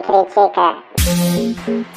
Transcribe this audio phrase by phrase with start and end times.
[0.00, 1.92] me critica.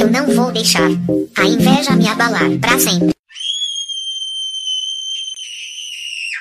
[0.00, 0.90] Eu não vou deixar
[1.38, 3.15] a inveja me abalar para sempre.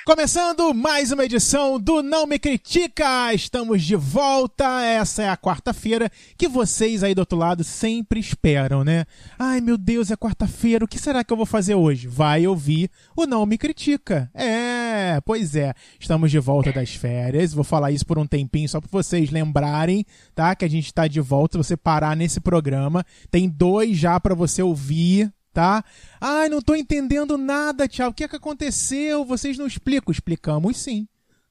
[0.06, 4.84] Começando mais uma edição do Não Me Critica, estamos de volta.
[4.84, 9.06] Essa é a quarta-feira que vocês aí do outro lado sempre esperam, né?
[9.40, 12.08] Ai meu Deus, é quarta-feira, o que será que eu vou fazer hoje?
[12.08, 14.30] Vai ouvir o Não Me Critica.
[14.36, 17.52] É, pois é, estamos de volta das férias.
[17.52, 20.56] Vou falar isso por um tempinho só para vocês lembrarem, tá?
[20.56, 21.58] Que a gente está de volta.
[21.58, 25.86] Você parar nesse programa, tem dois já para você ouvir tá?
[26.20, 28.10] Ai, não tô entendendo nada, tchau.
[28.10, 29.24] O que é que aconteceu?
[29.24, 30.12] Vocês não explicam?
[30.12, 31.08] Explicamos sim.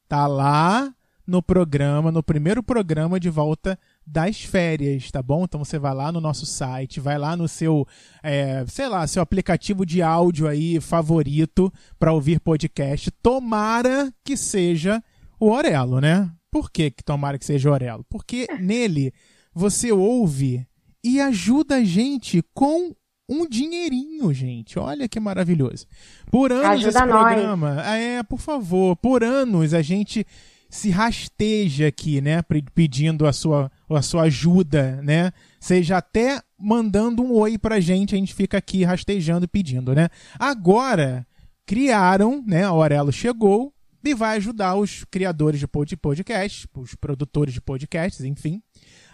[0.07, 0.95] Tá lá
[1.27, 5.45] no programa, no primeiro programa de volta das férias, tá bom?
[5.45, 7.89] Então você vai lá no nosso site, vai lá no seu,
[8.23, 13.11] é, sei lá, seu aplicativo de áudio aí favorito para ouvir podcast.
[13.11, 15.03] Tomara que seja
[15.41, 16.31] o Orelo, né?
[16.51, 18.05] Por que, que tomara que seja o Orelo?
[18.11, 19.15] Porque nele
[19.55, 20.67] você ouve
[21.03, 22.95] e ajuda a gente com
[23.29, 24.79] um dinheirinho, gente.
[24.79, 25.87] Olha que maravilhoso.
[26.31, 27.33] Por anos Ajuda esse nós.
[27.35, 27.83] programa.
[27.87, 30.27] É, por favor, por anos a gente
[30.69, 35.31] se rasteja aqui, né, pe- pedindo a sua, a sua ajuda, né?
[35.61, 40.09] Seja até mandando um oi pra gente, a gente fica aqui rastejando e pedindo, né?
[40.39, 41.25] Agora
[41.65, 43.73] criaram, né, a Aurelo chegou
[44.05, 48.61] e vai ajudar os criadores de pod- podcast, os produtores de podcasts, enfim,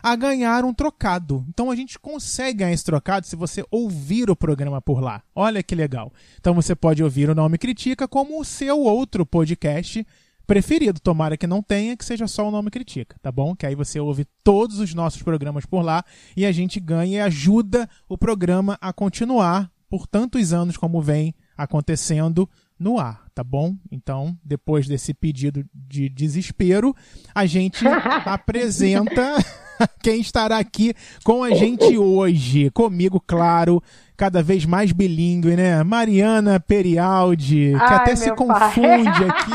[0.02, 1.44] a ganhar um trocado.
[1.48, 5.22] Então a gente consegue ganhar esse trocado se você ouvir o programa por lá.
[5.34, 6.12] Olha que legal.
[6.38, 10.06] Então você pode ouvir o Nome Critica como o seu outro podcast
[10.46, 10.98] preferido.
[10.98, 13.54] Tomara que não tenha, que seja só o Nome Critica, tá bom?
[13.54, 16.04] Que aí você ouve todos os nossos programas por lá
[16.36, 21.34] e a gente ganha e ajuda o programa a continuar por tantos anos como vem
[21.56, 22.48] acontecendo
[22.78, 23.76] no ar, tá bom?
[23.92, 26.96] Então, depois desse pedido de desespero,
[27.34, 27.84] a gente
[28.24, 29.36] apresenta
[30.02, 32.70] quem estará aqui com a gente hoje.
[32.70, 33.82] Comigo, claro,
[34.16, 35.82] cada vez mais bilíngue, né?
[35.82, 38.46] Mariana Perialdi, que Ai, até se meu pai.
[38.46, 39.52] confunde aqui.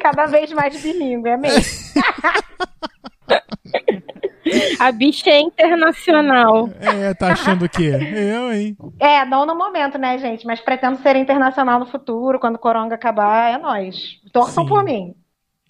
[0.00, 1.62] Cada vez mais bilíngue, é mesmo.
[4.78, 6.68] A bicha é internacional.
[6.80, 7.90] É, tá achando o quê?
[7.90, 8.76] Eu, hein?
[9.00, 10.46] É, não no momento, né, gente?
[10.46, 14.20] Mas pretendo ser internacional no futuro, quando o Coronga acabar, é nós.
[14.32, 14.68] Torçam Sim.
[14.68, 15.14] por mim.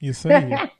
[0.00, 0.70] Isso aí.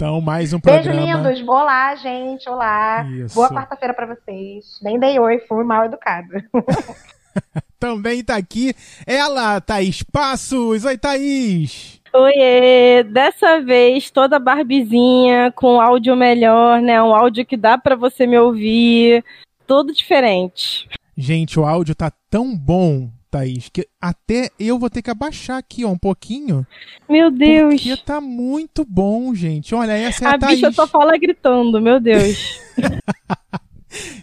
[0.00, 1.28] Então, mais um Beijo, programa.
[1.28, 1.48] lindos.
[1.48, 2.48] Olá, gente.
[2.48, 3.02] Olá.
[3.02, 3.34] Isso.
[3.34, 4.78] Boa quarta-feira pra vocês.
[4.80, 6.44] Nem dei oi, fui mal educada.
[7.80, 8.72] Também tá aqui
[9.04, 10.84] ela, Thaís Passos.
[10.84, 12.00] Oi, Thaís.
[12.14, 13.02] Oiê!
[13.02, 17.02] Dessa vez toda barbizinha, com áudio melhor, né?
[17.02, 19.24] Um áudio que dá pra você me ouvir.
[19.66, 20.88] Tudo diferente.
[21.16, 25.84] Gente, o áudio tá tão bom, Thaís, que até eu vou ter que abaixar aqui,
[25.84, 26.66] ó, um pouquinho.
[27.08, 27.74] Meu Deus!
[27.74, 29.74] Porque tá muito bom, gente.
[29.74, 30.60] Olha, essa é a, a Thaís.
[30.60, 32.60] bicha só fala gritando, meu Deus.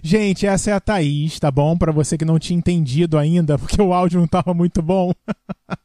[0.02, 1.76] Gente, essa é a Thaís, tá bom?
[1.76, 5.12] Pra você que não tinha entendido ainda, porque o áudio não tava muito bom.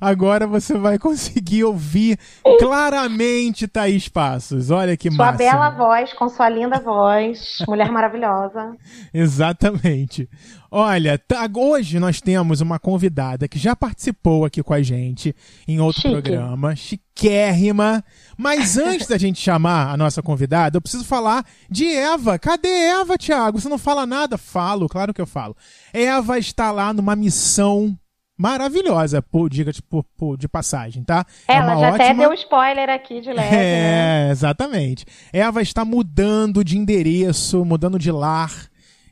[0.00, 2.18] Agora você vai conseguir ouvir
[2.58, 4.70] claramente Thaís Passos.
[4.70, 5.38] Olha que Sua massa.
[5.38, 7.58] bela voz, com sua linda voz.
[7.68, 8.76] Mulher maravilhosa.
[9.12, 10.28] Exatamente.
[10.70, 15.34] Olha, tá- hoje nós temos uma convidada que já participou aqui com a gente
[15.68, 16.12] em outro Chique.
[16.14, 18.02] programa, chiquérrima.
[18.38, 22.38] Mas antes da gente chamar a nossa convidada, eu preciso falar de Eva.
[22.38, 23.60] Cadê Eva, Thiago?
[23.60, 24.38] Você não fala nada?
[24.38, 25.54] Falo, claro que eu falo.
[25.92, 27.94] Eva está lá numa missão
[28.36, 31.24] maravilhosa, por, diga de, por- por- de passagem, tá?
[31.46, 34.28] É Ela uma já até ótima- deu spoiler aqui de leve, né?
[34.28, 35.04] é, exatamente.
[35.32, 38.52] Eva está mudando de endereço, mudando de lar.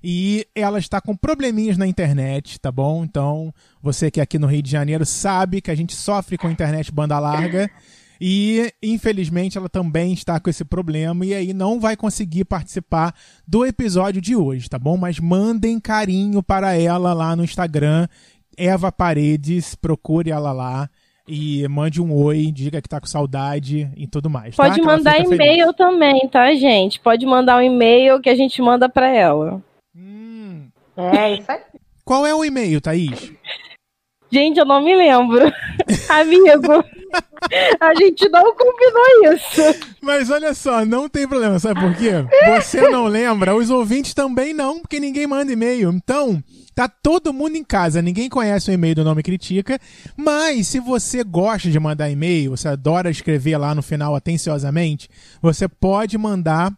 [0.03, 3.05] E ela está com probleminhas na internet, tá bom?
[3.05, 6.49] Então, você que é aqui no Rio de Janeiro sabe que a gente sofre com
[6.51, 7.71] internet banda larga.
[8.19, 13.15] E, infelizmente, ela também está com esse problema e aí não vai conseguir participar
[13.47, 14.97] do episódio de hoje, tá bom?
[14.97, 18.09] Mas mandem carinho para ela lá no Instagram,
[18.61, 20.89] Eva Paredes, procure ela lá
[21.27, 24.55] e mande um oi, diga que tá com saudade e tudo mais.
[24.57, 24.65] tá?
[24.65, 27.01] Pode ela mandar e-mail também, tá, gente?
[27.01, 29.63] Pode mandar um e-mail que a gente manda pra ela.
[29.97, 30.69] Hum.
[30.97, 31.61] É, isso aí.
[32.05, 33.33] Qual é o e-mail, Thaís?
[34.33, 35.53] Gente, eu não me lembro.
[36.09, 36.85] Amigo,
[37.81, 39.61] a gente não combinou isso.
[40.01, 42.13] Mas olha só, não tem problema, sabe por quê?
[42.55, 45.91] Você não lembra, os ouvintes também não, porque ninguém manda e-mail.
[45.91, 46.41] Então,
[46.75, 49.81] tá todo mundo em casa, ninguém conhece o e-mail do Nome Critica,
[50.17, 55.09] mas se você gosta de mandar e-mail, você adora escrever lá no final atenciosamente,
[55.43, 56.73] você pode mandar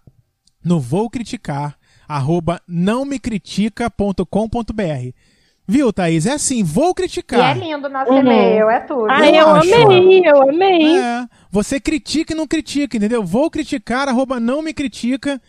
[0.64, 1.76] no vou criticar
[2.08, 5.31] arroba nãomecritica.com.br
[5.66, 6.26] Viu, Thaís?
[6.26, 7.56] É assim, vou E é criticar.
[7.56, 8.18] lindo o nosso Uhum.
[8.18, 9.06] e-mail, é tudo.
[9.08, 9.74] Ai, eu acho.
[9.74, 10.98] amei, eu amei.
[10.98, 13.22] É, você critica e não critica, entendeu?
[13.24, 15.40] Vou criticar, arroba não me critica.com.br.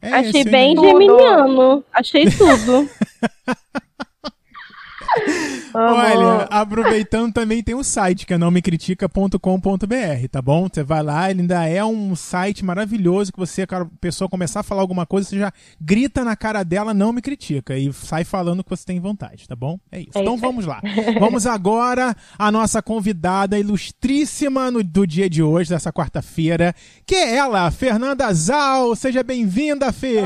[0.00, 0.88] É Achei esse bem e-mail.
[0.90, 1.84] geminiano.
[1.92, 2.88] Achei tudo.
[5.74, 10.68] Olha, aproveitando também tem o site que é nãomecritica.com.br, tá bom?
[10.72, 14.60] Você vai lá, ele ainda é um site maravilhoso que você, cara, a pessoa começar
[14.60, 18.24] a falar alguma coisa, você já grita na cara dela, não me critica e sai
[18.24, 19.78] falando o que você tem vontade, tá bom?
[19.92, 20.10] É isso.
[20.14, 20.80] É então isso vamos lá.
[21.20, 26.74] Vamos agora à nossa convidada ilustríssima no- do dia de hoje, dessa quarta-feira,
[27.06, 28.94] que é ela, Fernanda Zal.
[28.96, 30.18] Seja bem-vinda, Fê.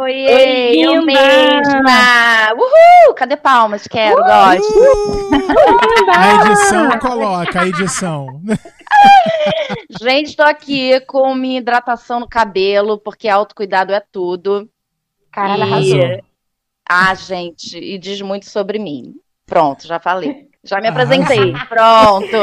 [0.00, 2.52] Oi, Oi, eu mesma!
[2.54, 3.14] Uhul!
[3.14, 3.86] Cadê palmas?
[3.86, 4.78] Quero, gosto.
[4.78, 6.10] Uh!
[6.16, 8.40] A edição coloca, a edição.
[10.00, 14.68] Gente, estou aqui com minha hidratação no cabelo, porque autocuidado é tudo.
[15.32, 15.62] Caralho, E-
[16.02, 16.24] arrasou.
[16.88, 19.14] Ah, gente, e diz muito sobre mim.
[19.46, 20.48] Pronto, já falei.
[20.62, 20.90] Já me Ah.
[20.90, 21.52] apresentei.
[21.68, 22.36] Pronto.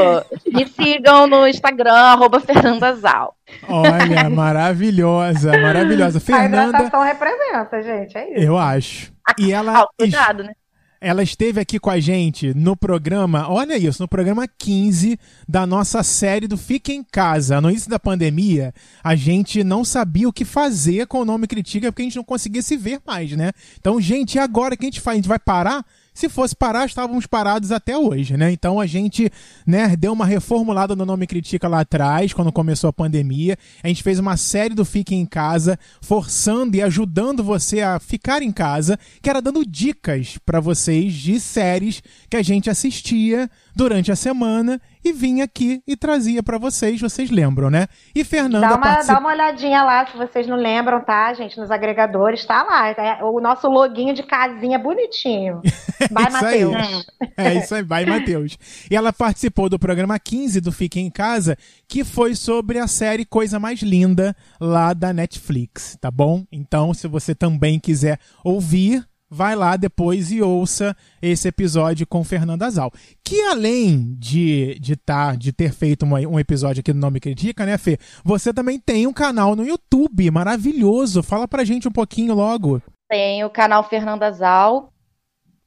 [0.51, 3.35] Me sigam no Instagram, arroba Fernanda Zal.
[3.67, 6.17] Olha, maravilhosa, maravilhosa.
[6.17, 8.39] A Fernanda, hidratação representa, gente, é isso.
[8.43, 9.11] eu acho.
[9.39, 10.53] E ela, Autocuidado, né?
[11.01, 15.19] Ela esteve aqui com a gente no programa, olha isso, no programa 15
[15.49, 17.59] da nossa série do Fique em Casa.
[17.59, 18.71] No início da pandemia,
[19.03, 22.23] a gente não sabia o que fazer com o nome Critica, porque a gente não
[22.23, 23.51] conseguia se ver mais, né?
[23.79, 25.15] Então, gente, e agora o que a gente faz?
[25.15, 25.83] A gente vai parar?
[26.13, 28.51] Se fosse parar, estávamos parados até hoje, né?
[28.51, 29.31] Então a gente,
[29.65, 33.57] né, deu uma reformulada no Nome Critica lá atrás, quando começou a pandemia.
[33.81, 38.41] A gente fez uma série do Fique em Casa, forçando e ajudando você a ficar
[38.41, 44.11] em casa, que era dando dicas para vocês de séries que a gente assistia durante
[44.11, 47.87] a semana e vinha aqui e trazia para vocês, vocês lembram, né?
[48.13, 51.59] E Fernanda Dá uma, dá uma olhadinha lá, se vocês não lembram, tá, gente?
[51.59, 52.89] Nos agregadores, tá lá.
[52.89, 55.61] É o nosso loginho de casinha bonitinho.
[56.11, 56.65] Vai, Isso aí.
[56.65, 57.05] Matheus.
[57.37, 58.57] É isso aí, vai, Matheus.
[58.89, 61.55] E ela participou do programa 15 do Fique em Casa,
[61.87, 66.43] que foi sobre a série Coisa Mais Linda lá da Netflix, tá bom?
[66.51, 72.69] Então, se você também quiser ouvir, vai lá depois e ouça esse episódio com Fernanda
[72.69, 72.91] Zal.
[73.23, 77.65] Que além de de, tá, de ter feito uma- um episódio aqui do Nome Critica,
[77.65, 77.97] né, Fê?
[78.25, 81.23] Você também tem um canal no YouTube maravilhoso.
[81.23, 82.81] Fala pra gente um pouquinho logo.
[83.09, 84.91] Tem o canal Fernanda Zal.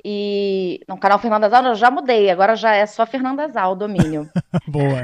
[0.04, 0.80] E.
[0.86, 4.28] Não, canal Fernanda Zal eu já mudei, agora já é só Fernanda Zal o domínio.
[4.68, 5.02] Boa.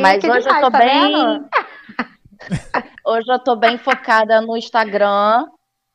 [0.00, 1.14] Mas que hoje eu demais, tô tá bem.
[3.06, 5.46] Hoje eu tô bem focada no Instagram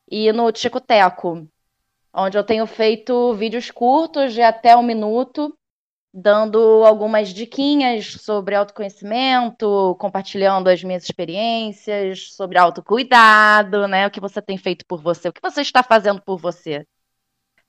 [0.10, 1.48] e no Ticoteco,
[2.16, 5.56] onde eu tenho feito vídeos curtos de até um minuto,
[6.14, 14.08] dando algumas diquinhas sobre autoconhecimento, compartilhando as minhas experiências sobre autocuidado, né?
[14.08, 16.88] O que você tem feito por você, o que você está fazendo por você,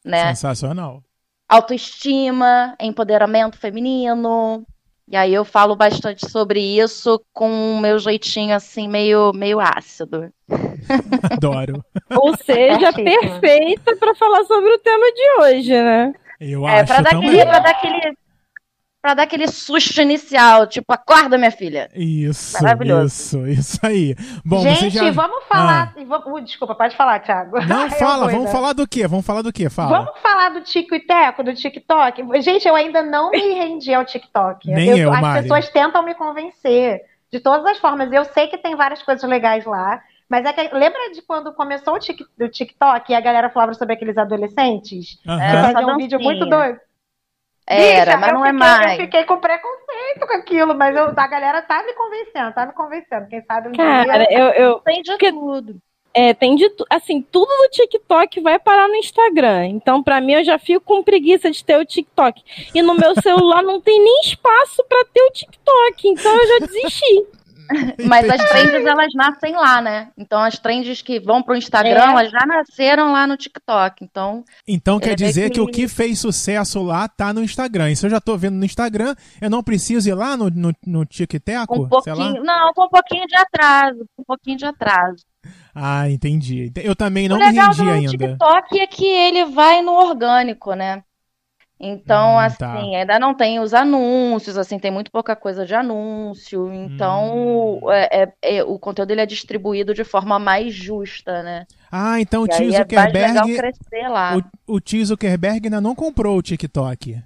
[0.05, 0.29] né?
[0.29, 1.03] Sensacional.
[1.49, 4.65] autoestima, empoderamento feminino.
[5.09, 10.33] E aí eu falo bastante sobre isso com o meu jeitinho assim meio meio ácido.
[11.31, 11.85] Adoro.
[12.15, 16.13] Ou seja, perfeita pra falar sobre o tema de hoje, né?
[16.41, 17.29] Eu É, acho para dar também.
[17.31, 18.17] aquele, para dar aquele
[19.07, 21.89] para dar aquele susto inicial, tipo, acorda minha filha.
[21.95, 23.47] Isso, Maravilhoso.
[23.47, 24.17] isso, isso aí.
[24.45, 25.11] Bom, gente, você já...
[25.13, 25.95] vamos falar.
[25.97, 27.65] e vamos- Desculpa, pode falar, Thiago.
[27.67, 29.07] Não, Eu fala, vamos falar do quê?
[29.07, 29.71] Vamos falar do quê?
[29.71, 29.99] Fala.
[29.99, 32.21] Vamos falar do Tico e Teco, do TikTok?
[32.43, 34.69] Gente, eu ainda não me rendi ao TikTok.
[34.73, 35.43] Nem eu, as Mari.
[35.43, 37.01] pessoas tentam me convencer
[37.33, 38.13] de todas as formas.
[38.13, 41.95] Eu sei que tem várias coisas legais lá, mas é que lembra de quando começou
[41.95, 45.17] o Tik- do TikTok e a galera falava sobre aqueles adolescentes?
[45.25, 45.37] É,
[45.69, 46.81] Que faziam um vídeo muito doido.
[47.67, 48.99] Era, Bicha, mas não é fiquei- mais.
[48.99, 52.73] Eu fiquei com preconceito com aquilo, mas eu- a galera tá me convencendo, tá me
[52.73, 53.27] convencendo.
[53.29, 54.39] Quem sabe um Cara, dia.
[54.39, 55.77] eu, eu Tem de Porque- tudo.
[56.15, 59.67] é, tem de tu- assim, tudo no TikTok vai parar no Instagram.
[59.67, 62.41] Então, pra mim, eu já fico com preguiça de ter o TikTok.
[62.73, 66.09] E no meu celular não tem nem espaço pra ter o TikTok.
[66.09, 67.27] Então, eu já desisti.
[68.07, 70.09] Mas as trends elas nascem lá, né?
[70.17, 72.11] Então as trends que vão pro Instagram, É.
[72.11, 74.05] elas já nasceram lá no TikTok.
[74.05, 77.91] Então, Então quer É dizer que- que o que fez sucesso lá tá no Instagram.
[77.91, 80.73] E se eu já tô vendo no Instagram, eu não preciso ir lá no, no,
[80.87, 81.67] no TikTok?
[81.67, 82.25] com um sei lá?
[82.25, 85.25] pouquinho, não, com um pouquinho de atraso, com um pouquinho de atraso.
[85.75, 86.73] Ah, entendi.
[86.77, 88.11] Eu também não o me legal do ainda.
[88.11, 91.03] TikTok é que ele vai no orgânico, né?
[91.79, 92.73] Então, Hum, assim, tá.
[92.75, 96.73] ainda não tem os anúncios, assim, tem muito pouca coisa de anúncio.
[96.73, 97.91] Então, Hum.
[97.93, 101.67] é, é- é- o conteúdo ele é distribuído de forma mais justa, né?
[101.93, 104.39] Ah, então o E Tio é Zuckerberg, crescer lá.
[104.67, 107.21] o, o Tio Zuckerberg ainda não comprou o TikTok.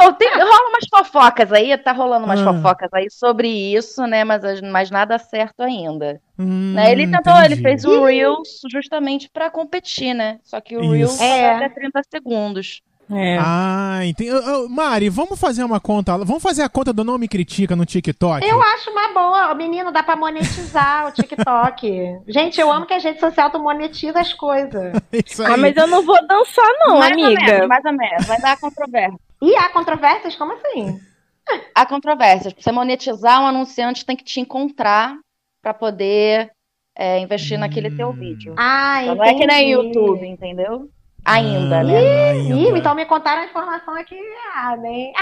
[0.00, 2.52] Não, tem- rola umas fofocas aí, tá rolando umas Ah.
[2.54, 4.24] fofocas aí sobre isso, né?
[4.24, 6.20] Mas, as- mas nada certo ainda.
[6.38, 6.90] Hum, né?
[6.90, 7.62] Ele tentou, ele entendi.
[7.62, 10.38] fez o Reels justamente pra competir, né?
[10.42, 11.22] Só que o Reels Isso.
[11.22, 11.54] é É.
[11.56, 12.80] até 30 segundos.
[13.14, 13.38] É.
[13.40, 14.30] Ah, entendi.
[14.32, 16.16] Ô, ô, Mari, vamos fazer uma conta.
[16.18, 18.46] Vamos fazer a conta do Não Me Critica no TikTok?
[18.46, 19.52] Eu acho uma boa.
[19.52, 22.20] O menino dá pra monetizar o TikTok.
[22.28, 24.92] Gente, eu amo que a rede social tu monetiza as coisas.
[25.12, 25.52] Isso aí.
[25.52, 27.40] Ah, mas eu não vou dançar, não, mais ou amiga.
[27.44, 28.26] menos, mais ou menos.
[28.26, 29.18] Vai dar controvérsia.
[29.42, 30.36] E há controvérsias?
[30.36, 31.00] Como assim?
[31.74, 32.52] Há controvérsias.
[32.52, 35.16] Pra você monetizar, um anunciante tem que te encontrar
[35.60, 36.50] pra poder
[36.96, 38.12] é, investir naquele teu Hum.
[38.12, 38.54] vídeo.
[38.56, 39.88] Ah, Então não é que nem entendi.
[39.98, 40.88] YouTube, entendeu?
[41.24, 42.30] Ainda, Ah, né?
[42.30, 42.54] ainda.
[42.56, 45.12] Ih, então me contaram a informação aqui errada, hein?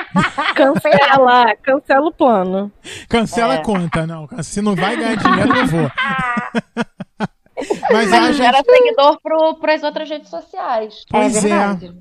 [0.54, 2.72] Cancela, cancela o plano.
[3.08, 3.58] Cancela É.
[3.58, 4.26] a conta, não.
[4.42, 5.90] Se não vai ganhar dinheiro, não vou.
[7.90, 8.36] Mas a Mas gente.
[8.36, 11.04] gera seguidor pro, pras outras redes sociais.
[11.10, 11.40] Pois é é.
[11.42, 11.92] verdade.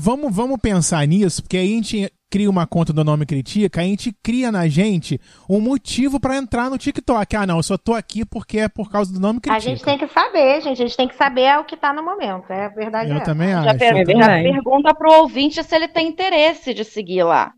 [0.00, 3.84] Vamos, vamos pensar nisso, porque aí a gente cria uma conta do Nome Critica, a
[3.84, 7.36] gente cria na gente um motivo pra entrar no TikTok.
[7.36, 9.56] Ah, não, eu só tô aqui porque é por causa do Nome Critica.
[9.56, 10.82] A gente tem que saber, gente.
[10.82, 12.50] A gente tem que saber o que tá no momento.
[12.52, 13.10] É verdade.
[13.10, 13.20] Eu é.
[13.20, 13.78] também Já, acho.
[13.78, 17.52] per- eu também- já pergunta pro ouvinte se ele tem interesse de seguir lá.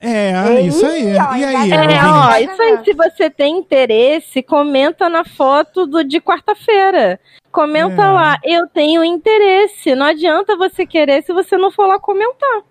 [0.00, 1.16] É, isso aí.
[1.16, 6.04] Ó, E aí, É, ó, isso aí, se você tem interesse, comenta na foto do
[6.04, 7.18] de quarta-feira.
[7.50, 8.10] Comenta É.
[8.10, 9.94] lá, eu tenho interesse.
[9.96, 12.62] Não adianta você querer se você não for lá comentar.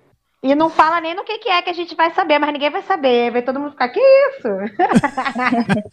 [0.43, 2.69] E não fala nem no que, que é que a gente vai saber, mas ninguém
[2.69, 3.31] vai saber.
[3.31, 4.47] Vai todo mundo ficar, que isso?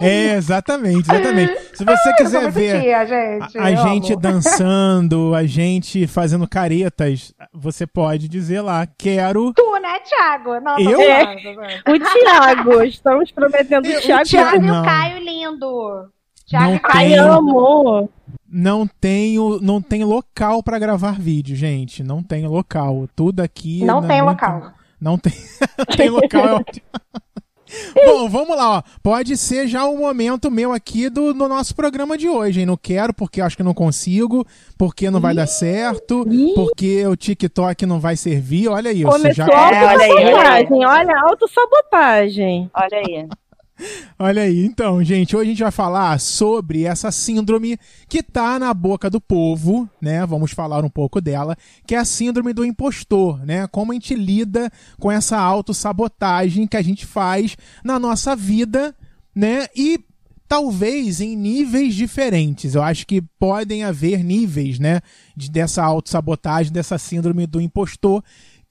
[0.00, 1.76] É, exatamente, exatamente.
[1.76, 3.58] Se você quiser ver tia, a, gente.
[3.58, 4.20] a eu gente amo.
[4.20, 9.52] dançando, a gente fazendo caretas, você pode dizer lá, quero.
[9.54, 10.60] Tu, né, Thiago?
[10.60, 11.00] Não, Eu?
[11.00, 11.82] falando, falando.
[11.88, 14.24] O Thiago, estamos prometendo o o Thiago.
[14.24, 14.82] Thiago- Thiago e Não.
[14.82, 16.10] o Caio lindo.
[16.48, 17.16] Thiago Não e Ai, tem.
[18.50, 22.02] Não tenho, não tem local pra gravar vídeo, gente.
[22.02, 23.08] Não tem local.
[23.14, 23.84] Tudo aqui.
[23.84, 24.72] Não tem muito- local.
[25.00, 25.32] Não tem,
[25.78, 26.46] não tem local.
[26.46, 26.86] é ótimo.
[28.04, 28.82] Bom, vamos lá, ó.
[29.00, 32.66] Pode ser já o momento meu aqui do, do nosso programa de hoje, hein?
[32.66, 34.44] Não quero porque acho que não consigo,
[34.76, 36.26] porque não vai dar certo,
[36.56, 38.66] porque o TikTok não vai servir.
[38.66, 39.06] Olha isso.
[39.08, 39.46] Começou já...
[39.46, 40.64] a É, olha aí, olha aí.
[40.64, 40.84] autossabotagem.
[40.86, 42.70] Olha, autossabotagem.
[42.74, 43.28] Olha aí.
[44.18, 48.72] Olha aí, então, gente, hoje a gente vai falar sobre essa síndrome que tá na
[48.74, 50.24] boca do povo, né?
[50.26, 51.56] Vamos falar um pouco dela,
[51.86, 53.66] que é a síndrome do impostor, né?
[53.68, 58.94] Como a gente lida com essa autossabotagem que a gente faz na nossa vida,
[59.34, 59.66] né?
[59.74, 59.98] E
[60.50, 62.74] talvez em níveis diferentes.
[62.74, 65.00] Eu acho que podem haver níveis, né,
[65.36, 68.20] de, dessa autossabotagem, dessa síndrome do impostor,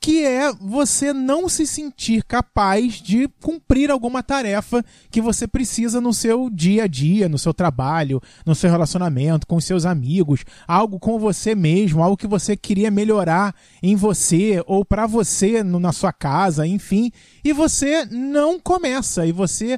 [0.02, 6.14] que é você não se sentir capaz de cumprir alguma tarefa que você precisa no
[6.14, 11.20] seu dia a dia, no seu trabalho, no seu relacionamento, com seus amigos, algo com
[11.20, 13.54] você mesmo, algo que você queria melhorar
[13.84, 17.12] em você ou para você no- na sua casa, enfim,
[17.44, 19.78] e você não começa e você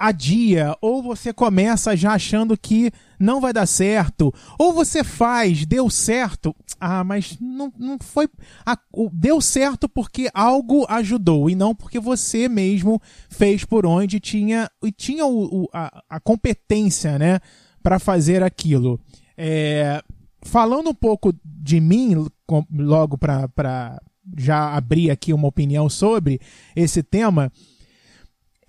[0.00, 5.90] adia, ou você começa já achando que não vai dar certo, ou você faz, deu
[5.90, 8.26] certo, ah, mas não, não foi.
[8.64, 14.18] a- o- deu certo porque algo ajudou, e não porque você mesmo fez por onde
[14.18, 17.38] tinha, e tinha o, o- a, a competência, né,
[17.82, 18.98] para fazer aquilo.
[19.36, 20.02] É,
[20.42, 22.26] falando um pouco de mim,
[22.74, 24.00] logo para
[24.38, 26.40] já abrir aqui uma opinião sobre
[26.74, 27.52] esse tema,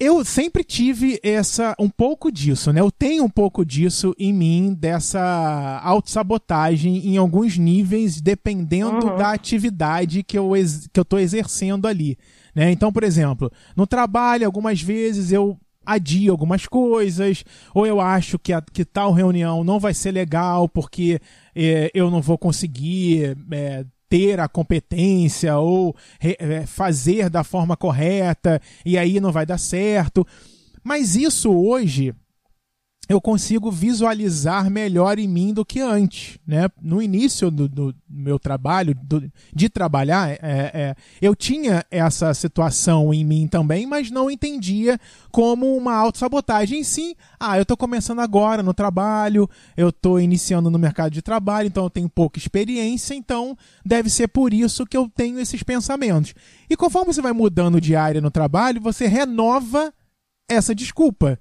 [0.04, 2.82] eu sempre tive essa um pouco disso, né?
[2.82, 9.18] Eu tenho um pouco disso em mim dessa autossabotagem em alguns níveis, dependendo Uhum.
[9.18, 10.52] da atividade que eu
[10.92, 12.18] que eu tô exercendo ali,
[12.56, 12.72] né?
[12.72, 15.56] Então, por exemplo, no trabalho, algumas vezes eu
[15.86, 17.44] adio algumas coisas,
[17.74, 21.20] ou eu acho que, a, que tal reunião não vai ser legal porque
[21.56, 28.62] eh, eu não vou conseguir eh, ter a competência ou eh, fazer da forma correta
[28.86, 30.28] e aí não vai dar certo.
[30.84, 32.14] Mas isso hoje
[33.12, 36.70] eu consigo visualizar melhor em mim do que antes, né?
[36.82, 43.14] No início do, do meu trabalho, do- de trabalhar, é, é, eu tinha essa situação
[43.14, 44.98] em mim também, mas não entendia
[45.30, 46.86] como uma autossabotagem.
[46.86, 51.68] Sim, ah, eu tô começando agora no trabalho, eu tô iniciando no mercado de trabalho,
[51.68, 56.34] então eu tenho pouca experiência, então deve ser por isso que eu tenho esses pensamentos.
[56.70, 59.94] E conforme você vai mudando de área no trabalho, você renova
[60.50, 61.38] essa desculpa.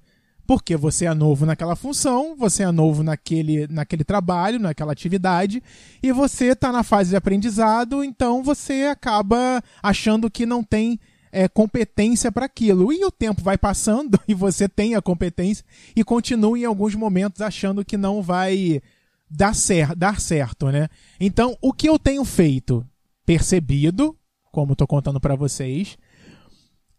[0.51, 5.63] Porque você é novo naquela função, você é novo naquele, naquele trabalho, naquela atividade,
[6.03, 10.99] e você está na fase de aprendizado, então você acaba achando que não tem
[11.31, 12.93] é, competência para aquilo.
[12.93, 15.65] E o tempo vai passando e você tem a competência
[15.95, 18.83] e continua em alguns momentos achando que não vai
[19.31, 20.89] dar, cer dar certo, né?
[21.21, 22.85] Então, o que eu tenho feito?
[23.25, 24.19] Percebido,
[24.51, 25.97] como estou contando para vocês,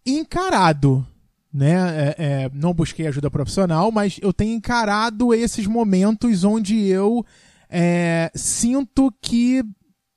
[0.06, 1.06] encarado,
[1.54, 1.74] né?
[1.74, 7.26] É, é, não busquei ajuda profissional, mas eu tenho encarado esses momentos onde eu
[7.70, 9.64] é, sinto que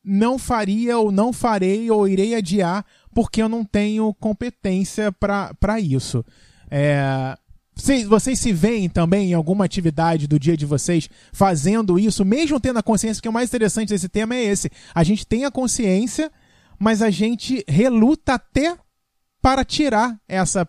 [0.04, 6.24] não faria ou não farei ou irei adiar porque eu não tenho competência para isso.
[6.70, 7.36] É,
[7.74, 12.60] vocês, vocês se veem também em alguma atividade do dia de vocês fazendo isso, mesmo
[12.60, 14.70] tendo a consciência, que o mais interessante desse tema é esse.
[14.94, 16.30] A gente tem a consciência,
[16.78, 18.76] mas a gente reluta até
[19.40, 20.68] para tirar essa,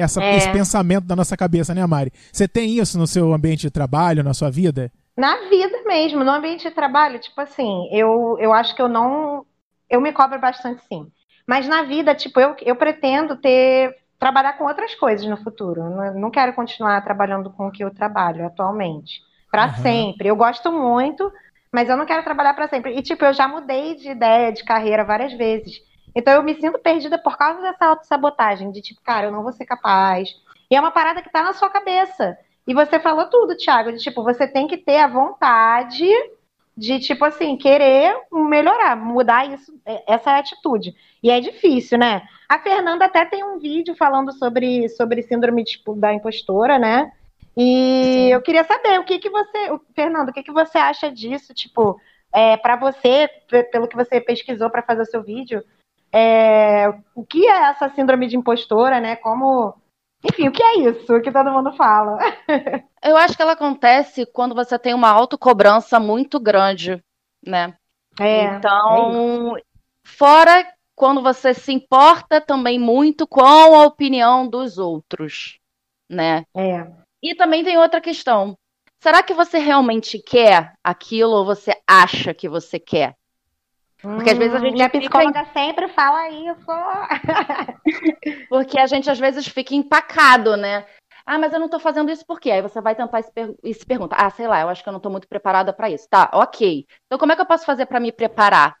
[0.00, 0.36] essa É.
[0.36, 2.12] esse pensamento da nossa cabeça, né, Mari?
[2.32, 4.90] Você tem isso no seu ambiente de trabalho, na sua vida?
[5.16, 9.44] Na vida mesmo, no ambiente de trabalho, tipo assim, eu, eu acho que eu não.
[9.88, 11.06] Eu me cobro bastante, sim.
[11.46, 13.96] Mas na vida, tipo, eu, eu pretendo ter.
[14.18, 15.80] Trabalhar com outras coisas no futuro.
[15.80, 19.20] Eu Não, quero continuar trabalhando com o que eu trabalho atualmente.
[19.50, 19.76] Pra Aham.
[19.82, 20.28] sempre.
[20.28, 21.32] Eu gosto muito,
[21.72, 22.94] mas eu não quero trabalhar pra sempre.
[22.94, 25.80] E, tipo, eu já mudei de ideia, de carreira várias vezes.
[26.14, 29.52] Então eu me sinto perdida por causa dessa autossabotagem, de tipo, cara, eu não vou
[29.52, 30.28] ser capaz.
[30.70, 32.36] E é uma parada que tá na sua cabeça.
[32.66, 36.08] E você falou tudo, Thiago, de tipo, você tem que ter a vontade
[36.76, 40.94] de, tipo assim, querer melhorar, mudar isso, é, essa atitude.
[41.22, 42.22] E é difícil, né?
[42.48, 47.10] A Fernanda até tem um vídeo falando sobre, sobre síndrome tipo, da impostora, né?
[47.56, 51.10] E eu queria saber o que que você, o- Fernanda, o que que você acha
[51.10, 51.52] disso?
[51.52, 52.00] Tipo,
[52.32, 55.62] é, para você, pe- pelo que você pesquisou para fazer o seu vídeo,
[56.12, 59.16] é, o que é essa síndrome de impostora, né?
[59.16, 59.74] Como,
[60.24, 62.18] enfim, o que é isso que todo mundo fala?
[63.02, 67.02] Eu acho que ela acontece quando você tem uma autocobrança muito grande,
[67.44, 67.74] né?
[68.20, 69.56] É, Então,
[70.04, 75.58] fora quando você se importa também muito com a opinião dos outros,
[76.10, 76.44] né?
[76.54, 76.86] é.
[77.22, 78.56] E também tem outra questão.
[79.02, 83.14] Será que você realmente quer aquilo ou você acha que você quer?
[84.02, 86.66] Porque às vezes a gente Minha fica psicóloga sempre fala isso.
[88.48, 90.86] Porque a gente às vezes fica empacado, né?
[91.26, 92.50] Ah, mas eu não tô fazendo isso por quê?
[92.50, 94.82] Aí você vai tentar e se, per- e se pergunta: Ah, sei lá, eu acho
[94.82, 96.08] que eu não tô muito preparada pra isso.
[96.08, 96.86] Tá, ok.
[97.06, 98.76] Então como é que eu posso fazer pra me preparar?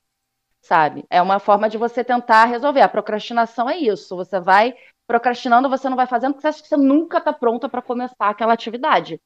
[0.62, 1.04] Sabe?
[1.10, 2.82] É uma forma de você tentar resolver.
[2.82, 4.16] A procrastinação é isso.
[4.16, 4.74] Você vai
[5.06, 8.14] procrastinando, você não vai fazendo porque você acha que você nunca tá pronta pra começar
[8.30, 9.20] aquela atividade.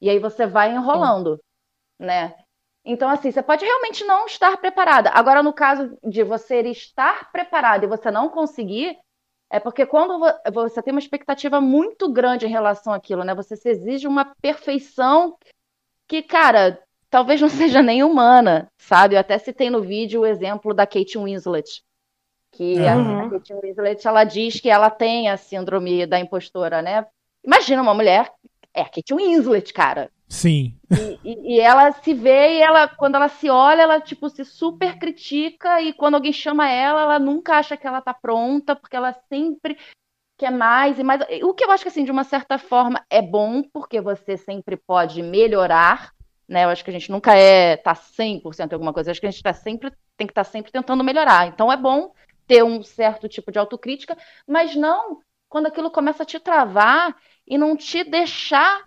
[0.00, 1.40] E aí você vai enrolando,
[1.98, 2.34] né?
[2.84, 5.10] Então, assim, você pode realmente não estar preparada.
[5.10, 8.96] Agora, no caso de você estar preparada e você não conseguir,
[9.50, 13.34] é porque quando vo- você tem uma expectativa muito grande em relação àquilo, né?
[13.34, 15.36] Você se exige uma perfeição
[16.08, 17.48] que, cara, talvez não
[17.80, 19.14] seja nem humana, sabe?
[19.16, 21.82] Eu até citei no vídeo o exemplo da Kate Winslet,
[22.52, 23.20] que a- Uhum.
[23.20, 27.06] a Kate Winslet, ela diz que ela tem a síndrome da impostora, né?
[27.44, 28.32] Imagina uma mulher,
[28.74, 30.10] é a Kate Winslet, cara.
[30.28, 30.74] Sim.
[30.90, 34.44] E, e- e ela se vê e ela, quando ela se olha, ela tipo se
[34.44, 38.96] super critica e quando alguém chama ela, ela nunca acha que ela tá pronta, porque
[38.96, 39.76] ela sempre
[40.38, 41.20] quer mais e mais.
[41.42, 44.76] O que eu acho que assim, de uma certa forma é bom, porque você sempre
[44.76, 46.12] pode melhorar,
[46.48, 46.64] né?
[46.64, 49.26] Eu acho que a gente nunca é tá 100% em alguma coisa, eu acho que
[49.26, 51.48] a gente tá sempre tem que estar sempre tentando melhorar.
[51.48, 52.12] Então é bom
[52.46, 57.56] ter um certo tipo de autocrítica, mas não quando aquilo começa a te travar e
[57.56, 58.82] não te deixar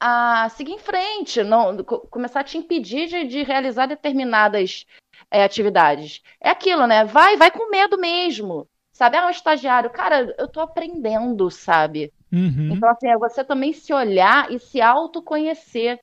[0.00, 4.86] a seguir em frente, não co- começar a te impedir de, de realizar determinadas
[5.30, 6.22] é, atividades.
[6.40, 7.04] É aquilo, né?
[7.04, 8.68] Vai, vai com medo mesmo.
[8.92, 9.16] Sabe?
[9.18, 12.12] Ah, um estagiário, cara, eu tô aprendendo, sabe?
[12.32, 12.70] Uhum.
[12.70, 16.00] Então, assim, é você também se olhar e se autoconhecer,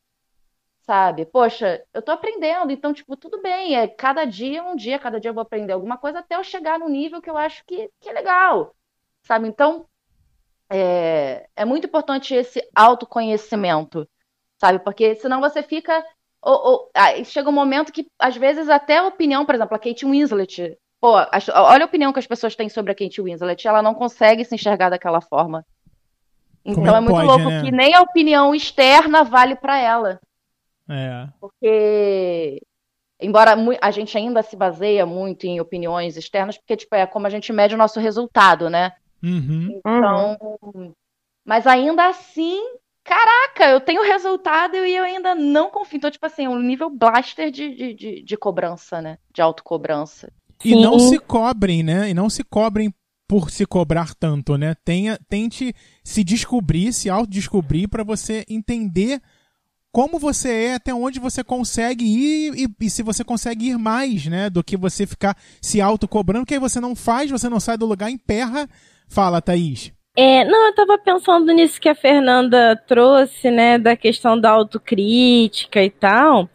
[0.81, 1.25] sabe?
[1.25, 5.19] Poxa, eu tô aprendendo, então, tipo, tudo bem, é cada dia é um dia, cada
[5.19, 7.89] dia eu vou aprender alguma coisa até eu chegar no nível que eu acho que,
[7.99, 8.75] que é legal,
[9.23, 9.47] sabe?
[9.47, 9.87] Então,
[10.69, 14.07] é, é muito importante esse autoconhecimento,
[14.59, 14.79] sabe?
[14.79, 16.03] Porque senão você fica.
[16.41, 19.79] Ou, ou- aí chega um momento que, às vezes, até a opinião, por exemplo, a
[19.79, 20.77] Kate Winslet.
[20.99, 23.67] Pô, as- olha a opinião que as pessoas têm sobre a Kate Winslet.
[23.67, 25.65] Ela não consegue se enxergar daquela forma.
[26.65, 27.61] Então é é muito pode, louco né?
[27.61, 30.19] que nem a opinião externa vale pra ela.
[30.89, 31.27] É.
[31.39, 32.61] Porque,
[33.19, 37.29] embora a gente ainda se baseia muito em opiniões externas, porque tipo, é como a
[37.29, 38.93] gente mede o nosso resultado, né?
[39.23, 39.79] Uhum.
[39.79, 40.37] Então,
[41.45, 42.59] mas ainda assim,
[43.03, 45.97] caraca, eu tenho resultado e eu ainda não confio.
[45.97, 49.17] Então, tipo assim, um nível blaster de, de, de, de cobrança, né?
[49.33, 50.31] De autocobrança.
[50.63, 50.81] E Sim.
[50.81, 52.09] não se cobrem, né?
[52.09, 52.93] E não se cobrem
[53.27, 54.75] por se cobrar tanto, né?
[54.85, 59.21] Tenha, tente se descobrir, se autodescobrir para você entender
[59.91, 64.25] como você é, até onde você consegue ir e, e se você consegue ir mais,
[64.25, 64.49] né?
[64.49, 67.85] Do que você ficar se autocobrando, que aí você não faz, você não sai do
[67.85, 68.67] lugar, emperra.
[69.07, 69.91] Fala, Thaís.
[70.15, 75.83] É, não, eu tava pensando nisso que a Fernanda trouxe, né, da questão da autocrítica
[75.83, 76.47] e tal.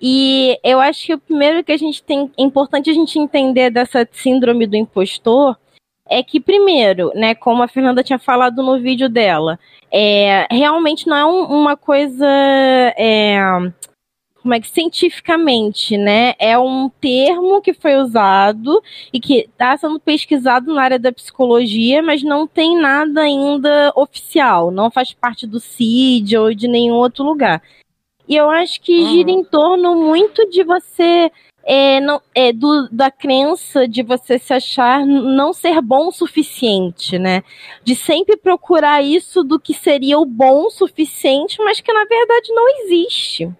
[0.00, 3.70] E eu acho que o primeiro que a gente tem, é importante a gente entender
[3.70, 5.56] dessa síndrome do impostor
[6.08, 9.58] é que, primeiro, né, como a Fernanda tinha falado no vídeo dela,
[9.92, 12.26] é, realmente não é um, uma coisa.
[12.96, 13.38] É,
[14.42, 16.34] como é que cientificamente, né?
[16.38, 22.02] É um termo que foi usado e que está sendo pesquisado na área da psicologia,
[22.02, 27.24] mas não tem nada ainda oficial, não faz parte do CID ou de nenhum outro
[27.24, 27.62] lugar.
[28.26, 29.08] E eu acho que uhum.
[29.08, 31.30] gira em torno muito de você
[31.62, 37.18] é, não, é, do, da crença de você se achar não ser bom o suficiente,
[37.18, 37.42] né?
[37.84, 42.52] De sempre procurar isso do que seria o bom o suficiente, mas que na verdade
[42.52, 43.50] não existe.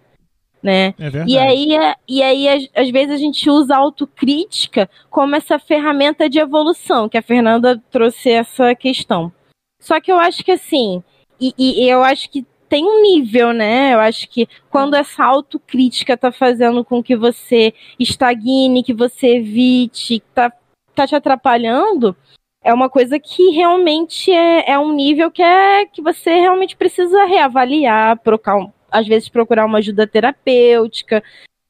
[0.63, 0.95] Né?
[0.99, 5.35] É e aí, é, e aí às, às, vezes a gente usa a autocrítica como
[5.35, 9.33] essa ferramenta de evolução, que a Fernanda trouxe essa questão.
[9.81, 11.03] Só que eu acho que assim,
[11.41, 13.95] e, e eu acho que tem um nível, né?
[13.95, 20.23] Eu acho que quando essa autocrítica tá fazendo com que você estagne, que você evite,
[20.33, 20.53] tá,
[20.95, 22.17] tá te atrapalhando,
[22.63, 27.25] é uma coisa que realmente é, é um nível que é que você realmente precisa
[27.25, 31.23] reavaliar, procurar, às vezes procurar uma ajuda terapêutica,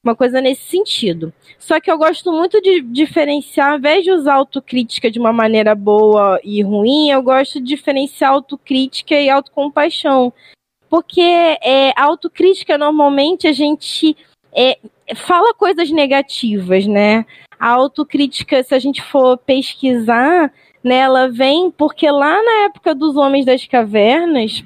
[0.03, 1.33] uma coisa nesse sentido.
[1.59, 5.75] Só que eu gosto muito de diferenciar, ao invés de usar autocrítica de uma maneira
[5.75, 10.33] boa e ruim, eu gosto de diferenciar autocrítica e autocompaixão.
[10.89, 14.17] Porque é, a autocrítica, normalmente, a gente
[14.53, 14.79] é,
[15.15, 17.25] fala coisas negativas, né?
[17.59, 20.53] A autocrítica, se a gente for pesquisar,
[20.83, 24.65] né, ela vem porque lá na época dos homens das cavernas,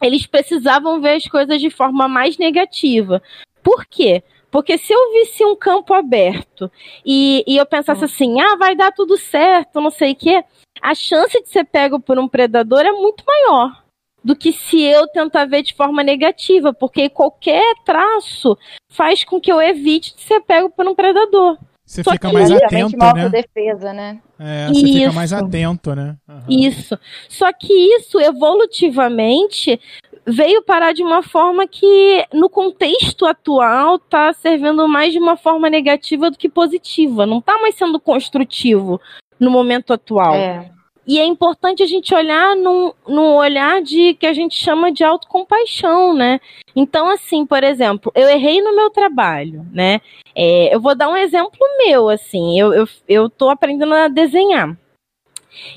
[0.00, 3.22] eles precisavam ver as coisas de forma mais negativa.
[3.62, 4.22] Por quê?
[4.50, 6.70] Porque se eu visse um campo aberto
[7.04, 8.04] e, e eu pensasse hum.
[8.04, 10.42] assim, ah, vai dar tudo certo, não sei o quê,
[10.80, 13.82] a chance de ser pego por um predador é muito maior
[14.24, 18.58] do que se eu tentar ver de forma negativa, porque qualquer traço
[18.90, 21.58] faz com que eu evite de ser pego por um predador.
[21.84, 23.28] Você Só fica mais atento, né?
[23.28, 24.20] defesa, né?
[24.38, 24.92] É, você isso.
[24.92, 26.16] fica mais atento, né?
[26.28, 26.42] Uhum.
[26.48, 26.98] Isso.
[27.28, 29.80] Só que isso, evolutivamente,
[30.26, 35.68] veio parar de uma forma que, no contexto atual, está servindo mais de uma forma
[35.68, 37.26] negativa do que positiva.
[37.26, 39.00] Não está mais sendo construtivo
[39.40, 40.34] no momento atual.
[40.34, 40.70] É.
[41.08, 45.02] E é importante a gente olhar num, num olhar de que a gente chama de
[45.02, 46.38] autocompaixão, né?
[46.76, 50.02] Então, assim, por exemplo, eu errei no meu trabalho, né?
[50.36, 54.76] É, eu vou dar um exemplo meu, assim, eu, eu, eu tô aprendendo a desenhar.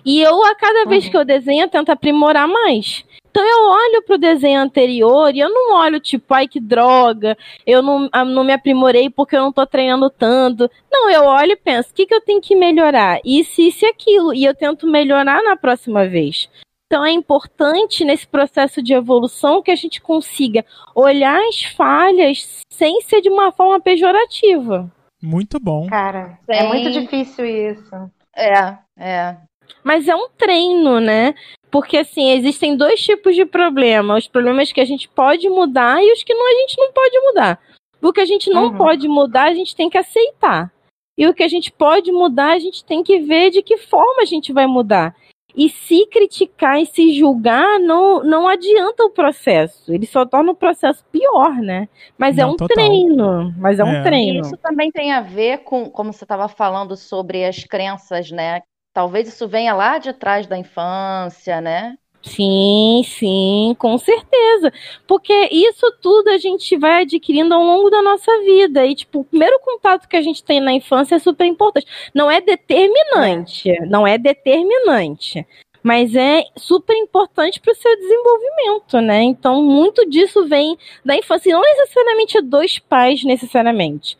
[0.05, 1.11] E eu, a cada vez uhum.
[1.11, 3.05] que eu desenho, eu tento aprimorar mais.
[3.31, 7.81] Então eu olho pro desenho anterior e eu não olho tipo, ai que droga, eu
[7.81, 10.69] não, ah, não me aprimorei porque eu não tô treinando tanto.
[10.91, 13.21] Não, eu olho e penso, o que, que eu tenho que melhorar?
[13.23, 14.33] Isso, isso e aquilo.
[14.33, 16.49] E eu tento melhorar na próxima vez.
[16.85, 22.99] Então é importante nesse processo de evolução que a gente consiga olhar as falhas sem
[22.99, 24.91] ser de uma forma pejorativa.
[25.23, 25.87] Muito bom.
[25.87, 27.95] Cara, é muito difícil isso.
[28.35, 29.37] É, é.
[29.81, 31.33] Mas é um treino, né?
[31.71, 34.17] Porque, assim, existem dois tipos de problema.
[34.17, 37.19] Os problemas que a gente pode mudar e os que não, a gente não pode
[37.19, 37.59] mudar.
[38.01, 38.77] O que a gente não uhum.
[38.77, 40.71] pode mudar, a gente tem que aceitar.
[41.17, 44.21] E o que a gente pode mudar, a gente tem que ver de que forma
[44.21, 45.15] a gente vai mudar.
[45.55, 49.93] E se criticar e se julgar, não, não adianta o processo.
[49.93, 51.89] Ele só torna o processo pior, né?
[52.17, 52.75] Mas é não, é um total.
[52.75, 53.53] treino.
[53.57, 54.41] Mas é, é, um treino.
[54.41, 58.61] Isso também tem a ver com, como você estava falando sobre as crenças, né?
[58.93, 61.97] Talvez isso venha lá de trás da infância, né?
[62.23, 64.71] Sim, sim, com certeza.
[65.07, 68.85] Porque isso tudo a gente vai adquirindo ao longo da nossa vida.
[68.85, 71.87] E, tipo, o primeiro contato que a gente tem na infância é super importante.
[72.13, 75.45] Não é determinante, não é determinante.
[75.81, 79.23] Mas é super importante para o seu desenvolvimento, né?
[79.23, 81.49] Então, muito disso vem da infância.
[81.49, 84.15] E não necessariamente dois pais, necessariamente.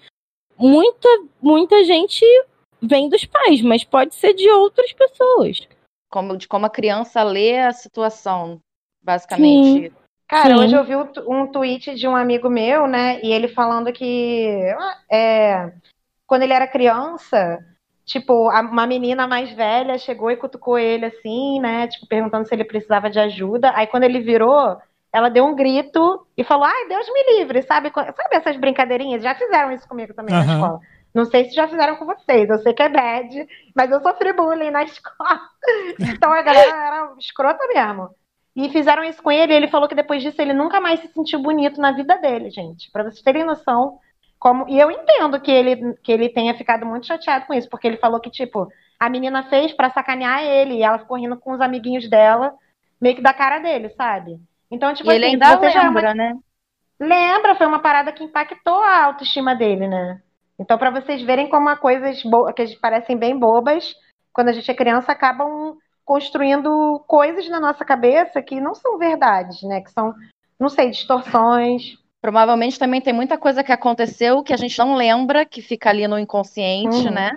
[0.58, 1.08] Muita,
[1.40, 2.26] muita gente
[2.82, 5.67] vem dos pais, mas pode ser de outras pessoas.
[6.10, 8.60] Como, de como a criança lê a situação,
[9.02, 9.89] basicamente.
[9.89, 9.96] Sim.
[10.28, 10.63] Cara, Sim.
[10.63, 10.96] hoje eu vi
[11.28, 13.20] um tweet de um amigo meu, né?
[13.22, 14.63] E ele falando que
[15.12, 15.74] é,
[16.26, 17.60] quando ele era criança,
[18.06, 21.88] tipo, uma menina mais velha chegou e cutucou ele assim, né?
[21.88, 23.74] Tipo, perguntando se ele precisava de ajuda.
[23.76, 24.78] Aí quando ele virou,
[25.13, 27.91] ela deu um grito e falou: Ai, Deus me livre, sabe?
[27.94, 29.22] Sabe essas brincadeirinhas?
[29.22, 30.46] Já fizeram isso comigo também uhum.
[30.46, 30.80] na escola.
[31.13, 34.32] Não sei se já fizeram com vocês, eu sei que é bad, mas eu sofri
[34.34, 35.41] bullying na escola.
[36.00, 38.10] Então a galera era escrota mesmo.
[38.56, 41.08] E fizeram isso com ele, e ele falou que depois disso ele nunca mais se
[41.10, 42.91] sentiu bonito na vida dele, gente.
[42.91, 44.00] Para vocês terem noção
[44.38, 44.67] como.
[44.67, 47.97] E eu entendo que ele, que ele tenha ficado muito chateado com isso, porque ele
[47.97, 48.67] falou que, tipo,
[49.00, 52.54] a menina fez para sacanear ele, e ela ficou rindo com os amiguinhos dela,
[53.00, 54.38] meio que da cara dele, sabe?
[54.69, 56.13] Então, tipo e assim, ele ainda lembra, uma...
[56.13, 56.38] né?
[57.00, 60.21] Lembra, foi uma parada que impactou a autoestima dele, né?
[60.62, 63.95] Então, para vocês verem como há coisas que parecem bem bobas
[64.32, 69.62] quando a gente é criança, acabam construindo coisas na nossa cabeça que não são verdades,
[69.63, 69.82] né?
[69.82, 70.13] Que são,
[70.60, 71.97] não sei, distorções.
[72.21, 76.08] Provavelmente também tem muita coisa que aconteceu que a gente não lembra, que fica ali
[76.08, 77.12] no inconsciente, Uhum.
[77.12, 77.32] né?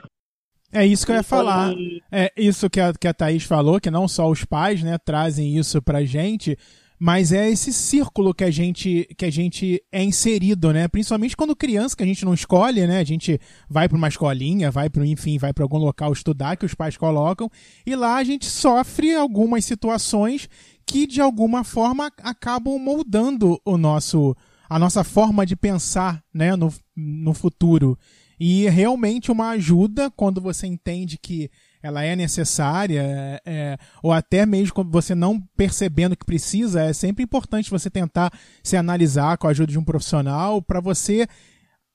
[0.73, 1.73] É isso que eu ia falar.
[2.11, 5.57] É isso que a, que a Thaís falou, que não só os pais, né, trazem
[5.57, 6.59] isso pra gente,
[6.99, 10.87] mas é esse círculo que a gente que a gente é inserido, né?
[10.89, 12.99] Principalmente quando criança, que a gente não escolhe, né?
[12.99, 16.67] A gente vai pra uma escolinha, vai para enfim, vai para algum local estudar que
[16.67, 17.51] os pais colocam,
[17.85, 20.49] e lá a gente sofre algumas situações
[20.87, 24.37] que de alguma forma acabam moldando o nosso
[24.69, 27.99] a nossa forma de pensar, né, no, no futuro.
[28.41, 31.51] E realmente uma ajuda quando você entende que
[31.85, 37.23] ela é necessária, é, é, ou até mesmo você não percebendo que precisa, é sempre
[37.23, 41.27] importante você tentar se analisar com a ajuda de um profissional para você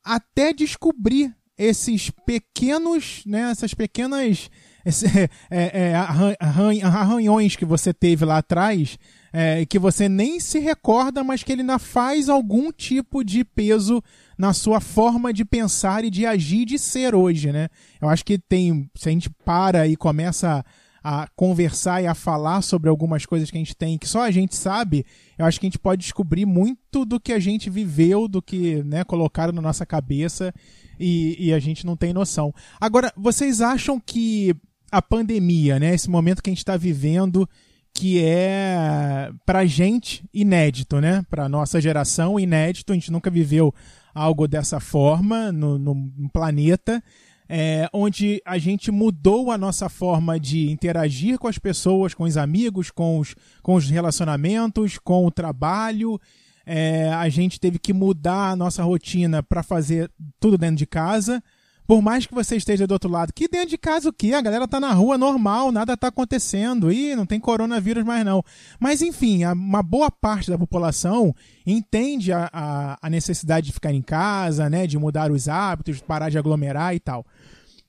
[0.06, 4.52] até descobrir esses pequenos, né, essas pequenas
[4.86, 5.08] esse,
[5.50, 8.96] é, é, arran- arran- arranhões que você teve lá atrás,
[9.34, 14.04] é, que você nem se recorda, mas que ele ainda faz algum tipo de peso
[14.40, 17.68] na sua forma de pensar e de agir e de ser hoje, né?
[18.02, 20.64] Eu acho que tem, se a gente para e começa
[21.04, 24.32] a conversar e a falar sobre algumas coisas que a gente tem que só a
[24.32, 25.06] gente sabe,
[25.38, 28.82] eu acho que a gente pode descobrir muito do que a gente viveu, do que
[28.84, 30.54] né, colocaram na nossa cabeça
[30.98, 32.54] e, e a gente não tem noção.
[32.80, 34.56] Agora, vocês acham que
[34.90, 37.48] a pandemia, né, esse momento que a gente está vivendo,
[37.94, 41.26] que é pra gente inédito, né?
[41.30, 43.74] Pra nossa geração inédito, a gente nunca viveu
[44.14, 47.04] algo dessa forma no, no, planeta,
[47.48, 52.38] é, onde a gente mudou a nossa forma de interagir com as pessoas, com os
[52.38, 56.20] amigos, com os, com os relacionamentos, com o trabalho.
[56.66, 61.44] É, a gente teve que mudar a nossa rotina para fazer tudo dentro de casa.
[61.90, 64.34] Por mais que você esteja do outro lado, que dentro de casa o quê?
[64.34, 66.92] A galera tá na rua normal, nada tá acontecendo.
[66.92, 68.44] Ih, não tem coronavírus mais não.
[68.80, 71.34] Mas enfim, uma boa parte da população
[71.66, 74.86] entende a, a, a necessidade de ficar em casa, né?
[74.86, 77.26] De mudar os hábitos, parar de aglomerar e tal.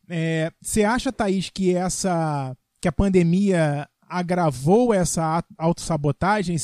[0.09, 2.57] É, Você acha, Thaís, que essa.
[2.81, 6.57] que a pandemia agravou essa autossabotagem,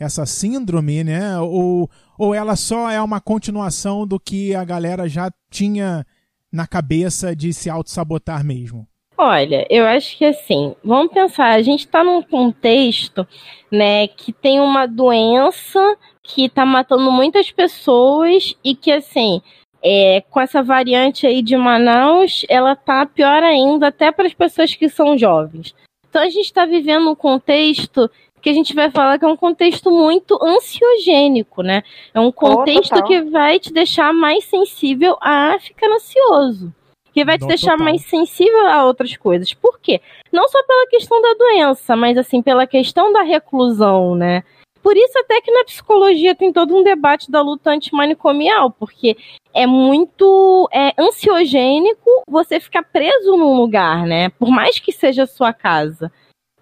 [0.00, 1.38] essa síndrome, né?
[1.38, 6.04] Ou, ou ela só é uma continuação do que a galera já tinha
[6.52, 8.86] na cabeça de se autossabotar mesmo?
[9.16, 13.26] Olha, eu acho que assim, vamos pensar, a gente está num contexto,
[13.70, 19.40] né, que tem uma doença que está matando muitas pessoas e que assim,
[19.82, 24.74] é, com essa variante aí de Manaus, ela tá pior ainda até para as pessoas
[24.74, 25.74] que são jovens.
[26.08, 28.10] Então a gente está vivendo um contexto
[28.42, 31.82] que a gente vai falar que é um contexto muito ansiogênico, né?
[32.12, 33.06] É um contexto total.
[33.06, 36.74] que vai te deixar mais sensível a ficar ansioso.
[37.14, 37.84] Que vai te Não, deixar total.
[37.84, 39.54] mais sensível a outras coisas.
[39.54, 40.00] Por quê?
[40.32, 44.42] Não só pela questão da doença, mas assim, pela questão da reclusão, né?
[44.82, 49.16] Por isso até que na psicologia tem todo um debate da luta antimanicomial, porque
[49.54, 54.30] é muito é, ansiogênico você ficar preso num lugar, né?
[54.30, 56.10] Por mais que seja a sua casa.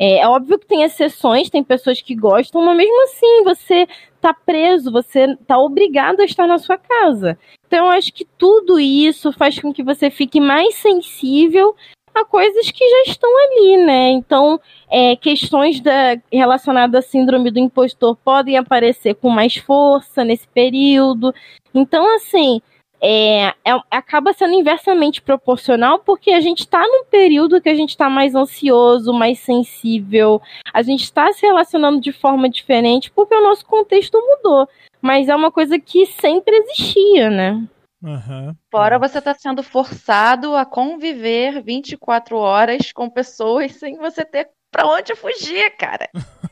[0.01, 3.87] É, é óbvio que tem exceções, tem pessoas que gostam, mas mesmo assim você
[4.19, 7.39] tá preso, você tá obrigado a estar na sua casa.
[7.67, 11.77] Então eu acho que tudo isso faz com que você fique mais sensível
[12.15, 14.11] a coisas que já estão ali, né?
[14.11, 14.59] Então,
[14.91, 21.33] é, questões da, relacionadas à síndrome do impostor podem aparecer com mais força nesse período.
[21.73, 22.61] Então, assim,
[23.03, 27.91] é, é- acaba sendo inversamente proporcional porque a gente está num período que a gente
[27.91, 30.41] está mais ansioso, mais sensível,
[30.73, 34.69] a gente está se relacionando de forma diferente porque o nosso contexto mudou.
[35.01, 37.63] Mas é uma coisa que sempre existia, né?
[38.05, 38.55] Aham.
[38.71, 44.87] Fora você está sendo forçado a conviver 24 horas com pessoas sem você ter pra
[44.87, 46.09] onde fugir, cara.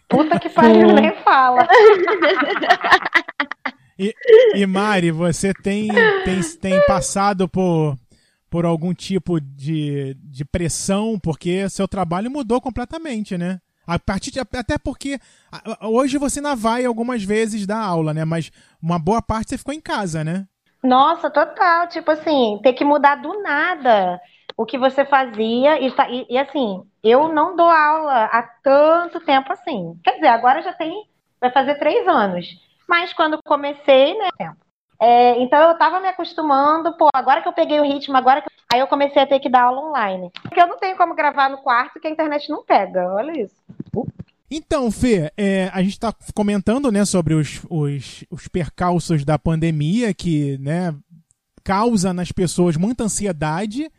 [0.08, 1.66] Puta que pariu, nem fala.
[4.52, 7.96] E Mari, você tem, tem, tem passado por,
[8.50, 13.60] por algum tipo de, de pressão, porque seu trabalho mudou completamente, né?
[13.86, 15.18] A partir de, até porque
[15.82, 18.24] hoje você ainda vai algumas vezes dar aula, né?
[18.24, 18.50] Mas
[18.82, 20.46] uma boa parte você ficou em casa, né?
[20.82, 21.88] Nossa, total.
[21.88, 24.20] Tipo assim, ter que mudar do nada
[24.56, 25.80] o que você fazia.
[25.80, 29.98] E, tá- e- e, assim, eu não dou aula há tanto tempo assim.
[30.04, 31.08] Quer dizer, agora já tem.
[31.40, 32.46] Vai fazer três anos.
[32.88, 34.28] Mas quando comecei, né?
[35.00, 38.48] é, então eu tava me acostumando, pô, agora que eu peguei o ritmo, agora que.
[38.72, 40.30] Aí eu comecei a ter que dar aula online.
[40.42, 43.12] Porque eu não tenho como gravar no quarto que a internet não pega.
[43.14, 43.54] Olha isso.
[44.50, 50.14] Então, Fê, é, a gente está comentando né, sobre os, os, os percalços da pandemia
[50.14, 50.94] que né,
[51.62, 53.90] causa nas pessoas muita ansiedade,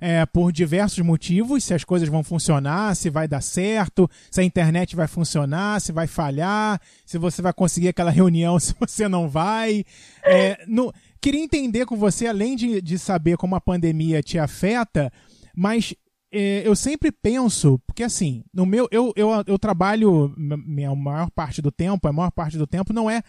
[0.00, 4.44] é, por diversos motivos, se as coisas vão funcionar, se vai dar certo, se a
[4.44, 9.28] internet vai funcionar, se vai falhar, se você vai conseguir aquela reunião, se você não
[9.28, 9.84] vai.
[10.22, 15.12] É, no, queria entender com você, além de, de saber como a pandemia te afeta,
[15.56, 15.94] mas
[16.32, 21.62] é, eu sempre penso, porque assim, no meu, eu, eu, eu trabalho, minha maior parte
[21.62, 23.22] do tempo, a maior parte do tempo não é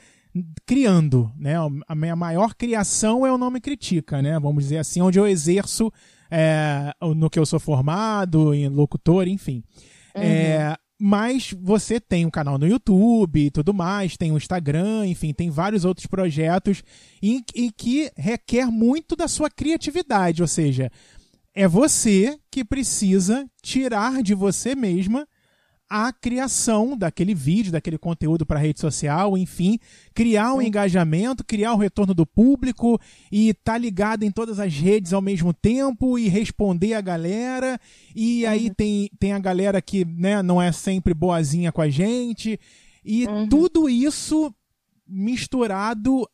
[0.66, 1.54] criando, né?
[1.88, 4.38] A minha maior criação é o Não Me Critica, né?
[4.40, 5.92] Vamos dizer assim, onde eu exerço
[6.30, 9.64] é, no que eu sou formado, em locutor, enfim.
[10.16, 10.24] Uhum.
[10.24, 15.06] É, mas você tem um canal no YouTube e tudo mais, tem o um Instagram,
[15.06, 16.84] enfim, tem vários outros projetos
[17.22, 20.90] em, em que requer muito da sua criatividade, ou seja,
[21.54, 25.28] é você que precisa tirar de você mesma
[25.90, 29.80] a criação daquele vídeo, daquele conteúdo para rede social, enfim,
[30.14, 33.00] criar um engajamento, criar o retorno do público
[33.32, 37.80] e estar tá ligado em todas as redes ao mesmo tempo e responder a galera.
[38.16, 38.50] E uhum.
[38.50, 42.60] aí tem, tem a galera que né, não é sempre boazinha com a gente.
[43.04, 43.48] E uhum.
[43.48, 44.54] tudo isso
[45.08, 46.28] misturado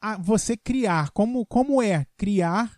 [0.00, 1.10] a você criar.
[1.10, 2.72] Como, como é criar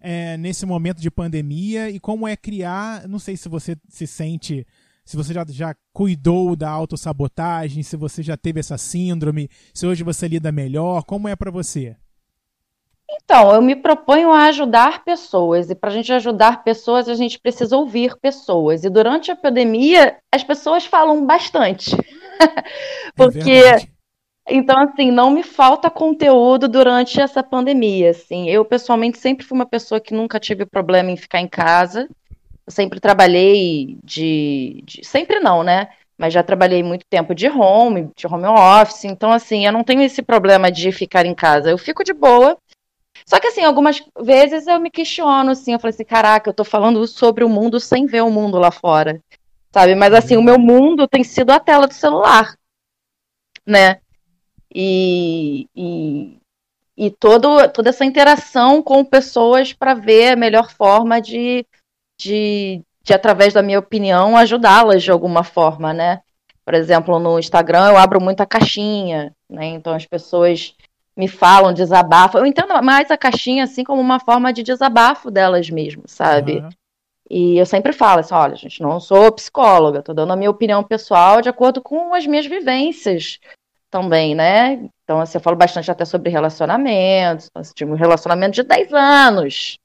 [0.00, 3.06] é, nesse momento de pandemia e como é criar.
[3.08, 4.66] Não sei se você se sente
[5.08, 10.04] se você já, já cuidou da autossabotagem, se você já teve essa síndrome, se hoje
[10.04, 11.96] você lida melhor, como é para você?
[13.10, 17.40] Então, eu me proponho a ajudar pessoas, e para a gente ajudar pessoas, a gente
[17.40, 18.84] precisa ouvir pessoas.
[18.84, 21.96] E durante a pandemia, as pessoas falam bastante.
[23.16, 23.50] Porque.
[23.50, 23.98] É
[24.50, 28.10] então, assim, não me falta conteúdo durante essa pandemia.
[28.10, 28.48] Assim.
[28.48, 32.08] Eu, pessoalmente, sempre fui uma pessoa que nunca tive problema em ficar em casa.
[32.68, 35.88] Eu sempre trabalhei de, de, Sempre não, né?
[36.18, 39.06] Mas já trabalhei muito tempo de home, de home office.
[39.06, 41.70] Então, assim, eu não tenho esse problema de ficar em casa.
[41.70, 42.58] Eu fico de boa.
[43.24, 45.72] Só que, assim, algumas vezes eu me questiono, assim.
[45.72, 48.70] Eu falei assim: caraca, eu tô falando sobre o mundo sem ver o mundo lá
[48.70, 49.18] fora.
[49.72, 49.94] Sabe?
[49.94, 52.54] Mas, assim, o meu mundo tem sido a tela do celular.
[53.64, 53.98] Né?
[54.74, 56.38] E, e,
[56.94, 61.64] e todo, toda essa interação com pessoas para ver a melhor forma de
[62.18, 66.20] de, de através da minha opinião, ajudá-las de alguma forma, né?
[66.64, 69.66] Por exemplo, no Instagram eu abro muita caixinha, né?
[69.66, 70.74] Então as pessoas
[71.16, 72.40] me falam, desabafam.
[72.40, 76.58] Eu entendo mais a caixinha assim como uma forma de desabafo delas mesmas, sabe?
[76.58, 76.68] Uhum.
[77.30, 80.82] E eu sempre falo assim, olha, gente, não sou psicóloga, tô dando a minha opinião
[80.82, 83.38] pessoal de acordo com as minhas vivências
[83.90, 84.88] também, né?
[85.04, 87.46] Então, assim, eu falo bastante até sobre relacionamentos.
[87.46, 89.78] Então, assim, tive um relacionamento de 10 anos,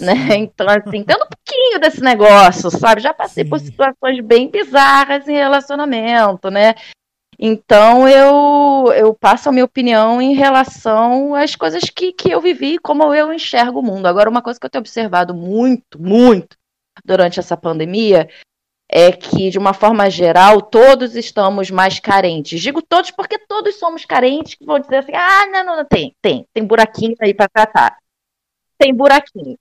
[0.00, 0.14] né?
[0.36, 3.00] Então, assim, tendo um pouquinho desse negócio, sabe?
[3.00, 3.50] Já passei Sim.
[3.50, 6.74] por situações bem bizarras em relacionamento, né?
[7.38, 12.78] Então eu, eu passo a minha opinião em relação às coisas que, que eu vivi,
[12.78, 14.06] como eu enxergo o mundo.
[14.06, 16.56] Agora, uma coisa que eu tenho observado muito, muito
[17.04, 18.28] durante essa pandemia
[18.90, 22.60] é que, de uma forma geral, todos estamos mais carentes.
[22.60, 26.16] Digo todos porque todos somos carentes, que vão dizer assim, ah, não, não, não, tem,
[26.20, 27.98] tem, tem buraquinho aí para tratar.
[28.78, 29.56] Tem buraquinho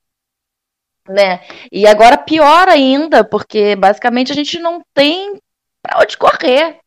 [1.10, 1.42] né?
[1.72, 5.40] E agora pior ainda, porque basicamente a gente não tem
[5.82, 6.80] para onde correr,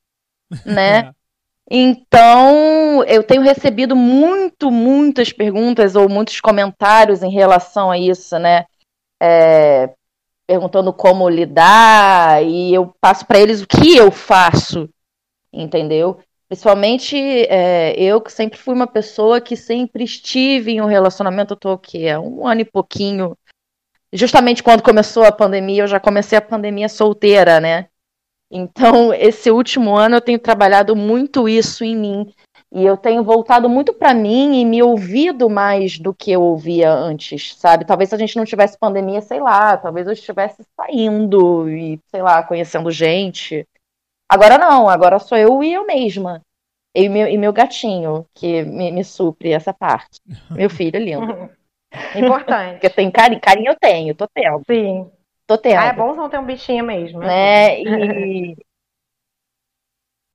[0.65, 1.13] né?
[1.71, 8.65] Então, eu tenho recebido muito, muitas perguntas ou muitos comentários em relação a isso, né?
[9.23, 9.95] É,
[10.49, 14.89] perguntando como lidar, e eu passo para eles o que eu faço,
[15.53, 16.19] entendeu?
[16.49, 21.57] Principalmente é, eu, que sempre fui uma pessoa que sempre estive em um relacionamento, eu
[21.57, 23.39] tô aqui há um ano e pouquinho
[24.13, 27.89] justamente quando começou a pandemia, eu já comecei a pandemia solteira, né?
[28.51, 32.35] Então, esse último ano eu tenho trabalhado muito isso em mim.
[32.73, 36.93] E eu tenho voltado muito para mim e me ouvido mais do que eu ouvia
[36.93, 37.85] antes, sabe?
[37.85, 42.23] Talvez se a gente não tivesse pandemia, sei lá, talvez eu estivesse saindo e, sei
[42.23, 43.67] lá, conhecendo gente.
[44.29, 46.41] Agora não, agora sou eu e eu mesma.
[46.95, 50.21] E meu, e meu gatinho, que me, me supre essa parte.
[50.51, 51.51] Meu filho lindo.
[52.15, 52.73] Importante.
[52.75, 54.63] Porque tem carinho, carinho eu tenho, tô tendo.
[54.71, 55.11] Sim.
[55.47, 55.81] Tô tendo.
[55.81, 57.21] Ah, é bom não ter um bichinho mesmo.
[57.21, 57.83] Né?
[57.83, 58.57] E...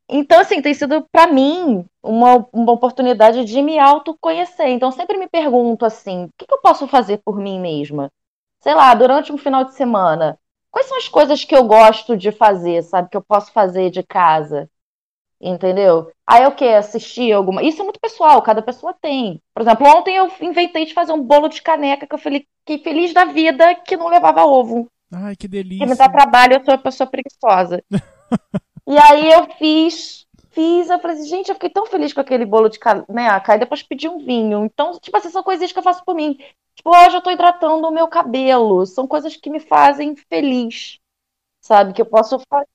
[0.07, 4.67] Então, assim, tem sido para mim uma, uma oportunidade de me autoconhecer.
[4.67, 8.11] Então, sempre me pergunto assim: o que, que eu posso fazer por mim mesma?
[8.59, 10.39] Sei lá, durante um final de semana,
[10.71, 13.09] quais são as coisas que eu gosto de fazer, sabe?
[13.09, 14.69] Que eu posso fazer de casa?
[15.39, 16.11] Entendeu?
[16.25, 17.61] Aí eu que assistir alguma.
[17.61, 19.41] Isso é muito pessoal, cada pessoa tem.
[19.53, 23.13] Por exemplo, ontem eu inventei de fazer um bolo de caneca que eu fiquei feliz
[23.13, 24.87] da vida que não levava ovo.
[25.13, 25.85] Ai, que delícia.
[25.85, 27.83] Que me dá trabalho, eu sou uma pessoa preguiçosa.
[28.87, 32.45] e aí eu fiz, fiz, eu falei assim, gente, eu fiquei tão feliz com aquele
[32.45, 34.65] bolo de caneca, e depois pedi um vinho.
[34.65, 36.37] Então, tipo assim, são coisas que eu faço por mim.
[36.75, 38.85] Tipo, hoje eu tô hidratando o meu cabelo.
[38.85, 40.99] São coisas que me fazem feliz.
[41.61, 41.93] Sabe?
[41.93, 42.67] Que eu posso fazer.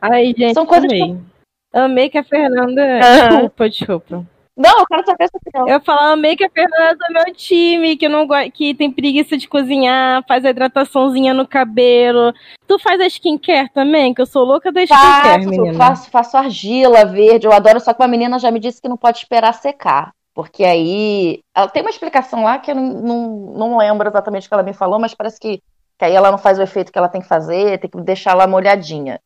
[0.00, 1.14] Ai, gente, São coisas amei.
[1.14, 1.35] que
[1.76, 3.00] Amei que a Fernanda.
[3.28, 4.26] Desculpa, desculpa.
[4.56, 5.68] Não, eu quero saber essa opinião.
[5.68, 8.34] Eu falo, amei que a Fernanda é do meu time, que, não go...
[8.54, 12.32] que tem preguiça de cozinhar, faz a hidrataçãozinha no cabelo.
[12.66, 14.14] Tu faz a skincare também?
[14.14, 15.74] Que eu sou louca da skincare, Faço, menina.
[15.74, 18.96] faço, faço argila verde, eu adoro, só que uma menina já me disse que não
[18.96, 20.12] pode esperar secar.
[20.34, 21.40] Porque aí.
[21.54, 24.62] Ela tem uma explicação lá que eu não, não, não lembro exatamente o que ela
[24.62, 25.62] me falou, mas parece que,
[25.98, 28.30] que aí ela não faz o efeito que ela tem que fazer, tem que deixar
[28.32, 29.20] ela molhadinha.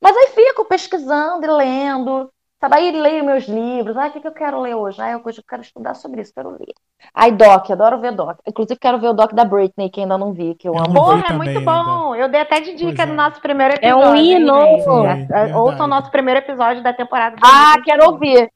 [0.00, 2.30] Mas aí fico pesquisando e lendo.
[2.60, 3.96] Sabe, aí leio meus livros.
[3.96, 5.00] Ah, o que, que eu quero ler hoje?
[5.00, 6.74] Ah, eu quero estudar sobre isso, quero ler.
[7.14, 8.38] Ai, Doc, adoro ver Doc.
[8.46, 10.92] Inclusive, quero ver o Doc da Britney, que ainda não vi, que eu Eu amo.
[10.94, 12.14] Porra, é muito bom.
[12.14, 13.06] Eu dei até de dica Pois é.
[13.06, 14.22] no nosso primeiro É um episódio.
[14.22, 14.84] hino.
[14.84, 15.52] Foi, É, verdade.
[15.54, 17.36] Ouça o nosso primeiro episódio da temporada.
[17.42, 17.82] Ah, 2021.
[17.84, 18.52] quero ouvir.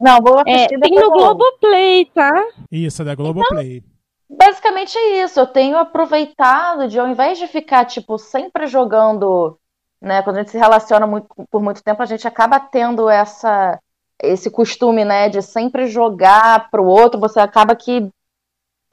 [0.00, 1.10] Não, vou É, assistir tem depois no.
[1.18, 2.30] Globoplay, tá?
[2.70, 3.82] Isso, é da Globoplay.
[4.30, 5.40] Basicamente é isso.
[5.40, 9.58] Eu tenho aproveitado de, ao invés de ficar, tipo, sempre jogando,
[10.04, 10.22] né?
[10.22, 13.80] Quando a gente se relaciona muito- por muito tempo, a gente acaba tendo essa,
[14.22, 15.28] esse costume, né?
[15.28, 17.20] De sempre jogar pro outro.
[17.20, 18.08] Você acaba que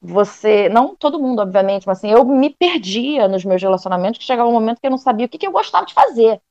[0.02, 0.70] você.
[0.70, 4.54] Não todo mundo, obviamente, mas assim, eu me perdia nos meus relacionamentos, que chegava um
[4.54, 6.42] momento que eu não sabia o que, que eu gostava de fazer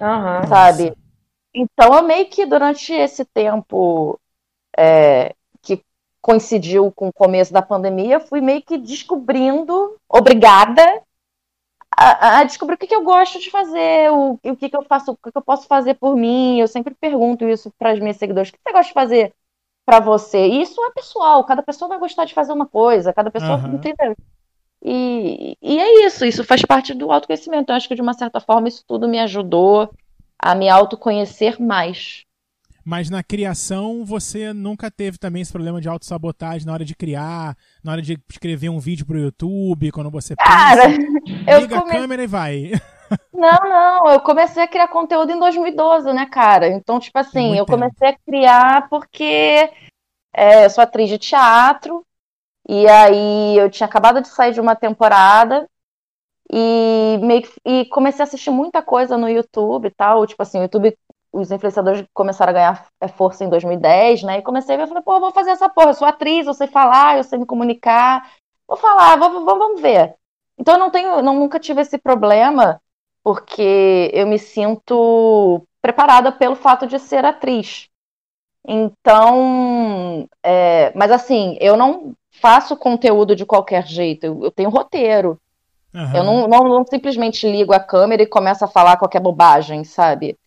[0.00, 0.46] Aham.
[0.46, 0.96] sabe?
[1.54, 4.18] Então eu meio que durante esse tempo
[4.76, 5.82] é, que
[6.20, 10.82] coincidiu com o começo da pandemia, fui meio que descobrindo, obrigada,
[11.96, 14.82] a, a descobrir o que, que eu gosto de fazer, o, o que, que eu
[14.82, 16.60] faço, o que, que eu posso fazer por mim.
[16.60, 19.34] Eu sempre pergunto isso para as minhas seguidores: o que você gosta de fazer
[19.84, 20.48] para você?
[20.48, 23.74] E isso é pessoal, cada pessoa vai gostar de fazer uma coisa, cada pessoa, Aham.
[23.74, 24.16] entendeu?
[24.84, 27.70] E, e é isso, isso faz parte do autoconhecimento.
[27.70, 29.88] Eu acho que de uma certa forma isso tudo me ajudou
[30.38, 32.24] a me autoconhecer mais.
[32.84, 37.56] Mas na criação você nunca teve também esse problema de autossabotagem na hora de criar,
[37.82, 40.88] na hora de escrever um vídeo pro YouTube, quando você Cara, pensa,
[41.46, 42.72] eu liga come- a câmera e vai.
[43.32, 46.68] Não, não, eu comecei a criar conteúdo em 2012, né, cara?
[46.68, 47.66] Então, tipo assim, Muito eu tempo.
[47.66, 49.70] comecei a criar porque
[50.34, 52.06] é, eu sou atriz de teatro,
[52.68, 55.68] e aí eu tinha acabado de sair de uma temporada
[56.52, 60.26] e meio que, e comecei a assistir muita coisa no YouTube e tal.
[60.26, 60.96] Tipo assim, o YouTube,
[61.32, 64.38] os influenciadores começaram a ganhar é, força em 2010, né?
[64.38, 66.46] E comecei a ver, eu falei, pô, eu vou fazer essa porra, eu sou atriz,
[66.46, 68.30] eu sei falar, eu sei me comunicar,
[68.68, 70.14] vou falar, vamos, vamos, ver.
[70.58, 72.80] Então eu não tenho, não, nunca tive esse problema,
[73.24, 77.88] porque eu me sinto preparada pelo fato de ser atriz.
[78.66, 85.38] Então, é, mas assim, eu não faço conteúdo de qualquer jeito, eu, eu tenho roteiro.
[85.94, 86.16] Aham.
[86.16, 90.38] Eu não, não, não simplesmente ligo a câmera e começo a falar qualquer bobagem, sabe?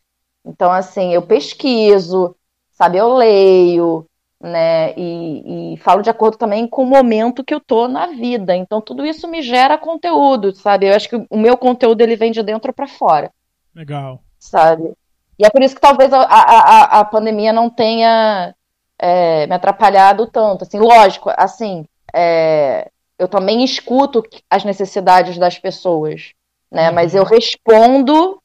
[0.45, 2.35] Então, assim, eu pesquiso,
[2.71, 2.97] sabe?
[2.97, 4.05] Eu leio,
[4.41, 4.93] né?
[4.97, 8.55] E, e falo de acordo também com o momento que eu tô na vida.
[8.55, 10.87] Então, tudo isso me gera conteúdo, sabe?
[10.87, 13.31] Eu acho que o meu conteúdo ele vem de dentro para fora,
[13.75, 14.23] Legal.
[14.39, 14.93] sabe?
[15.37, 18.55] E é por isso que talvez a, a, a- pandemia não tenha
[18.97, 20.63] é, me atrapalhado tanto.
[20.63, 22.89] Assim, lógico, assim, é,
[23.19, 26.31] eu também escuto as necessidades das pessoas,
[26.71, 26.91] né?
[26.91, 28.41] Mas eu respondo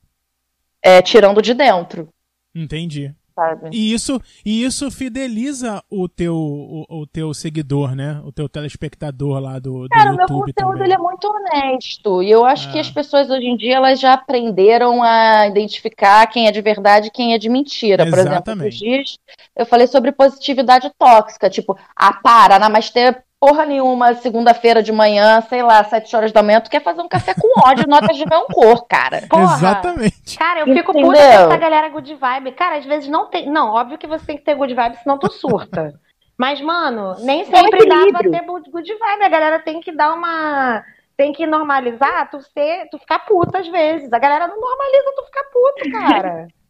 [0.83, 2.09] é, tirando de dentro,
[2.55, 3.15] Entendi.
[3.35, 3.71] sabe?
[3.73, 8.21] E isso, e isso fideliza o teu, o, o teu seguidor, né?
[8.25, 10.85] O teu telespectador lá do, do Cara, o meu YouTube conteúdo também.
[10.85, 12.23] ele é muito honesto.
[12.23, 12.81] E eu acho que Ah.
[12.81, 17.11] as pessoas hoje em dia elas já aprenderam a identificar quem é de verdade e
[17.11, 18.05] quem é de mentira.
[18.05, 18.69] Por exemplo, Exatamente.
[18.69, 19.19] esses dias
[19.57, 21.49] eu falei sobre positividade tóxica.
[21.51, 26.61] Tipo, ah, para, namastê, porra nenhuma, segunda-feira de manhã, sei lá, sete horas da manhã,
[26.61, 29.23] tu quer fazer um café com ódio, notas de rancor, cara.
[29.31, 29.55] Porra.
[29.55, 30.39] Exatamente.
[30.39, 31.11] Cara, eu fico Entendeu?
[31.11, 32.53] puta com essa galera good vibe.
[32.53, 33.51] Cara, às vezes não tem.
[33.51, 35.99] Não, óbvio que você tem que ter good vibe, senão tu surta.
[36.37, 39.25] Mas, mano, nem sempre dá pra ter good vibe.
[39.25, 40.85] A galera tem que dar uma.
[41.17, 44.11] Tem que normalizar, tu ser, tu ficar puta às vezes.
[44.11, 46.49] A galera não normaliza tu ficar puto, cara.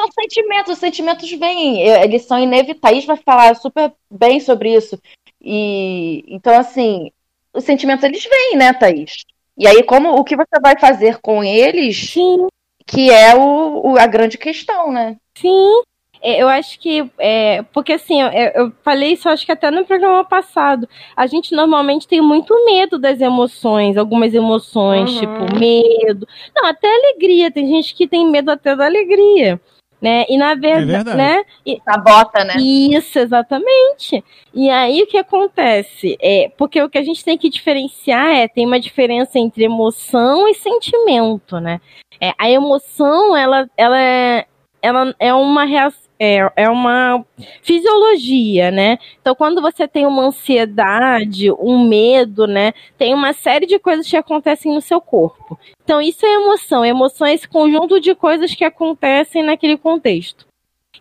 [0.00, 4.98] São sentimentos, os sentimentos vêm, eles são inevitáveis, vai falar super bem sobre isso.
[5.42, 7.10] E então, assim,
[7.54, 9.24] os sentimentos eles vêm, né, Thaís?
[9.56, 12.46] E aí, como o que você vai fazer com eles, Sim,
[12.86, 15.16] que é o, o- a grande questão, né?
[15.36, 15.82] sim.
[16.22, 17.10] É, Eu acho que.
[17.18, 20.86] É, porque assim, eu, eu falei isso acho que até no programa passado.
[21.16, 25.20] A gente normalmente tem muito medo das emoções, algumas emoções, Uhum.
[25.20, 26.28] tipo medo.
[26.54, 27.50] Não, até alegria.
[27.50, 29.58] Tem gente que tem medo até da alegria.
[30.00, 30.24] Né?
[30.28, 31.16] E na verdade, verdade.
[31.16, 31.44] né?
[31.84, 32.54] Sabota, né?
[32.56, 34.24] Isso, exatamente.
[34.54, 36.16] E aí o que acontece?
[36.20, 40.48] É, porque o que a gente tem que diferenciar é, tem uma diferença entre emoção
[40.48, 41.80] e sentimento, né?
[42.20, 44.46] É, a emoção, ela, ela, é,
[44.80, 46.09] ela é uma reação.
[46.20, 47.24] É, é uma
[47.62, 48.98] fisiologia, né?
[49.20, 52.74] Então, quando você tem uma ansiedade, um medo, né?
[52.98, 55.58] Tem uma série de coisas que acontecem no seu corpo.
[55.82, 56.84] Então, isso é emoção.
[56.84, 60.46] Emoção é esse conjunto de coisas que acontecem naquele contexto.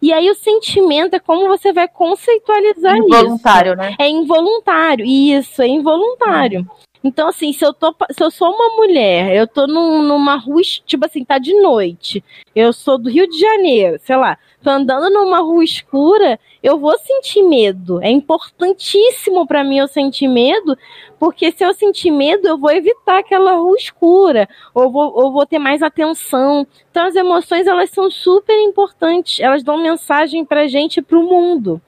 [0.02, 3.26] E aí o sentimento é como você vai conceitualizar involuntário, isso.
[3.26, 3.96] Involuntário, né?
[4.00, 5.06] É involuntário.
[5.06, 6.66] Isso, é involuntário.
[7.04, 10.62] Então, assim, se eu, tô, se eu sou uma mulher, eu tô num, numa rua,
[10.86, 12.22] tipo assim, tá de noite,
[12.54, 16.98] eu sou do Rio de Janeiro, sei lá, tô andando numa rua escura, eu vou
[16.98, 18.02] sentir medo.
[18.02, 20.78] É importantíssimo para mim eu sentir medo,
[21.18, 25.46] porque se eu sentir medo, eu vou evitar aquela rua escura, ou vou, ou vou
[25.46, 26.68] ter mais atenção.
[26.92, 31.82] Então, as emoções, elas são super importantes, elas dão mensagem pra gente e pro mundo.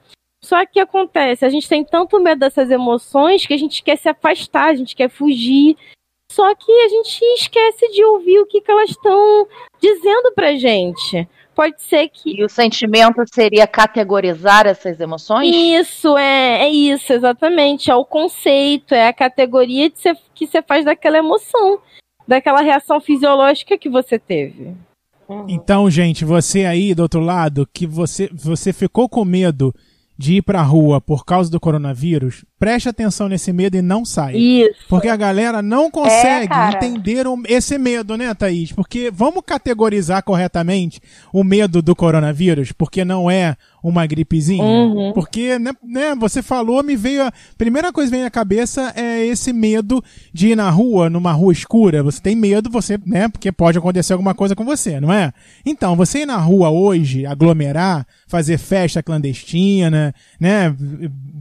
[0.44, 4.08] Só que acontece, a gente tem tanto medo dessas emoções que a gente quer se
[4.08, 5.76] afastar, a gente quer fugir.
[6.30, 9.46] Só que a gente esquece de ouvir o que, que elas estão
[9.80, 11.28] dizendo pra gente.
[11.54, 12.40] Pode ser que.
[12.40, 15.54] E o sentimento seria categorizar essas emoções?
[15.54, 17.90] Isso, é, é isso, exatamente.
[17.90, 21.78] É o conceito, é a categoria de ser, que você faz daquela emoção,
[22.26, 24.74] daquela reação fisiológica que você teve.
[25.48, 29.74] Então, gente, você aí do outro lado, que você, você ficou com medo
[30.22, 34.36] de ir pra rua por causa do coronavírus, preste atenção nesse medo e não saia.
[34.36, 34.78] Isso.
[34.88, 38.70] Porque a galera não consegue É, entender esse medo, né, Thaís?
[38.70, 41.00] Porque vamos categorizar corretamente
[41.32, 44.62] o medo do coronavírus, porque não é uma gripezinha.
[44.62, 45.12] Uhum.
[45.12, 47.24] Porque, né, né, você falou, me veio.
[47.24, 50.02] A primeira coisa que vem à cabeça é esse medo
[50.32, 52.02] de ir na rua, numa rua escura.
[52.02, 53.28] Você tem medo, você, né?
[53.28, 55.32] Porque pode acontecer alguma coisa com você, não é?
[55.66, 60.74] Então, você ir na rua hoje, aglomerar, fazer festa clandestina, né?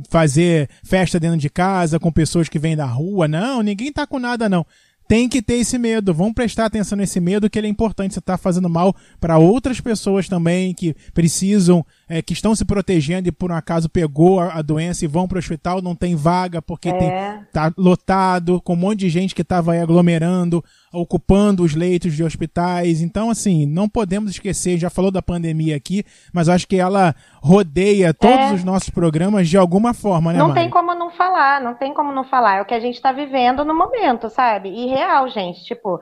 [0.09, 3.27] Fazer festa dentro de casa com pessoas que vêm da rua.
[3.27, 4.65] Não, ninguém tá com nada, não.
[5.11, 6.13] Tem que ter esse medo.
[6.13, 8.13] Vamos prestar atenção nesse medo, que ele é importante.
[8.13, 13.27] Você está fazendo mal para outras pessoas também que precisam, é, que estão se protegendo
[13.27, 16.15] e por um acaso pegou a, a doença e vão para o hospital, não tem
[16.15, 16.93] vaga porque É.
[16.93, 17.11] tem,
[17.51, 22.23] tá lotado, com um monte de gente que estava aí aglomerando, ocupando os leitos de
[22.23, 23.01] hospitais.
[23.01, 28.13] Então, assim, não podemos esquecer, já falou da pandemia aqui, mas acho que ela rodeia
[28.13, 28.53] todos É.
[28.53, 30.61] os nossos programas de alguma forma, né, Não Mari?
[30.61, 32.57] tem como não falar, não tem como não falar.
[32.57, 34.69] É o que a gente tá vivendo no momento, sabe?
[34.69, 35.63] E real, gente.
[35.63, 35.99] Tipo,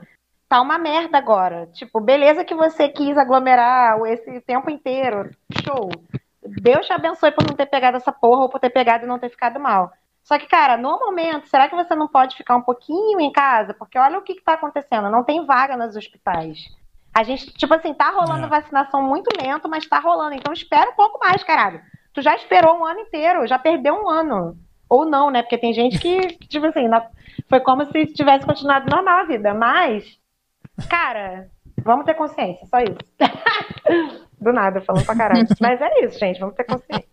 [0.47, 1.67] tá uma merda agora.
[1.73, 5.29] Tipo, beleza que você quis aglomerar esse tempo inteiro.
[5.63, 5.89] Show.
[6.61, 9.19] Deus te abençoe por não ter pegado essa porra ou por ter pegado e não
[9.19, 9.91] ter ficado mal.
[10.29, 13.73] Só que, cara, no momento, será que você não pode ficar um pouquinho em casa?
[13.73, 15.09] Porque olha o que, que tá acontecendo.
[15.09, 16.59] Não tem vaga nos hospitais.
[17.11, 18.47] A gente, tipo assim, tá rolando É.
[18.47, 20.35] vacinação muito lento, mas tá rolando.
[20.35, 21.81] Então espera um pouco mais, caralho.
[22.13, 24.55] Tu já esperou um ano inteiro, já perdeu um ano.
[24.87, 25.41] Ou não, né?
[25.41, 27.07] Porque tem gente que, que, tipo assim, na-
[27.49, 29.55] foi como se tivesse continuado normal a vida.
[29.55, 30.05] Mas,
[30.87, 31.49] cara,
[31.83, 32.99] vamos ter consciência, só isso.
[34.39, 35.47] Do nada, falando pra caralho.
[35.59, 37.09] Mas é isso, gente, vamos ter consciência.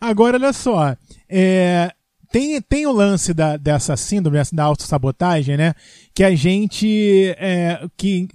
[0.00, 0.96] Agora, olha só.
[1.28, 1.92] É,
[2.30, 5.74] tem, tem o lance da, dessa síndrome, da autossabotagem, né?
[6.14, 7.34] Que a gente.
[7.38, 8.28] é, que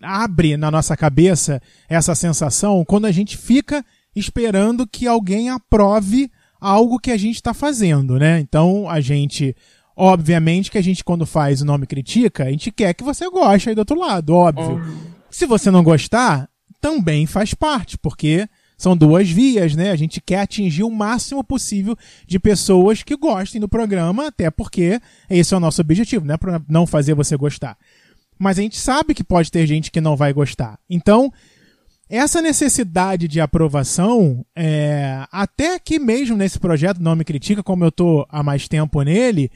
[0.00, 3.82] abre na nossa cabeça essa sensação quando a gente fica
[4.14, 6.30] esperando que alguém aprove
[6.60, 8.40] algo que a gente está fazendo, né?
[8.40, 9.54] Então a gente.
[9.96, 13.68] Obviamente que a gente, quando faz o nome critica, a gente quer que você goste
[13.68, 14.82] aí do outro lado, óbvio.
[15.30, 16.48] Se você não gostar,
[16.80, 19.90] também faz parte, porque são duas vias, né?
[19.90, 21.96] A gente quer atingir o máximo possível
[22.26, 25.00] de pessoas que gostem do programa, até porque
[25.30, 26.36] esse é o nosso objetivo, né?
[26.36, 27.76] Pra não fazer você gostar.
[28.38, 30.78] Mas a gente sabe que pode ter gente que não vai gostar.
[30.90, 31.32] Então,
[32.08, 37.92] essa necessidade de aprovação, é, até aqui mesmo nesse projeto Não Me Critica, como eu
[37.92, 39.50] tô há mais tempo nele,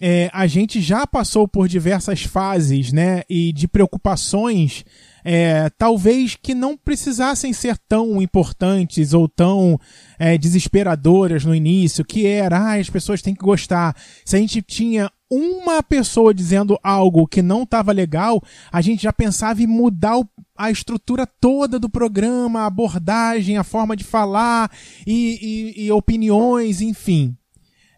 [0.00, 4.84] é, a gente já passou por diversas fases, né, e de preocupações,
[5.24, 9.78] é, talvez que não precisassem ser tão importantes ou tão
[10.18, 13.96] é, desesperadoras no início, que era, ah, as pessoas têm que gostar.
[14.24, 18.42] Se a gente tinha uma pessoa dizendo algo que não estava legal,
[18.72, 20.16] a gente já pensava em mudar
[20.56, 24.70] a estrutura toda do programa, a abordagem, a forma de falar
[25.06, 27.36] e, e- e opiniões, enfim.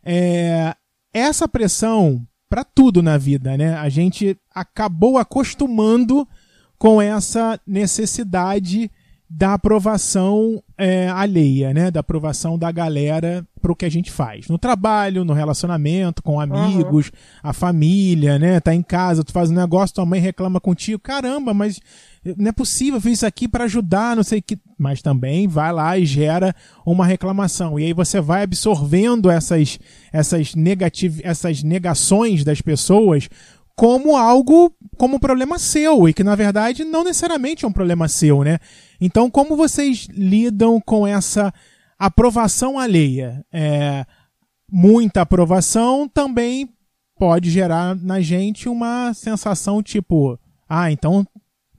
[0.05, 0.75] É,
[1.13, 3.75] essa pressão para tudo na vida, né?
[3.75, 6.27] A gente acabou acostumando
[6.81, 8.91] com essa necessidade
[9.29, 11.91] da aprovação é, alheia, né?
[11.91, 14.49] Da aprovação da galera pro que a gente faz.
[14.49, 17.13] No trabalho, no relacionamento, com amigos,
[17.43, 18.61] a família, né?
[18.61, 20.99] Tá em casa, tu faz um negócio, tua mãe reclama contigo.
[20.99, 21.81] Caramba, mas
[22.37, 24.59] não é possível, eu fiz isso aqui para ajudar, não sei o que.
[24.79, 27.79] Mas também vai lá e gera uma reclamação.
[27.79, 29.79] E aí você vai absorvendo essas,
[30.11, 31.21] essas, negativ...
[31.23, 33.29] essas negações das pessoas
[33.81, 38.09] como algo, como um problema seu, e que na verdade não necessariamente é um problema
[38.09, 38.59] seu, né?
[39.01, 41.51] Então, como vocês lidam com essa
[41.99, 43.43] aprovação alheia?
[43.51, 44.05] É,
[44.71, 46.69] muita aprovação também
[47.19, 51.27] pode gerar na gente uma sensação tipo, ah, então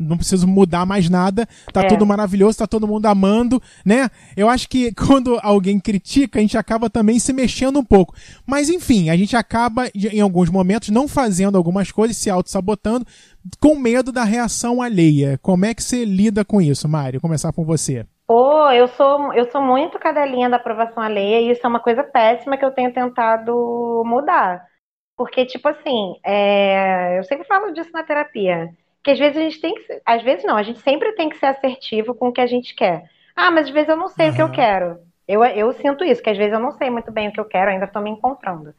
[0.01, 1.87] não preciso mudar mais nada, tá É.
[1.87, 4.09] tudo maravilhoso, tá todo mundo amando, né?
[4.35, 4.91] Eu acho que
[5.21, 8.13] quando alguém critica, a gente acaba também se mexendo um pouco.
[8.45, 13.05] Mas enfim, a gente acaba em alguns momentos não fazendo algumas coisas, se auto-sabotando,
[13.59, 15.39] com medo da reação alheia.
[15.41, 17.21] Como é que você lida com isso, Mário?
[17.21, 18.05] Começar com você.
[18.27, 22.01] Pô, eu sou, eu sou muito cadelinha da aprovação alheia e isso é uma coisa
[22.03, 24.63] péssima que eu tenho tentado mudar.
[25.17, 28.69] Porque, tipo assim, é, eu sempre falo disso na terapia,
[29.03, 31.37] que às vezes a gente tem que, às vezes não, a gente sempre tem que
[31.37, 33.09] ser assertivo com o que a gente quer.
[33.35, 34.99] Ah, mas às vezes eu não sei o que eu quero.
[35.27, 37.45] Eu, eu sinto isso, que às vezes eu não sei muito bem o que eu
[37.45, 38.73] quero, ainda estou me encontrando.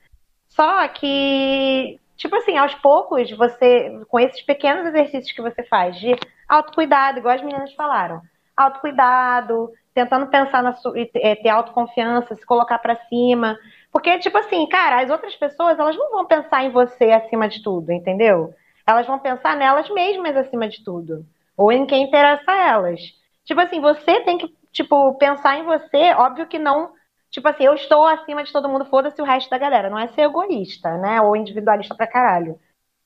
[0.48, 6.14] Só que, tipo assim, aos poucos, você, com esses pequenos exercícios que você faz de
[6.46, 8.20] autocuidado, igual as meninas falaram,
[8.54, 13.58] autocuidado, tentando pensar na sua, ter é, ter autoconfiança, se colocar pra cima.
[13.90, 17.62] Porque, tipo assim, cara, as outras pessoas, elas não vão pensar em você acima de
[17.62, 18.54] tudo, entendeu?
[18.86, 21.24] Elas vão pensar nelas mesmas acima de tudo.
[21.56, 23.00] Ou em quem interessa a elas.
[23.44, 26.92] Tipo assim, você tem que, tipo, pensar em você, óbvio que não.
[27.30, 29.90] Tipo assim, eu estou acima de todo mundo, foda-se o resto da galera.
[29.90, 31.20] Não é ser egoísta, né?
[31.20, 32.58] Ou individualista pra caralho.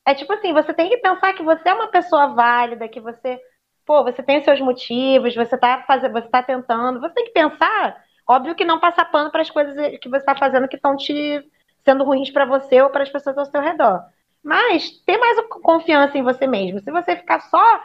[0.05, 3.39] É tipo assim, você tem que pensar que você é uma pessoa válida, que você,
[3.85, 7.31] pô, você tem os seus motivos, você tá fazendo, você tá tentando, você tem que
[7.31, 10.95] pensar, óbvio que não passar pano para as coisas que você tá fazendo que estão
[10.95, 11.43] te
[11.83, 14.01] sendo ruins pra você ou para as pessoas ao seu redor.
[14.43, 16.79] Mas ter mais confiança em você mesmo.
[16.79, 17.81] Se você ficar só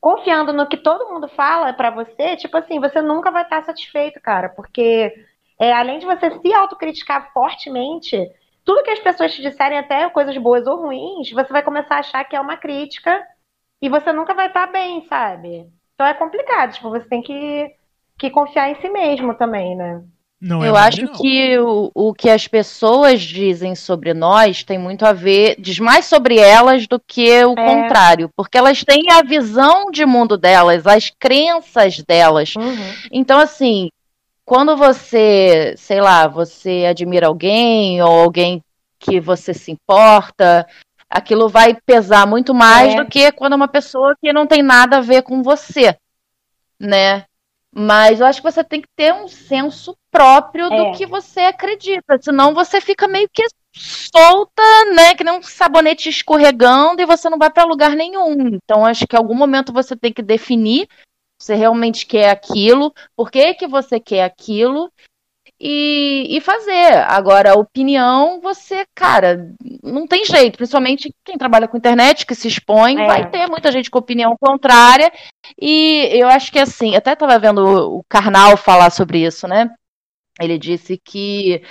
[0.00, 4.20] confiando no que todo mundo fala pra você, tipo assim, você nunca vai estar satisfeito,
[4.20, 5.12] cara, porque
[5.58, 8.16] é, além de você se autocriticar fortemente,
[8.64, 12.00] tudo que as pessoas te disserem, até coisas boas ou ruins, você vai começar a
[12.00, 13.26] achar que é uma crítica
[13.80, 15.70] e você nunca vai estar bem, sabe?
[15.94, 17.74] Então é complicado, tipo, você tem que,
[18.18, 20.04] que confiar em si mesmo também, né?
[20.40, 21.12] Não é Eu mole, acho não.
[21.14, 26.04] que o, o que as pessoas dizem sobre nós tem muito a ver, diz mais
[26.04, 27.66] sobre elas do que o É.
[27.66, 32.54] contrário, porque elas têm a visão de mundo delas, as crenças delas.
[32.54, 32.76] Uhum.
[33.10, 33.88] Então, assim,
[34.44, 38.60] quando você, sei lá, você admira alguém ou alguém
[38.98, 40.66] que você se importa,
[41.08, 42.96] aquilo vai pesar muito mais É.
[42.96, 45.96] do que quando é uma pessoa que não tem nada a ver com você,
[46.78, 47.24] né?
[47.78, 50.92] Mas eu acho que você tem que ter um senso próprio É.
[50.92, 54.62] do que você acredita, senão você fica meio que solta,
[54.94, 58.48] né, que nem um sabonete escorregando e você não vai para lugar nenhum.
[58.54, 60.88] Então acho que em algum momento você tem que definir
[61.38, 64.90] se realmente quer aquilo, por que que você quer aquilo
[65.60, 66.98] e, e fazer.
[67.08, 69.52] Agora, a opinião, você, cara,
[69.82, 73.06] não tem jeito, principalmente quem trabalha com internet, que se expõe, É.
[73.06, 75.10] vai ter muita gente com opinião contrária.
[75.60, 79.70] E eu acho que assim, até estava vendo o Karnal falar sobre isso, né?
[80.40, 81.62] Ele disse que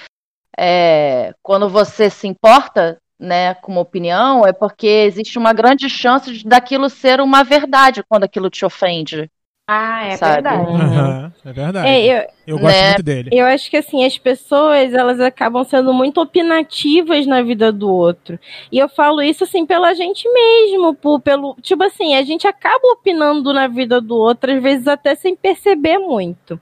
[0.58, 6.34] é, quando você se importa, né, com uma opinião, é porque existe uma grande chance
[6.34, 9.30] de daquilo ser uma verdade quando aquilo te ofende.
[9.68, 10.34] Ah, é Sabe?
[10.34, 10.72] verdade.
[10.72, 11.88] Aham, é verdade.
[11.88, 12.88] É, eu, eu gosto né?
[12.90, 13.30] muito dele.
[13.34, 18.38] Eu acho que assim, as pessoas, elas acabam sendo muito opinativas na vida do outro.
[18.72, 22.88] E eu falo isso assim pela gente mesmo, por, pelo, tipo assim, a gente acaba
[22.90, 26.62] opinando na vida do outro, às vezes até sem perceber muito.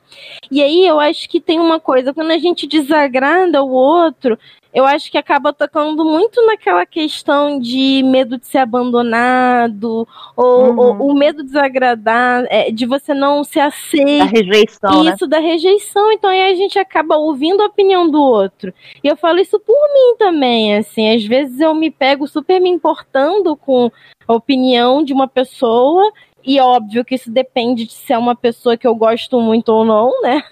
[0.49, 4.39] E aí eu acho que tem uma coisa, quando a gente desagrada o outro,
[4.73, 10.79] eu acho que acaba tocando muito naquela questão de medo de ser abandonado, ou, Uhum.
[11.01, 14.25] ou o medo de desagradar, é, de você não ser Da aceito.
[14.25, 15.13] rejeição, né?
[15.13, 18.73] Isso da rejeição, então aí a gente acaba ouvindo a opinião do outro.
[19.03, 22.69] E eu falo isso por mim também, assim, às vezes eu me pego super me
[22.69, 23.91] importando com
[24.27, 26.11] a opinião de uma pessoa,
[26.45, 29.85] e óbvio que isso depende de se é uma pessoa que eu gosto muito ou
[29.85, 30.43] não, né?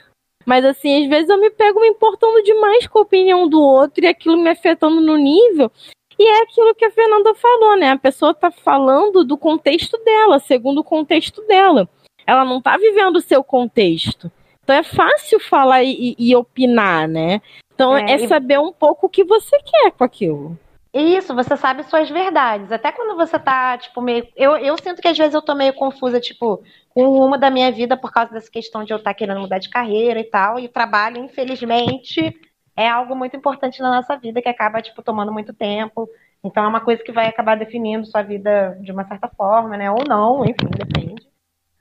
[0.46, 4.04] Mas assim, às vezes eu me pego me importando demais com a opinião do outro
[4.04, 5.72] e aquilo me afetando no nível.
[6.20, 7.92] E é aquilo que a Fernanda falou, né?
[7.92, 11.90] A pessoa tá falando do contexto dela, segundo o contexto dela.
[12.28, 14.32] Ela não tá vivendo o seu contexto.
[14.64, 17.42] Então é fácil falar e, e opinar, né?
[17.74, 20.58] Então É, é, e- saber um pouco o que você quer com aquilo.
[20.94, 22.70] Isso, você sabe suas verdades.
[22.72, 24.28] Até quando você tá, tipo, meio.
[24.36, 26.62] Eu, eu sinto que às vezes eu tô meio confusa, tipo,
[26.94, 29.60] com o rumo da minha vida por causa dessa questão de eu estar querendo mudar
[29.60, 30.60] de carreira e tal.
[30.60, 32.36] E o trabalho, infelizmente,
[32.76, 36.08] é algo muito importante na nossa vida que acaba, tipo, tomando muito tempo.
[36.44, 39.92] Então é uma coisa que vai acabar definindo sua vida de uma certa forma, né?
[39.92, 41.22] Ou não, enfim, depende.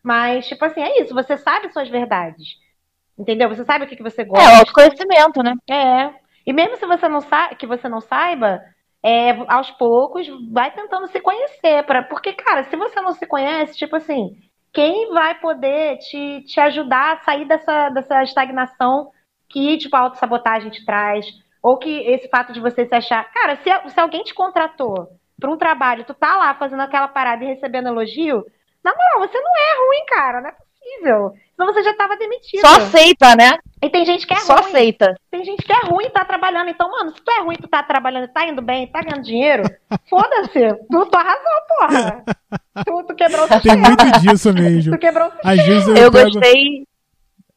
[0.02, 2.56] Mas, tipo assim, é isso, você sabe suas verdades.
[3.18, 3.48] Entendeu?
[3.48, 4.58] Você sabe o que, que você É, o gosta.
[4.58, 5.54] autoconhecimento, né?
[5.68, 6.10] É.
[6.46, 8.62] E mesmo se você não sabe, que você não saiba,
[9.02, 11.82] é, aos poucos, vai tentando se conhecer.
[11.84, 14.36] Pra, porque, cara, se você não se conhece, tipo assim,
[14.72, 19.10] quem vai poder te, te ajudar a sair dessa, dessa estagnação
[19.48, 21.26] que, tipo, a autossabotagem te traz?
[21.62, 23.30] Ou que esse fato de você se achar.
[23.32, 27.44] Cara, se, se alguém te contratou para um trabalho, tu tá lá fazendo aquela parada
[27.44, 28.44] e recebendo elogio,
[28.82, 31.34] na moral, você não é ruim, cara, não é possível.
[31.60, 32.60] Senão você já tava demitido.
[32.60, 33.58] Só aceita, né?
[33.82, 34.64] E tem gente que é Só ruim.
[34.64, 35.14] aceita.
[35.30, 36.70] Tem gente que é ruim e tá trabalhando.
[36.70, 39.62] Então, mano, se tu é ruim, tu tá trabalhando, tá indo bem, tá ganhando dinheiro,
[40.08, 40.74] foda-se.
[40.90, 42.24] Tu, tu arrasou, porra.
[42.86, 43.88] Tu, tu quebrou o Tem sistema.
[43.88, 44.92] muito disso mesmo.
[44.96, 45.52] Tu quebrou o sistema.
[45.52, 46.30] Às vezes eu, Eu pego...
[46.30, 46.84] gostei,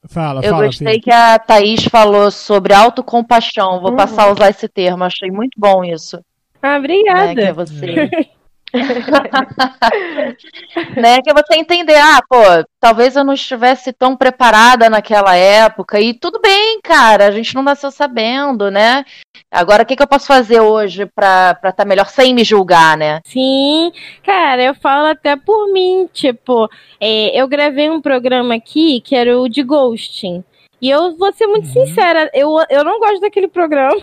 [0.10, 3.80] Fala, eu fala, gostei que a Thaís falou sobre autocompaixão.
[3.80, 3.96] Vou Uhum.
[3.96, 5.06] passar a usar esse termo.
[5.06, 6.20] Achei muito bom isso.
[6.62, 6.88] Ah, Né?
[6.88, 7.54] Que é obrigada.
[7.54, 8.10] você.
[10.98, 11.22] né?
[11.22, 12.38] Que você entender, ah, pô,
[12.80, 16.00] talvez eu não estivesse tão preparada naquela época.
[16.00, 19.06] E tudo bem, cara, a gente não nasceu sabendo, né?
[19.52, 23.22] Agora, o que, que eu posso fazer hoje pra estar melhor sem me julgar, né?
[23.26, 23.92] Sim,
[24.24, 26.70] cara, eu falo até por mim, tipo,
[27.00, 30.44] é, eu gravei um programa aqui que era o de ghosting.
[30.82, 31.86] E eu vou ser muito Uhum.
[31.86, 33.96] sincera, eu, eu não gosto daquele programa.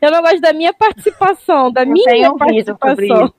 [0.00, 3.32] Eu não gosto da minha participação, da Eu minha participação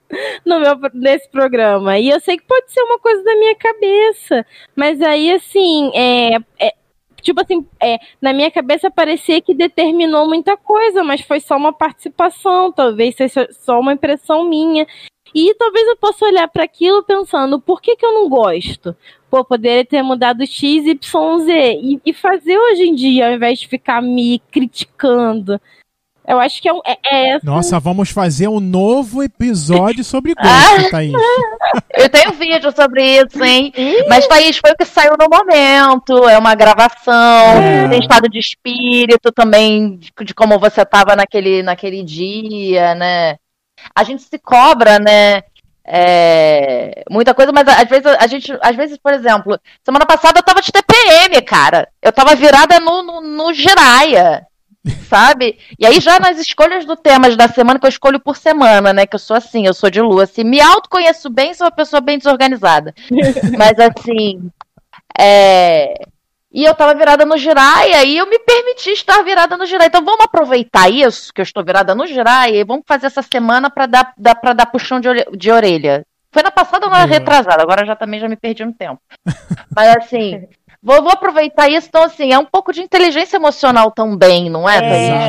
[0.44, 1.98] no meu, nesse programa.
[1.98, 4.46] E eu sei que pode ser uma coisa da minha cabeça.
[4.76, 6.74] Mas aí, assim, é, é-
[7.22, 11.72] tipo assim, é, na minha cabeça parecia que determinou muita coisa, mas foi só uma
[11.72, 14.86] participação, talvez seja só uma impressão minha.
[15.34, 18.96] E talvez eu possa olhar para aquilo pensando, por que, que eu não gosto?
[19.30, 21.52] Pô, poderia ter mudado X, Y, Z.
[21.80, 25.60] E, e fazer hoje em dia, ao invés de ficar me criticando.
[26.30, 30.32] Eu acho que é, um- é, é essa Nossa, vamos fazer um novo episódio sobre
[30.38, 30.76] Ah!
[30.76, 31.12] gosto, Thaís.
[31.96, 33.72] Eu tenho vídeo sobre isso, hein?
[34.08, 37.12] Mas, Thaís, foi o que saiu no momento, é uma gravação,
[37.60, 37.88] É.
[37.88, 43.36] tem estado de espírito também, de, de como você estava naquele, naquele dia, né?
[43.94, 45.42] A gente se cobra, né?
[45.92, 50.42] é, muita coisa, mas às vezes a gente, às vezes, por exemplo, semana passada eu
[50.44, 51.88] tava de TPM, cara.
[52.00, 54.46] Eu tava virada no, no, no giraia,
[55.08, 55.58] sabe?
[55.78, 59.06] E aí já nas escolhas do temas da semana, que eu escolho por semana, né?
[59.06, 60.24] Que eu sou assim, eu sou de lua.
[60.24, 62.94] Assim, me autoconheço bem, sou uma pessoa bem desorganizada.
[63.56, 64.50] Mas assim,
[65.18, 65.94] é...
[66.52, 69.86] E eu tava virada no giraia e eu me permiti estar virada no giraia.
[69.86, 73.70] Então vamos aproveitar isso, que eu estou virada no giraia, e vamos fazer essa semana
[73.70, 76.04] para dar, dar, pra dar puxão de, orelha- de orelha.
[76.32, 77.08] Foi na passada ou na Boa.
[77.08, 77.62] retrasada?
[77.62, 79.00] Agora já também já me perdi no tempo.
[79.74, 80.48] Mas assim,
[80.82, 81.88] vou, vou aproveitar isso.
[81.88, 84.78] Então, assim, é um pouco de inteligência emocional também, não é,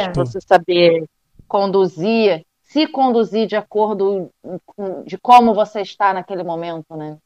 [0.08, 0.14] É.
[0.14, 1.06] Você saber
[1.48, 4.30] conduzir, se conduzir de acordo
[4.66, 7.18] com de como você está naquele momento, né?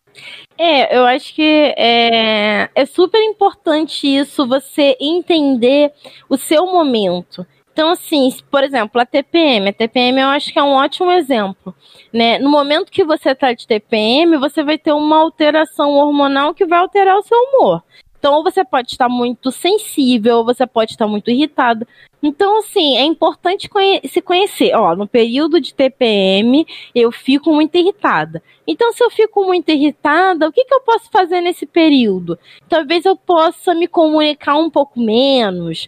[0.58, 5.92] É, eu acho que é, é super importante isso, você entender
[6.30, 7.46] o seu momento.
[7.74, 9.68] Então, assim, se- por exemplo, a TPM.
[9.70, 11.76] A TPM eu acho que é um ótimo exemplo.
[12.14, 12.40] Né?
[12.40, 16.80] No momento que você está de TPM, você vai ter uma alteração hormonal que vai
[16.80, 17.84] alterar o seu humor.
[18.18, 21.88] Então, você pode estar muito sensível, você pode estar muito irritado.
[22.24, 24.76] Então, assim, é importante conhe- se conhecer.
[24.76, 28.42] Ó, no período de TPM, eu fico muito irritada.
[28.66, 32.40] Então, se eu fico muito irritada, o que, que eu posso fazer nesse período?
[32.68, 35.88] Talvez eu possa me comunicar um pouco menos.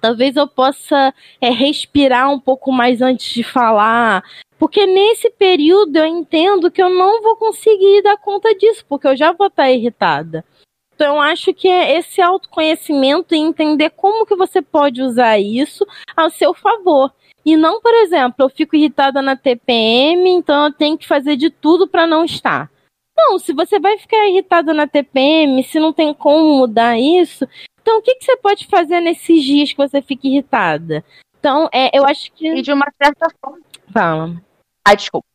[0.00, 4.22] Talvez eu possa é, respirar um pouco mais antes de falar.
[4.58, 9.16] Porque nesse período eu entendo que eu não vou conseguir dar conta disso, porque eu
[9.16, 10.44] já vou estar irritada.
[10.98, 15.86] Então, eu acho que é esse autoconhecimento e entender como que você pode usar isso
[16.16, 17.14] ao seu favor.
[17.46, 21.50] E não, por exemplo, eu fico irritada na TPM, então eu tenho que fazer de
[21.50, 22.68] tudo para não estar.
[23.16, 27.46] Não, se você vai ficar irritada na TPM, se não tem como mudar isso,
[27.80, 31.04] então o que, que você pode fazer nesses dias que você fica irritada?
[31.38, 32.60] Então, é, eu acho E que.
[32.60, 33.60] de uma certa forma.
[33.92, 34.34] Fala.
[34.84, 35.28] Ai, desculpa.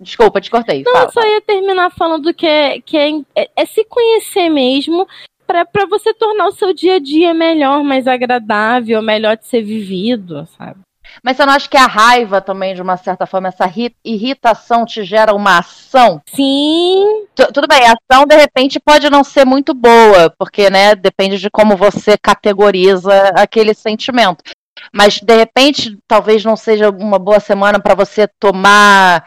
[0.00, 0.82] Desculpa, te cortei.
[0.84, 1.04] Não, Fala.
[1.06, 5.06] eu só ia terminar falando que é, que é, é- é se conhecer mesmo
[5.46, 10.46] para você tornar o seu dia a dia melhor, mais agradável, melhor de ser vivido,
[10.58, 10.78] sabe?
[11.24, 14.84] Mas você não acha que a raiva também, de uma certa forma, essa ri- irritação
[14.84, 16.20] te gera uma ação?
[16.28, 20.94] Sim, Tu- tudo bem, a ação de repente pode não ser muito boa, porque, né,
[20.94, 24.44] depende de como você categoriza aquele sentimento.
[24.92, 29.24] Mas de repente, talvez não seja uma boa semana para você tomar,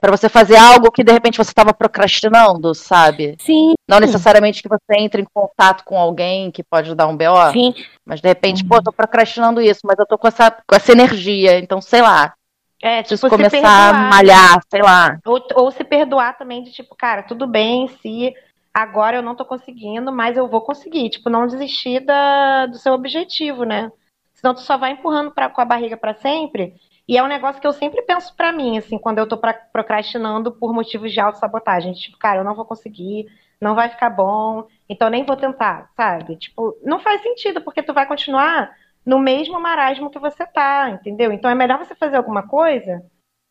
[0.00, 3.36] para você fazer algo que de repente você estava procrastinando, sabe?
[3.38, 7.52] sim, Não necessariamente que você entre em contato com alguém que pode dar um BO.
[7.52, 7.74] sim.
[8.04, 11.58] Mas de repente, pô, tô procrastinando isso, mas eu tô com essa, com essa energia,
[11.58, 12.34] então sei lá,
[12.82, 13.94] É, preciso tipo, se começar perdoar.
[13.94, 15.18] a malhar, sei lá.
[15.26, 18.34] Ou, ou se perdoar também de tipo, cara, tudo bem se
[18.72, 21.10] agora eu não tô conseguindo, mas eu vou conseguir.
[21.10, 23.90] Tipo, não desistir da, do seu objetivo, né?
[24.34, 26.74] Senão tu só vai empurrando pra, com a barriga pra sempre
[27.08, 29.54] E é um negócio que eu sempre penso pra mim, assim, quando eu tô pra-
[29.54, 31.94] procrastinando por motivos de autossabotagem.
[31.94, 33.26] Tipo, cara, eu não vou conseguir,
[33.58, 36.36] não vai ficar bom, então nem vou tentar, sabe?
[36.36, 38.70] Tipo, não faz sentido, porque tu vai continuar
[39.06, 41.32] no mesmo marasmo que você tá, entendeu?
[41.32, 43.02] Então é melhor você fazer alguma coisa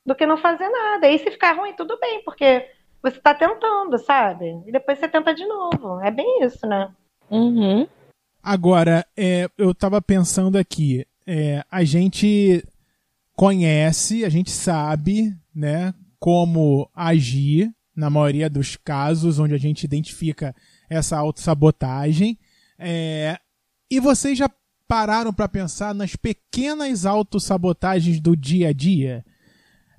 [0.05, 1.07] do que não fazer nada.
[1.09, 2.69] E se ficar ruim, tudo bem, porque
[3.01, 4.61] você tá tentando, sabe?
[4.67, 5.99] E depois você tenta de novo.
[6.01, 6.91] É bem isso, né?
[7.29, 7.87] Uhum.
[8.43, 12.63] Agora, é, eu tava pensando aqui, é, a gente
[13.37, 20.55] conhece, a gente sabe, né, como agir na maioria dos casos onde a gente identifica
[20.89, 22.37] essa autossabotagem.
[22.79, 23.39] É,
[23.91, 24.49] e vocês já
[24.87, 29.23] pararam para pensar nas pequenas autossabotagens do dia a dia?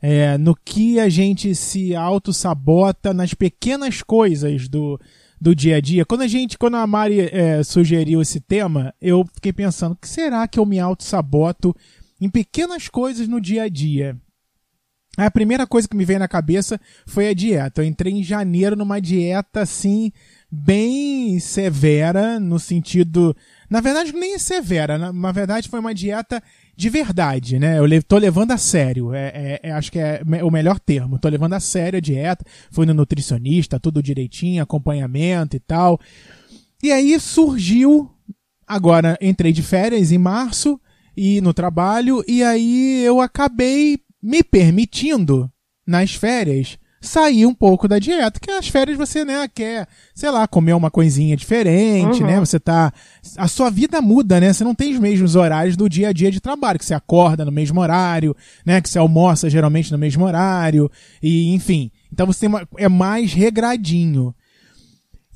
[0.02, 5.00] É, no que a gente se autossabota nas pequenas coisas do,
[5.40, 6.04] do dia a dia.
[6.04, 10.46] Quando a gente, quando a Mari é, sugeriu esse tema, eu fiquei pensando, que será
[10.48, 11.74] que eu me auto-saboto
[12.20, 14.16] em pequenas coisas no dia a dia?
[15.16, 17.82] A primeira coisa que me veio na cabeça foi a dieta.
[17.82, 20.12] Eu entrei em janeiro numa dieta assim,
[20.48, 23.36] bem severa, no sentido.
[23.68, 26.40] Na verdade, nem severa, na, verdade foi uma dieta
[26.76, 27.78] de verdade, né?
[27.80, 29.12] Eu le- tô levando a sério.
[29.12, 31.18] É, é- é- acho que é o melhor termo.
[31.18, 32.44] Tô levando a sério a dieta.
[32.70, 35.98] Fui no nutricionista, tudo direitinho, acompanhamento e tal.
[36.80, 38.08] E aí surgiu.
[38.64, 40.80] Agora entrei de férias em março
[41.18, 45.50] e no trabalho, e aí eu acabei me permitindo,
[45.86, 48.38] nas férias, sair um pouco da dieta.
[48.40, 52.26] Que as férias você, né, quer, sei lá, comer uma coisinha diferente, Uhum.
[52.28, 52.38] né?
[52.40, 52.92] Você tá.
[53.36, 54.52] A sua vida muda, né?
[54.52, 57.44] Você não tem os mesmos horários do dia a dia de trabalho, que você acorda
[57.44, 58.80] no mesmo horário, né?
[58.80, 60.90] Que você almoça geralmente no mesmo horário,
[61.22, 61.90] e enfim.
[62.12, 64.34] Então você tem uma, é mais regradinho.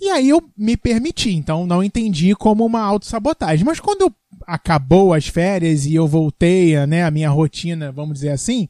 [0.03, 3.64] E aí eu me permiti, então não entendi como uma autossabotagem.
[3.64, 4.12] Mas quando
[4.44, 8.68] acabou as férias e eu voltei né, a minha rotina, vamos dizer assim,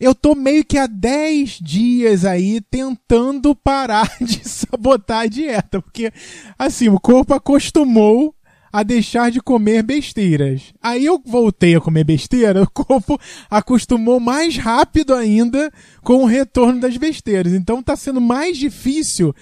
[0.00, 5.80] eu tô meio que há 10 dias aí tentando parar de sabotar a dieta.
[5.80, 6.12] Porque,
[6.58, 8.34] assim, o corpo acostumou
[8.72, 10.74] a deixar de comer besteiras.
[10.82, 15.72] Aí eu voltei a comer besteira, o corpo acostumou mais rápido ainda
[16.02, 17.52] com o retorno das besteiras.
[17.52, 19.32] Então tá sendo mais difícil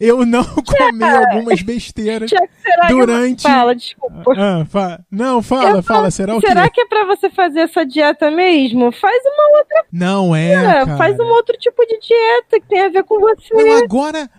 [0.00, 3.42] eu não comer algumas besteiras será durante.
[3.44, 3.50] que...
[3.50, 4.32] Fala, desculpa.
[4.36, 6.70] Ah, fa- Não, fala, Eu fala, será o Será quê?
[6.74, 8.92] que é pra você fazer essa dieta mesmo?
[8.92, 10.96] Faz uma outra, Não é, cara.
[10.96, 13.52] faz um outro tipo de dieta que tem a ver com você.
[13.54, 14.30] Não, agora,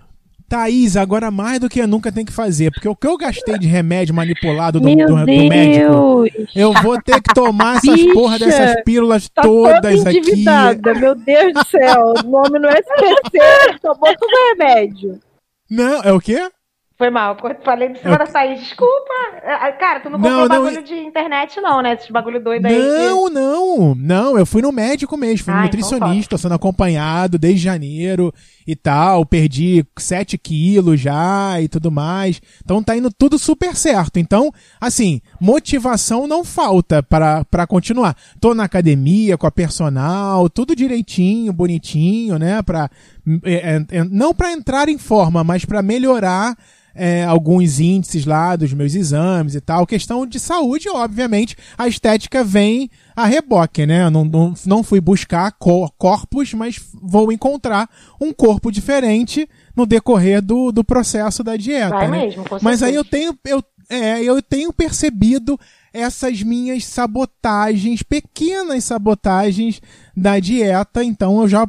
[0.48, 3.68] Thaís, agora mais do que nunca tem que fazer, porque o que eu gastei de
[3.68, 6.52] remédio manipulado do, Meu do- do médico, Deus.
[6.56, 10.44] eu vou ter que tomar essas Bicha, porra dessas pílulas Tá toda todas aqui.
[11.00, 12.14] meu Deus do céu.
[12.18, 15.20] O nome não é SPC, tomou tudo remédio.
[15.70, 16.50] Não, é o quê?
[17.00, 18.60] Foi mal, eu falei de cima Eu- Thaís.
[18.60, 19.14] Desculpa.
[19.46, 21.94] Ah, Cara, tu não Não, comprou não, bagulho de internet, não, né?
[21.94, 22.74] Esses bagulho doido aí.
[22.74, 22.78] que-
[23.08, 27.40] Não, não, não, eu fui no médico mesmo, fui no Ah, então nutricionista, sendo acompanhado
[27.40, 28.34] desde janeiro
[28.68, 34.20] e tal, perdi 7 quilos já e tudo mais, então tá indo tudo super certo,
[34.20, 40.76] então, assim, motivação não falta para para continuar, tô na academia com a personal, tudo
[40.76, 42.90] direitinho, bonitinho, né, pra,
[43.46, 46.56] é, é, é, não para entrar em forma, mas para melhorar
[47.00, 49.88] é, alguns índices lá dos meus exames e tal.
[49.88, 54.04] Questão de saúde, obviamente, a estética vem a reboque, né?
[54.04, 57.90] Eu Não, não, não fui buscar cor- corpos, mas vou encontrar
[58.20, 61.90] um corpo diferente no decorrer do, do processo da dieta.
[61.96, 62.26] Vai né?
[62.26, 65.58] mesmo, Mas aí eu tenho, eu, é, eu tenho percebido
[65.94, 69.82] essas minhas sabotagens, pequenas sabotagens
[70.16, 71.66] da dieta, então eu já,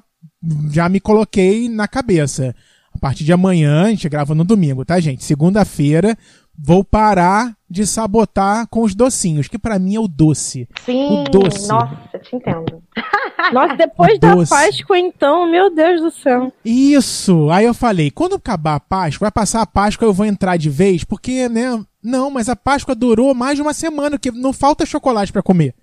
[0.71, 2.55] já me coloquei na cabeça.
[3.01, 5.25] A partir de amanhã, a gente grava no domingo, tá, gente?
[5.25, 6.19] Segunda-feira,
[6.55, 10.69] vou parar de sabotar com os docinhos, que pra mim é o doce.
[10.85, 11.67] Sim, o doce.
[11.67, 12.83] nossa, te entendo.
[13.55, 14.37] Nossa, depois da.
[14.37, 16.53] Páscoa, então, meu Deus do céu.
[16.63, 17.49] Isso!
[17.51, 20.69] Aí eu falei, quando acabar a Páscoa, vai passar a Páscoa, eu vou entrar de
[20.69, 21.83] vez, porque, né?
[22.05, 25.75] Não, mas a Páscoa durou mais de uma semana, que não falta chocolate pra comer.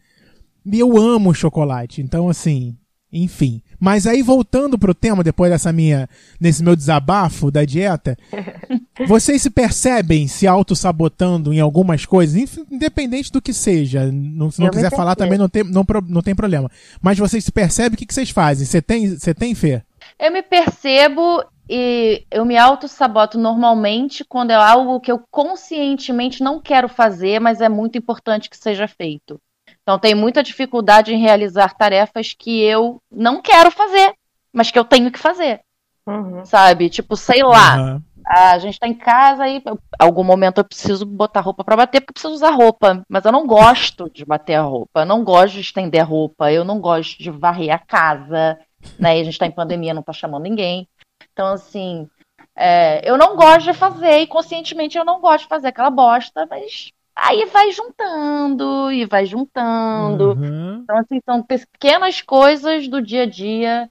[0.64, 2.78] E eu amo chocolate, então assim,
[3.12, 3.64] enfim.
[3.80, 6.10] Mas aí voltando pro tema, depois dessa minha,
[6.40, 8.18] nesse meu desabafo da dieta,
[9.08, 14.12] vocês se percebem se auto-sabotando em algumas coisas, independente do que seja.
[14.12, 16.70] Não, se não Eu quiser falar também não tem, não, não tem problema.
[17.02, 18.66] Mas vocês se percebem, o que, que vocês fazem?
[18.66, 19.84] Você tem, você tem fé?
[20.20, 26.62] Eu me percebo e eu me auto-saboto normalmente quando é algo que eu conscientemente não
[26.62, 29.40] quero fazer, mas é muito importante que seja feito.
[29.88, 34.14] Então, tenho muita dificuldade em realizar tarefas que eu não quero fazer,
[34.52, 35.62] mas que eu tenho que fazer,
[36.06, 36.44] Uhum.
[36.44, 36.90] sabe?
[36.90, 38.04] Tipo, sei lá, Aham.
[38.28, 42.02] a gente tá em casa e eu- algum momento eu preciso botar roupa pra bater
[42.02, 45.24] porque eu preciso usar roupa, mas eu não gosto de bater a roupa, eu não
[45.24, 48.60] gosto de estender a roupa, eu não gosto de varrer a casa,
[49.00, 49.18] né?
[49.18, 50.86] E a gente tá em pandemia, não tá chamando ninguém.
[51.32, 52.10] Então, assim,
[52.58, 56.46] é, eu não gosto de fazer e conscientemente eu não gosto de fazer aquela bosta,
[56.50, 60.34] mas aí vai juntando e vai juntando.
[60.34, 60.82] Uhum.
[60.84, 63.90] Então, assim, são pequenas coisas do dia a dia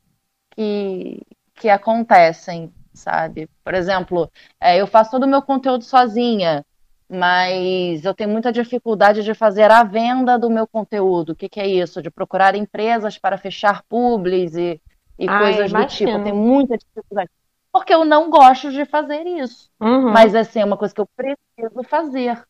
[0.54, 1.20] que,
[1.56, 3.48] que acontecem, sabe?
[3.64, 6.64] Por exemplo, é, eu faço todo o meu conteúdo sozinha,
[7.08, 11.30] mas eu tenho muita dificuldade de fazer a venda do meu conteúdo.
[11.30, 12.00] O que, que é isso?
[12.00, 14.80] De procurar empresas para fechar publis e,
[15.18, 15.88] e Ah, coisas do imagino.
[15.88, 16.10] tipo.
[16.10, 17.30] Eu tenho muita dificuldade.
[17.72, 19.68] Porque eu não gosto de fazer isso.
[19.80, 20.10] Uhum.
[20.10, 22.42] Mas assim, é uma coisa que eu preciso fazer,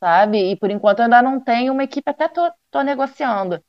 [0.00, 0.50] sabe?
[0.52, 3.60] E por enquanto eu ainda não tenho uma equipe, até tô, tô negociando.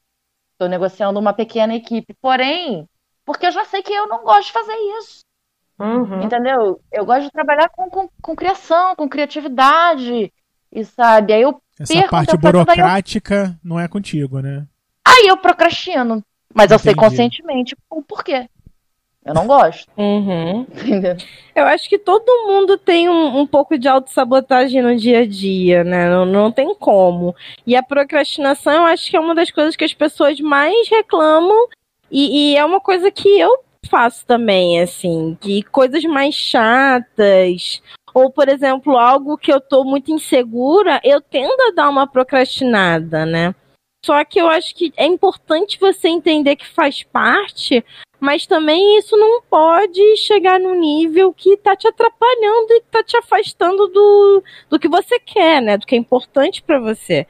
[0.57, 2.15] Tô negociando uma pequena equipe.
[2.21, 2.87] Porém,
[3.25, 5.19] porque eu já sei que eu não gosto de fazer isso,
[5.79, 6.23] Uhum.
[6.23, 6.81] entendeu?
[6.91, 10.33] Eu gosto de trabalhar com, com, com criação, com criatividade,
[10.71, 11.33] e sabe?
[11.33, 14.65] Aí eu, Essa parte daí eu- burocrática não é contigo, né?
[15.05, 16.23] aí eu procrastino.
[16.53, 17.05] Mas eu sei Entendi.
[17.07, 18.49] conscientemente o porquê.
[19.27, 20.61] Eu não gosto, Uhum.
[20.71, 21.17] entendeu?
[21.53, 25.83] Eu acho que todo mundo tem um, um pouco de autossabotagem no dia a dia,
[25.83, 26.09] né?
[26.09, 27.35] Não, não tem como.
[27.65, 31.67] E a procrastinação, eu acho que é uma das coisas que as pessoas mais reclamam.
[32.09, 33.59] E, e é uma coisa que eu
[33.89, 35.37] faço também, assim.
[35.41, 37.81] Que coisas mais chatas.
[38.13, 43.25] Ou, por exemplo, algo que eu tô muito insegura, eu tendo a dar uma procrastinada,
[43.25, 43.53] né?
[44.07, 47.83] Só que eu acho que é importante você entender que faz parte,
[48.21, 53.17] mas também isso não pode chegar num nível que tá te atrapalhando e tá te
[53.17, 55.77] afastando do, do que você quer, né?
[55.77, 57.27] Do que é importante para você.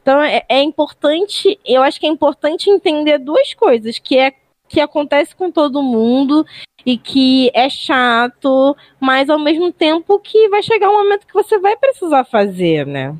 [0.00, 4.32] Então é, é importante, eu acho que é importante entender duas coisas, que é
[4.68, 6.46] que acontece com todo mundo
[6.86, 11.58] e que é chato, mas ao mesmo tempo que vai chegar um momento que você
[11.58, 13.16] vai precisar fazer, né?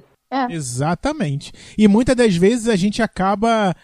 [0.50, 1.52] Exatamente.
[1.76, 3.74] E muitas das vezes a gente acaba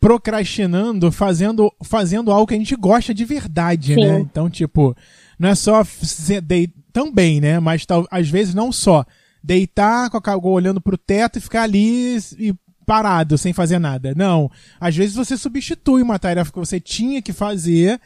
[0.00, 4.00] procrastinando, fazendo, fazendo algo que a gente gosta de verdade, Sim.
[4.04, 4.20] né?
[4.20, 4.94] Então, tipo,
[5.38, 7.58] não é só se dei- também, né?
[7.58, 9.04] Mas tal, às vezes não só
[9.42, 12.54] deitar com a ca- olhando pro teto e ficar ali e
[12.86, 14.12] parado, sem fazer nada.
[14.14, 14.50] Não.
[14.78, 17.98] Às vezes você substitui uma tarefa que você tinha que fazer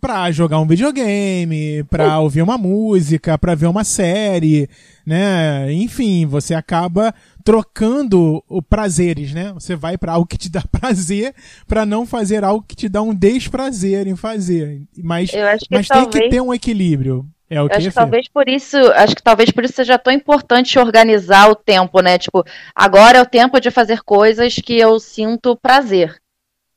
[0.00, 4.68] pra jogar um videogame, pra ouvir uma música, pra ver uma série,
[5.04, 5.72] né?
[5.72, 9.52] Enfim, você acaba trocando o prazeres, né?
[9.54, 11.34] Você vai pra algo que te dá prazer
[11.66, 14.82] pra não fazer algo que te dá um desprazer em fazer.
[14.96, 15.30] Mas,
[15.70, 16.24] mas tem talvez.
[16.24, 17.26] que ter um equilíbrio.
[17.50, 20.12] É o que acho que talvez por isso, acho que talvez por isso seja tão
[20.12, 22.16] importante organizar o tempo, né?
[22.16, 26.16] Tipo, agora é o tempo de fazer coisas que eu sinto prazer,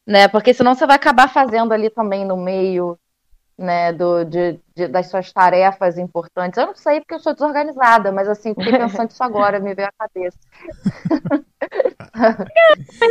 [0.06, 0.28] né?
[0.28, 2.98] Porque senão você vai acabar fazendo ali também no meio,
[3.58, 6.58] né, do, de, de- das suas tarefas importantes.
[6.58, 9.88] Eu não sei porque eu sou desorganizada, mas assim, fiquei pensando isso agora, me veio
[9.90, 10.38] à cabeça.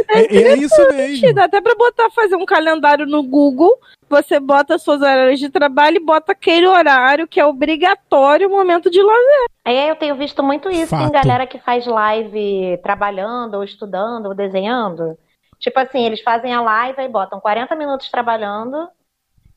[0.08, 1.32] É, é isso mesmo.
[1.34, 3.78] Dá até pra botar, fazer um calendário no Google.
[4.08, 8.90] Você bota suas horários de trabalho e bota aquele horário que é obrigatório o momento
[8.90, 9.46] de lazer.
[9.64, 11.08] Aí eu tenho visto muito isso Fato.
[11.08, 15.16] em galera que faz live trabalhando, ou estudando, ou desenhando.
[15.58, 18.88] Tipo assim, eles fazem a live e botam 40 minutos trabalhando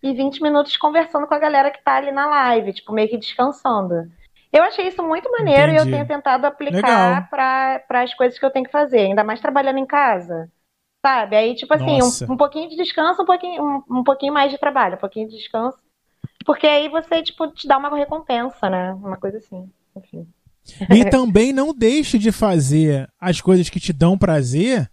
[0.10, 3.18] e 20 minutos conversando com a galera que tá ali na live, tipo, meio que
[3.18, 4.10] descansando.
[4.52, 5.92] Eu achei isso muito maneiro e eu Entendi.
[5.92, 9.86] tenho tentado aplicar para as coisas que eu tenho que fazer, ainda mais trabalhando em
[9.86, 10.50] casa.
[11.06, 11.36] Sabe?
[11.36, 14.58] Aí, tipo assim, um, um pouquinho de descanso, um pouquinho, um, um pouquinho mais de
[14.58, 15.78] trabalho, um pouquinho de descanso.
[16.46, 18.94] Porque aí você, tipo, te dá uma recompensa, né?
[18.94, 19.70] Uma coisa assim.
[19.96, 20.28] Enfim.
[20.90, 24.90] E também não deixe de fazer as coisas que te dão prazer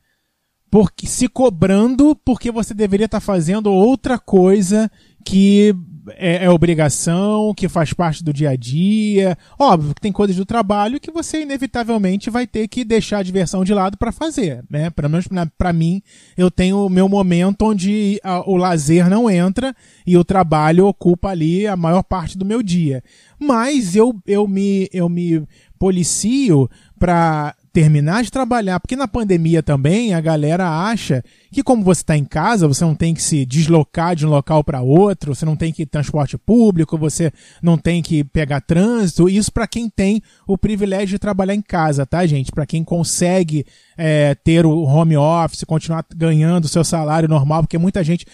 [0.72, 4.90] porque se cobrando porque você deveria estar fazendo outra coisa
[5.22, 5.76] que
[6.16, 9.36] é, é obrigação, que faz parte do dia a dia.
[9.58, 13.64] Óbvio que tem coisas do trabalho que você inevitavelmente vai ter que deixar a diversão
[13.64, 14.88] de lado para fazer, né?
[14.88, 15.26] Pelo menos
[15.58, 16.00] para mim,
[16.38, 21.28] eu tenho o meu momento onde a- o lazer não entra e o trabalho ocupa
[21.28, 23.04] ali a maior parte do meu dia.
[23.38, 25.46] Mas eu, eu me eu me
[25.78, 26.66] policio
[26.98, 32.16] para terminar de trabalhar, porque na pandemia também a galera acha que como você está
[32.16, 35.56] em casa, você não tem que se deslocar de um local para outro, você não
[35.56, 40.22] tem que ir transporte público, você não tem que pegar trânsito, isso para quem tem
[40.46, 42.52] o privilégio de trabalhar em casa, tá, gente?
[42.52, 43.64] Para quem consegue
[43.96, 48.26] é, ter o home office, continuar ganhando o seu salário normal, porque muita gente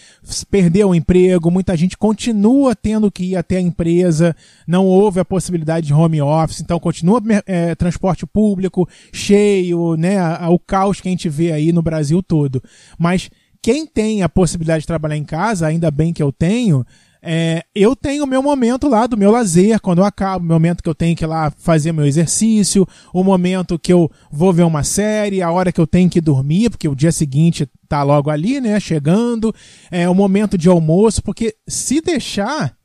[0.51, 4.35] perdeu o emprego, muita gente continua tendo que ir até a empresa,
[4.67, 10.59] não houve a possibilidade de home office, então continua é, transporte público cheio, né, o
[10.59, 12.63] caos que a gente vê aí no Brasil todo.
[12.99, 13.31] Mas
[13.61, 16.87] quem tem a possibilidade de trabalhar em casa, ainda bem que eu tenho,
[17.21, 20.83] é, eu tenho o meu momento lá do meu lazer, quando eu acabo, o momento
[20.83, 24.63] que eu tenho que ir lá fazer meu exercício, o momento que eu vou ver
[24.63, 28.31] uma série, a hora que eu tenho que dormir, porque o dia seguinte tá logo
[28.31, 29.55] ali, né, chegando,
[29.91, 32.77] é o momento de almoço, porque se deixar,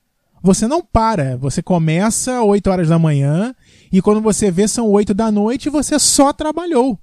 [0.42, 3.56] você não para, você começa 8 horas da manhã
[3.92, 7.00] e quando você vê são 8 da noite e você só trabalhou,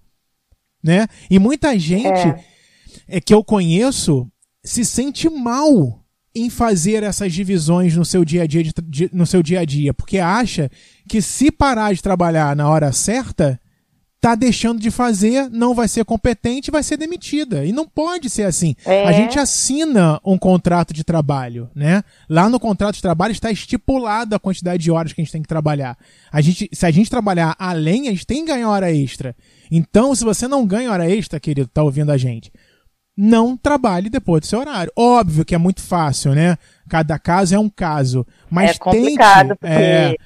[0.83, 1.07] né?
[1.31, 2.45] E muita gente é.
[3.07, 4.27] é que eu conheço
[4.63, 6.00] se sente mal
[6.35, 9.65] em fazer essas divisões no seu dia a dia, de, de, no seu dia a
[9.65, 10.71] dia, porque acha
[11.09, 13.61] que se parar de trabalhar na hora certa,
[14.21, 17.65] tá deixando de fazer, não vai ser competente, vai ser demitida.
[17.65, 18.77] E não pode ser assim.
[18.85, 19.07] É.
[19.07, 22.05] A gente assina um contrato de trabalho, né?
[22.29, 25.43] Lá no contrato de trabalho está estipulada a quantidade de horas que a gente tem
[25.43, 25.97] que trabalhar.
[26.31, 29.35] A gente, se a gente trabalhar além, a gente tem que ganhar hora extra.
[29.71, 32.53] Então, se você não ganha hora extra, querido, tá ouvindo a gente,
[33.21, 34.91] não trabalhe depois do seu horário.
[34.97, 36.57] Óbvio que é muito fácil, né?
[36.89, 38.27] Cada caso é um caso.
[38.49, 40.17] Mas é complicado, tente, porque é...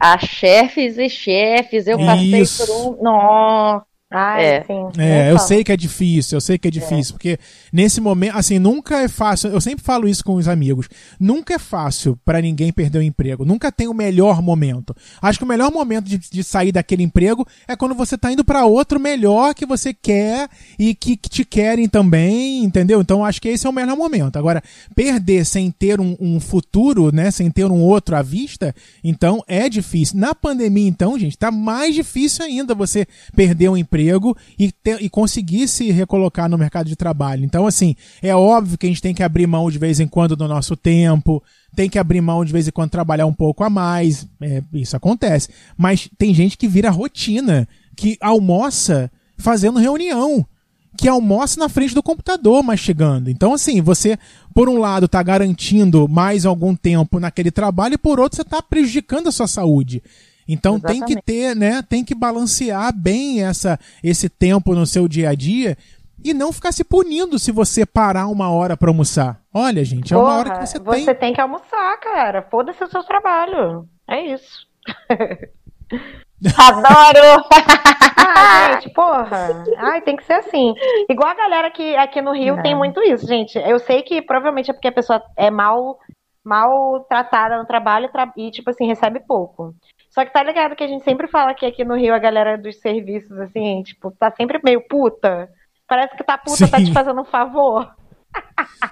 [0.00, 2.64] há chefes e chefes, eu passei Isso.
[2.64, 3.02] por um.
[3.02, 3.93] Nossa.
[4.16, 4.62] Ah, é.
[4.62, 4.92] Sim.
[4.96, 7.12] É, eu sei que é difícil, eu sei que é difícil, é.
[7.14, 7.38] porque
[7.72, 9.50] nesse momento, assim, nunca é fácil.
[9.50, 10.88] Eu sempre falo isso com os amigos.
[11.18, 13.44] Nunca é fácil para ninguém perder o emprego.
[13.44, 14.94] Nunca tem o melhor momento.
[15.20, 18.44] Acho que o melhor momento de, de sair daquele emprego é quando você tá indo
[18.44, 20.48] para outro melhor que você quer
[20.78, 23.00] e que, que, te querem também, entendeu?
[23.00, 24.36] Então acho que esse é o melhor momento.
[24.36, 24.62] Agora,
[24.94, 29.68] perder sem ter um, um futuro, né, sem ter um outro à vista, então é
[29.68, 30.20] difícil.
[30.20, 33.04] Na pandemia, então, gente, tá mais difícil ainda você
[33.34, 37.44] perder um emprego emprego e, ter, e conseguir se recolocar no mercado de trabalho.
[37.44, 40.36] Então, assim, é óbvio que a gente tem que abrir mão de vez em quando
[40.36, 41.42] do nosso tempo,
[41.74, 44.96] tem que abrir mão de vez em quando trabalhar um pouco a mais, é, isso
[44.96, 45.48] acontece.
[45.76, 50.46] Mas tem gente que vira rotina, que almoça fazendo reunião
[50.96, 53.28] que almoça na frente do computador mastigando.
[53.28, 54.16] Então, assim, você,
[54.54, 58.62] por um lado, está garantindo mais algum tempo naquele trabalho e por outro, você está
[58.62, 60.00] prejudicando a sua saúde.
[60.48, 61.06] Então Exatamente.
[61.06, 61.82] tem que ter, né?
[61.82, 65.76] Tem que balancear bem essa, esse tempo no seu dia a dia
[66.24, 69.40] e não ficar se punindo se você parar uma hora para almoçar.
[69.52, 71.04] Olha, gente, é Porra, uma hora que você, tem.
[71.04, 72.42] Você tem que almoçar, cara.
[72.50, 73.86] Foda-se o seu trabalho.
[74.08, 74.66] É isso.
[76.58, 77.44] Adoro!
[78.16, 79.64] ah, gente, porra.
[79.78, 80.74] Ai, tem que ser assim.
[81.08, 82.62] Igual a galera que aqui no Rio não.
[82.62, 83.58] tem muito isso, gente.
[83.58, 85.98] Eu sei que provavelmente é porque a pessoa é mal
[86.44, 89.74] mal tratada no trabalho e, tipo assim, recebe pouco.
[90.14, 92.56] Só que tá ligado que a gente sempre fala que aqui no Rio a galera
[92.56, 95.50] dos serviços, assim, tipo, tá sempre meio puta.
[95.88, 96.70] Parece que tá puta, Sim.
[96.70, 97.92] tá te fazendo um favor.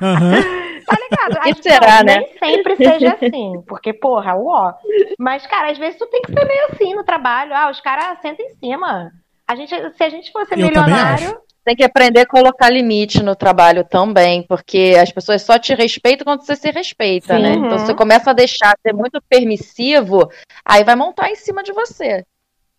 [0.01, 0.83] Uhum.
[0.85, 1.39] tá ligado?
[1.39, 2.16] Acho que será, não, né?
[2.16, 4.75] Nem sempre seja assim, porque, porra, ó.
[5.16, 7.55] Mas, cara, às vezes tu tem que ser meio assim no trabalho.
[7.55, 9.12] Ah, os caras sentam em cima.
[9.47, 13.37] A gente, se a gente fosse Eu milionário, tem que aprender a colocar limite no
[13.37, 17.53] trabalho também, porque as pessoas só te respeitam quando você se respeita, Sim, né?
[17.53, 20.29] Então, você começa a deixar ser muito permissivo,
[20.65, 22.25] aí vai montar em cima de você.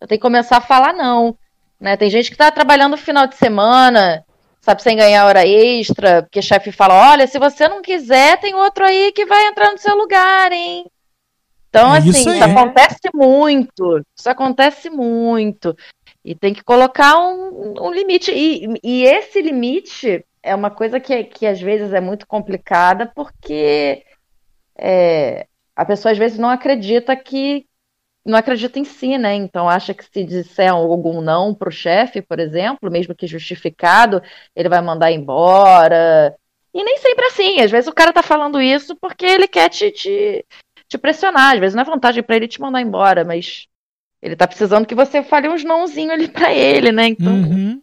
[0.01, 1.37] Eu tenho que começar a falar não.
[1.79, 1.95] Né?
[1.95, 4.25] Tem gente que está trabalhando no final de semana,
[4.61, 8.53] sabe, sem ganhar hora extra, porque o chefe fala: olha, se você não quiser, tem
[8.53, 10.85] outro aí que vai entrar no seu lugar, hein?
[11.69, 14.01] Então, é assim, isso, isso acontece muito.
[14.15, 15.75] Isso acontece muito.
[16.23, 18.31] E tem que colocar um, um limite.
[18.31, 24.03] E, e, esse limite é uma coisa que, que às vezes é muito complicada, porque
[24.77, 27.65] é, a pessoa às vezes não acredita que.
[28.25, 29.35] Não acredita em si, né?
[29.35, 34.23] Então acha que se disser algum não para o chefe, por exemplo, mesmo que justificado,
[34.55, 36.33] ele vai mandar embora.
[36.73, 37.59] E nem sempre é assim.
[37.59, 40.45] Às vezes o cara tá falando isso porque ele quer te, te,
[40.87, 41.55] te pressionar.
[41.55, 43.67] Às vezes não é vantagem para ele te mandar embora, mas
[44.23, 47.07] ele tá precisando que você fale uns nãozinhos ali para ele, né?
[47.07, 47.33] Então.
[47.33, 47.81] Uhum.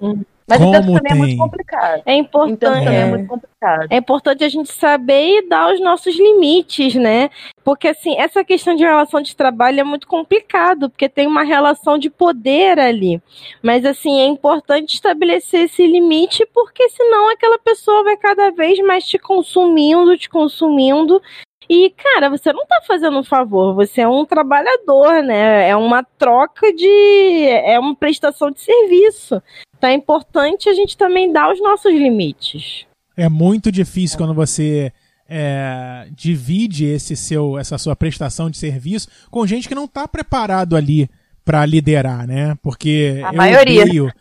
[0.00, 0.22] Hum.
[0.48, 2.02] Mas Como então também é muito complicado.
[2.06, 2.54] É importante.
[2.54, 3.00] Então também é.
[3.00, 3.86] é muito complicado.
[3.90, 7.30] É importante a gente saber e dar os nossos limites, né?
[7.64, 11.98] Porque assim, essa questão de relação de trabalho é muito complicado, porque tem uma relação
[11.98, 13.20] de poder ali.
[13.60, 19.04] Mas assim, é importante estabelecer esse limite, porque senão aquela pessoa vai cada vez mais
[19.04, 21.20] te consumindo, te consumindo,
[21.68, 25.68] e, cara, você não tá fazendo um favor, você é um trabalhador, né?
[25.68, 27.48] É uma troca de.
[27.64, 29.42] É uma prestação de serviço.
[29.76, 32.86] Então é importante a gente também dar os nossos limites.
[33.16, 34.92] É muito difícil quando você
[35.28, 40.76] é, divide esse seu, essa sua prestação de serviço com gente que não está preparado
[40.76, 41.08] ali
[41.44, 42.56] para liderar, né?
[42.62, 43.82] Porque a eu maioria.
[43.82, 44.12] odeio,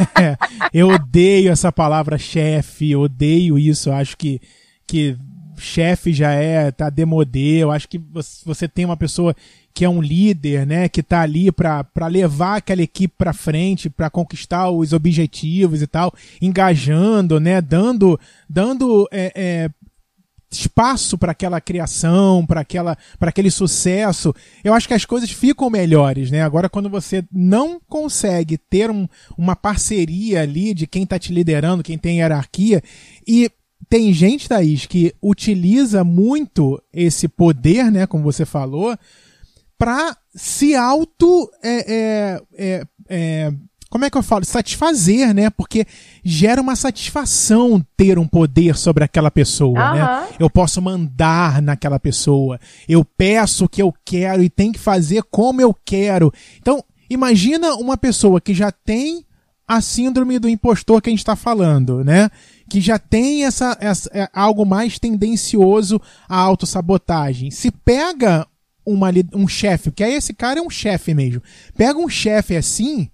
[0.72, 3.92] eu odeio essa palavra chefe, odeio isso.
[3.92, 4.40] Acho que
[4.86, 5.16] que
[5.56, 8.00] chefe já é, tá demodê, eu acho que
[8.44, 9.34] você tem uma pessoa
[9.72, 14.08] que é um líder, né, que tá ali para levar aquela equipe para frente, para
[14.08, 18.18] conquistar os objetivos e tal, engajando, né, dando,
[18.48, 19.70] dando é, é,
[20.48, 25.68] espaço para aquela criação, para aquela para aquele sucesso, eu acho que as coisas ficam
[25.68, 26.42] melhores, né?
[26.42, 31.82] Agora quando você não consegue ter um, uma parceria ali de quem está te liderando,
[31.82, 32.82] quem tem hierarquia
[33.26, 33.50] e
[33.88, 38.96] tem gente, Thaís, que utiliza muito esse poder, né, como você falou,
[39.78, 43.52] para se auto é, é, é, é
[43.94, 44.44] como é que eu falo?
[44.44, 45.50] Satisfazer, né?
[45.50, 45.86] Porque
[46.24, 49.94] gera uma satisfação ter um poder sobre aquela pessoa, Aham.
[49.94, 50.28] né?
[50.36, 52.58] Eu posso mandar naquela pessoa.
[52.88, 56.32] Eu peço o que eu quero e tem que fazer como eu quero.
[56.60, 59.24] Então, imagina uma pessoa que já tem
[59.64, 62.28] a síndrome do impostor que a gente está falando, né?
[62.68, 67.50] Que já tem essa, essa é, algo mais tendencioso à autossabotagem.
[67.50, 68.46] Se pega
[68.84, 71.42] uma, um chefe, que aí esse cara é um chefe mesmo.
[71.76, 73.10] Pega um chefe assim,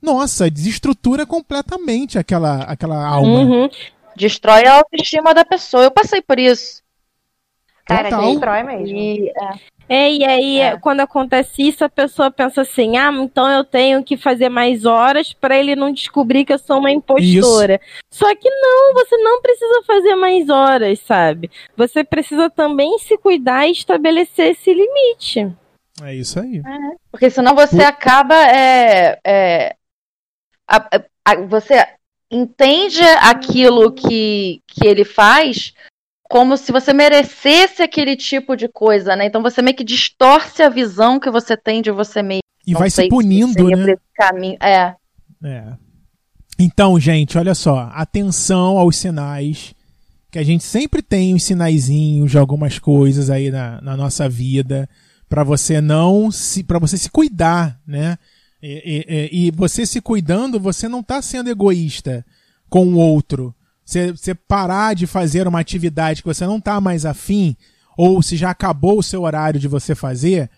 [0.00, 3.40] nossa, desestrutura completamente aquela, aquela alma.
[3.40, 3.70] Uhum.
[4.16, 5.84] Destrói a autoestima da pessoa.
[5.84, 6.82] Eu passei por isso.
[7.88, 8.30] Cara, Total.
[8.30, 8.86] destrói mesmo.
[8.96, 10.76] E, é, É, e aí, É.
[10.76, 15.32] quando acontece isso, a pessoa pensa assim: ah, então eu tenho que fazer mais horas
[15.32, 17.80] para ele não descobrir que eu sou uma impostora.
[18.12, 21.50] Só que não, você não precisa fazer mais horas, sabe?
[21.74, 25.50] Você precisa também se cuidar e estabelecer esse limite.
[26.02, 26.60] É isso aí.
[27.10, 28.34] Porque senão você acaba.
[28.34, 29.74] É, é,
[30.68, 31.82] a- a- a- você
[32.30, 35.72] entende aquilo que, que ele faz
[36.28, 39.26] como se você merecesse aquele tipo de coisa, né?
[39.26, 42.42] Então você meio que distorce a visão que você tem de você mesmo.
[42.66, 43.94] E vai se punindo, seria né?
[44.14, 44.58] caminho.
[44.62, 44.94] É.
[45.42, 45.64] É.
[46.58, 49.74] Então, gente, olha só, atenção aos sinais,
[50.30, 54.88] que a gente sempre tem uns sinaizinhos de algumas coisas aí na, na nossa vida,
[55.28, 58.18] para você não se, para você se cuidar, né?
[58.62, 62.26] E, e- e você se cuidando, você não tá sendo egoísta
[62.68, 63.54] com o outro.
[63.88, 67.56] Você, você parar de fazer uma atividade que você não tá mais afim,
[67.96, 70.50] ou se já acabou o seu horário de você fazer,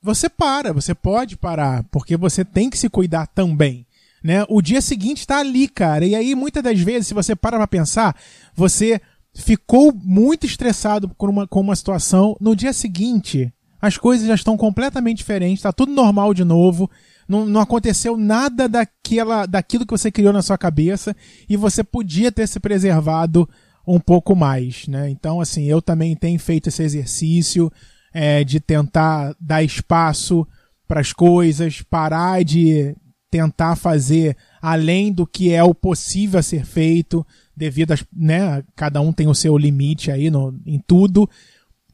[0.00, 3.84] você para, você pode parar, porque você tem que se cuidar também.
[4.22, 4.44] Né?
[4.48, 6.06] O dia seguinte está ali, cara.
[6.06, 8.14] E aí, muitas das vezes, se você para pra pensar,
[8.54, 9.00] você
[9.34, 12.36] ficou muito estressado com uma, com uma situação.
[12.40, 13.52] No dia seguinte,
[13.82, 16.88] as coisas já estão completamente diferentes, está tudo normal de novo.
[17.30, 21.14] Não, não aconteceu nada daquela, daquilo que você criou na sua cabeça
[21.48, 23.48] e você podia ter se preservado
[23.86, 25.08] um pouco mais, né?
[25.08, 27.70] Então, assim, eu também tenho feito esse exercício
[28.12, 30.44] é, de tentar dar espaço
[30.88, 32.96] para as coisas, parar de
[33.30, 37.24] tentar fazer além do que é o possível a ser feito,
[37.56, 41.30] devido a, né, cada um tem o seu limite aí no, em tudo,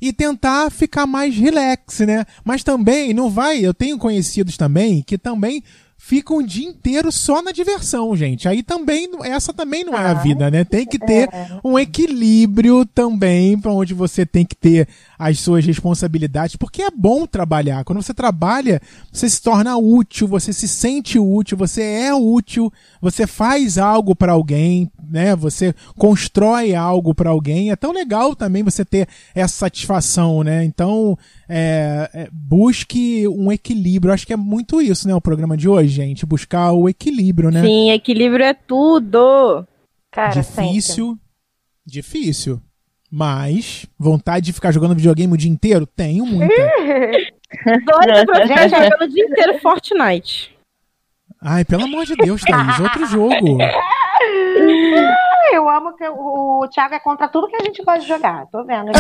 [0.01, 2.25] e tentar ficar mais relax, né?
[2.45, 5.63] Mas também não vai, eu tenho conhecidos também que também
[5.99, 8.47] ficam o dia inteiro só na diversão, gente.
[8.49, 10.65] Aí também, essa também não é a vida, né?
[10.65, 11.29] Tem que ter
[11.65, 14.87] um equilíbrio também para onde você tem que ter
[15.19, 17.83] as suas responsabilidades, porque é bom trabalhar.
[17.85, 23.27] Quando você trabalha, você se torna útil, você se sente útil, você é útil, você
[23.27, 25.35] faz algo para alguém, né?
[25.35, 27.71] Você constrói algo para alguém.
[27.71, 30.65] É tão legal também você ter essa satisfação, né?
[30.65, 31.19] Então,
[31.49, 34.13] é, é, busque um equilíbrio.
[34.13, 35.15] Acho que é muito isso, né?
[35.15, 36.27] O programa de hoje, gente.
[36.27, 37.63] Buscar o equilíbrio, né?
[37.63, 39.67] Sim, equilíbrio é tudo.
[40.11, 40.65] Cara, sempre.
[40.73, 41.19] difícil,
[41.85, 42.61] difícil.
[43.11, 45.87] Mas vontade de ficar jogando videogame o dia inteiro?
[45.87, 46.55] Tenho muita.
[47.65, 50.57] Doido pra ficar jogando o dia inteiro Fortnite.
[51.41, 53.59] Ai, pelo amor de Deus, Thaís, outro jogo.
[55.53, 58.47] Eu amo que o, o Thiago é contra tudo que a gente gosta de jogar.
[58.47, 58.91] Tô vendo.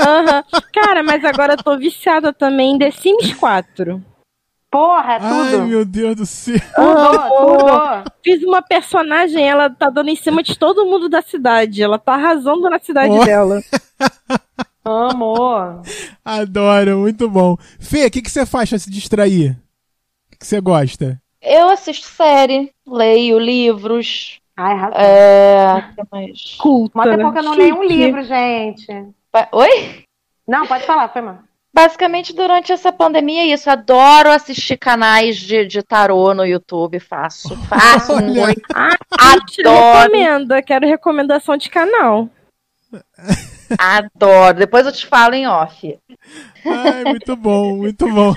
[0.00, 0.44] Aham.
[0.72, 4.02] Cara, mas agora eu tô viciada também em The Sims 4.
[4.70, 5.62] Porra, é Ai, tudo.
[5.64, 6.56] meu Deus do céu.
[6.74, 8.04] Tudo, tudo.
[8.22, 11.82] Fiz uma personagem, ela tá dando em cima de todo mundo da cidade.
[11.82, 13.24] Ela tá arrasando na cidade Oh.
[13.24, 13.60] dela.
[14.84, 15.82] Amo.
[16.24, 17.56] Adoro, muito bom.
[17.80, 19.52] Fê, o que, que você faz pra se distrair?
[20.26, 21.20] O que, que você gosta?
[21.42, 24.40] Eu assisto série, leio livros.
[24.56, 25.00] Ai, arrasou.
[25.00, 25.94] É.
[26.10, 26.56] mais?
[26.58, 26.98] Culta.
[26.98, 28.86] Mó tempo eu não leio um livro, gente.
[29.52, 30.04] Oi?
[30.48, 31.40] Não, pode falar, foi mal.
[31.74, 33.68] Basicamente, durante essa pandemia, é isso.
[33.68, 36.98] Adoro assistir canais de, de tarô no YouTube.
[36.98, 37.54] Faço.
[37.68, 38.26] Faço Olha.
[38.26, 38.62] muito.
[39.46, 39.98] Te Adoro.
[39.98, 40.62] recomendo.
[40.62, 42.30] Quero recomendação de canal.
[43.78, 44.58] Adoro.
[44.58, 45.98] Depois eu te falo em off.
[46.64, 48.34] Ai, muito bom, muito bom.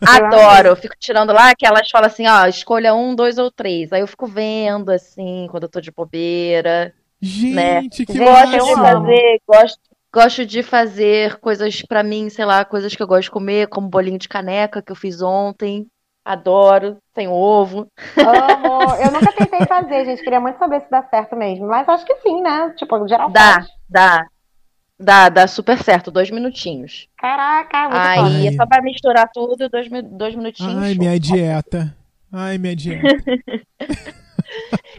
[0.00, 0.68] Adoro.
[0.68, 3.92] Eu fico tirando lá que elas falam assim, ó, escolha um, dois ou três.
[3.92, 6.94] Aí eu fico vendo, assim, quando eu tô de bobeira.
[7.20, 9.80] Gente, que Gente, gosto eu de fazer, gosto,
[10.12, 13.88] gosto de fazer coisas pra mim, sei lá, coisas que eu gosto de comer, como
[13.88, 15.86] bolinho de caneca que eu fiz ontem.
[16.24, 17.86] Adoro, tem ovo.
[18.16, 18.94] Amo.
[18.94, 20.22] Eu nunca tentei fazer, gente.
[20.22, 21.66] Queria muito saber se dá certo mesmo.
[21.66, 22.72] Mas acho que sim, né?
[22.78, 23.66] Tipo, geral Dá, faz.
[23.88, 24.26] dá.
[24.98, 27.08] Dá, dá super certo, dois minutinhos.
[27.16, 30.82] Caraca, muito Aí é só pra misturar tudo, dois, dois minutinhos.
[30.82, 31.96] Ai, minha dieta.
[32.32, 33.02] Ai, minha dieta.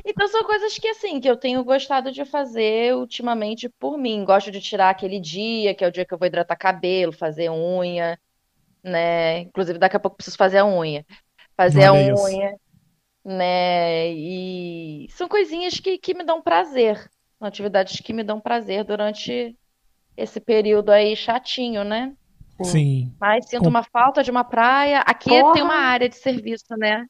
[0.04, 4.24] Então são coisas que assim, que eu tenho gostado de fazer ultimamente por mim.
[4.24, 7.50] Gosto de tirar aquele dia, que é o dia que eu vou hidratar cabelo, fazer
[7.50, 8.20] unha,
[8.84, 9.40] né?
[9.40, 11.06] Inclusive daqui a pouco eu preciso fazer a unha.
[11.58, 12.24] Fazer a Olha isso.
[12.24, 12.56] unha,
[13.24, 14.10] né?
[14.12, 16.98] E são coisinhas que, que me dão prazer.
[17.40, 19.56] São atividades que me dão prazer durante
[20.18, 22.14] esse período aí chatinho, né?
[22.64, 23.12] Sim.
[23.20, 25.00] Mas sinto Com- uma falta de uma praia.
[25.02, 25.54] Aqui Porra!
[25.54, 27.06] tem uma área de serviço, né?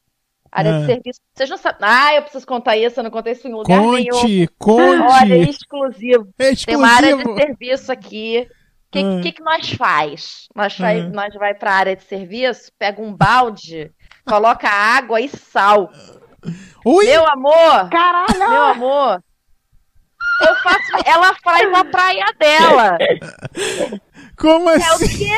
[0.50, 0.80] Área Ah.
[0.80, 1.20] de serviço.
[1.34, 1.78] Vocês não sabem.
[1.82, 4.46] Ah, eu preciso contar isso, eu não contei isso em lugar nenhum.
[4.58, 5.50] Conte, Olha, é conte.
[5.50, 6.28] exclusivo.
[6.36, 7.46] Tem uma área de Exclusivo.
[7.46, 8.48] serviço aqui.
[8.48, 9.20] O que, Ah.
[9.22, 10.46] que, que nós faz?
[10.54, 11.08] Nós, vai, Ah.
[11.10, 13.90] nós vai para a área de serviço, pega um balde,
[14.24, 15.90] coloca água e sal.
[16.84, 18.38] Ui, Meu amor, Caralho!
[18.38, 19.22] meu amor,
[20.40, 20.92] eu faço.
[21.04, 22.98] Ela faz a praia dela.
[24.38, 25.18] como É o assim?
[25.18, 25.32] quê?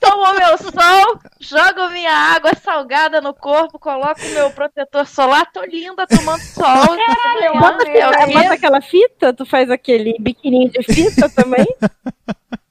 [0.00, 6.06] Tomo meu sol, jogo minha água salgada no corpo, coloco meu protetor solar, tô linda
[6.06, 6.96] tomando sol.
[7.42, 7.88] eu Bota.
[7.90, 11.66] É o bota aquela fita, tu faz aquele biquininho de fita também?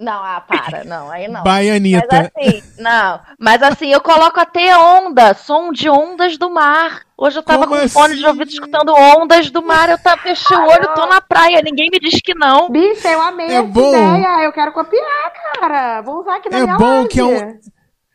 [0.00, 1.42] Não, ah, para, não, aí não.
[1.42, 2.06] Baianita.
[2.08, 3.20] Mas assim, não.
[3.36, 7.02] Mas assim, eu coloco até onda, som de ondas do mar.
[7.16, 8.28] Hoje eu tava Como com fone de assim?
[8.28, 9.88] ouvido escutando ondas do mar.
[9.88, 11.60] Eu tava, fechei o olho, tô na praia.
[11.64, 12.70] Ninguém me diz que não.
[12.70, 13.88] Bicho, eu amei É essa bom.
[13.90, 14.44] ideia.
[14.44, 16.00] Eu quero copiar, cara.
[16.02, 17.08] Vou usar aqui na É minha bom live.
[17.08, 17.58] que é um-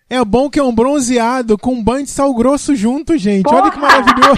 [0.10, 3.54] É bom que é um bronzeado com um banho de sal grosso junto, gente.
[3.54, 3.92] Olha que Porra!
[3.92, 4.38] maravilhoso.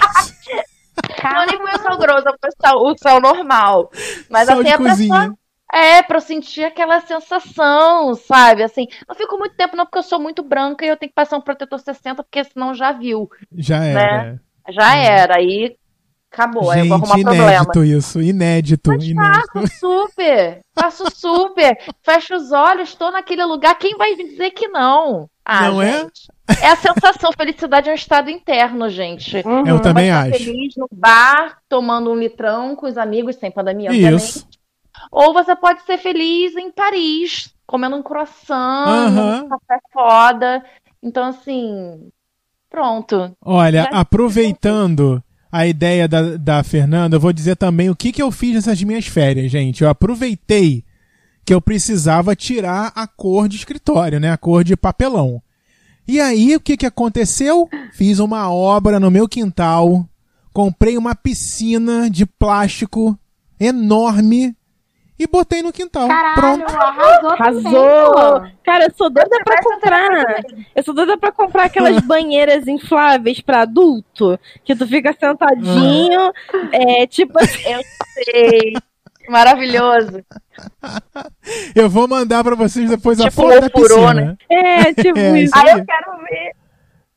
[1.22, 3.90] Não, nem foi o sal grosso, foi o sal, o sal normal.
[4.28, 5.32] Mas Sal assim, de é pra, cozinha.
[5.72, 8.62] É pra eu sentir aquela sensação, sabe?
[8.62, 11.14] Assim, não fico muito tempo, não, porque eu sou muito branca e eu tenho que
[11.14, 13.28] passar um protetor 60, porque senão já viu.
[13.52, 14.40] Já era.
[14.70, 15.36] Já era.
[15.36, 15.76] Aí
[16.32, 16.70] acabou.
[16.70, 17.52] aí eu vou Gente, arrumar problema.
[17.52, 18.20] inédito isso.
[18.22, 18.90] Inédito.
[18.90, 19.46] Mas inédito.
[19.52, 21.78] faço super, faço super.
[22.02, 23.76] Fecho os olhos, estou naquele lugar.
[23.78, 25.28] Quem vai me dizer que não?
[25.44, 25.98] Ah, Não é?
[26.00, 26.28] gente.
[26.60, 29.36] É a sensação, felicidade é um estado interno, gente.
[29.46, 29.66] Uhum.
[29.66, 30.44] Eu também estar acho.
[30.44, 34.44] feliz no bar, tomando um litrão com os amigos, sem pandemia, obviamente.
[35.10, 39.44] Ou você pode ser feliz em Paris, comendo um croissant, Aham.
[39.44, 40.64] um café foda.
[41.02, 42.08] Então, assim,
[42.70, 43.36] pronto.
[43.44, 48.22] Olha, Já- aproveitando a ideia da, da Fernanda, eu vou dizer também o que, que
[48.22, 49.82] eu fiz nessas minhas férias, gente.
[49.82, 50.84] Eu aproveitei
[51.44, 54.30] que eu precisava tirar a cor de escritório, né?
[54.32, 55.40] A cor de papelão.
[56.08, 57.68] E aí, o que, que aconteceu?
[57.92, 60.08] Fiz uma obra no meu quintal,
[60.52, 63.18] comprei uma piscina de plástico
[63.58, 64.54] enorme
[65.18, 66.08] e botei no quintal.
[66.08, 66.34] Caralho,
[66.64, 66.76] Pronto.
[66.76, 68.50] arrasou Arrasou!
[68.64, 70.44] Cara, eu sou doida pra comprar.
[70.74, 76.32] Eu sou doida pra comprar aquelas banheiras infláveis pra adulto, que tu fica sentadinho,
[76.72, 77.80] é tipo assim,
[78.14, 78.74] Sei.
[79.28, 80.22] Maravilhoso.
[81.74, 84.14] Eu vou mandar pra vocês depois a Tipo foto da piscina.
[84.14, 84.36] né?
[84.48, 85.52] é, tipo É, isso.
[85.56, 85.78] Aí aí.
[85.80, 86.52] eu quero ver.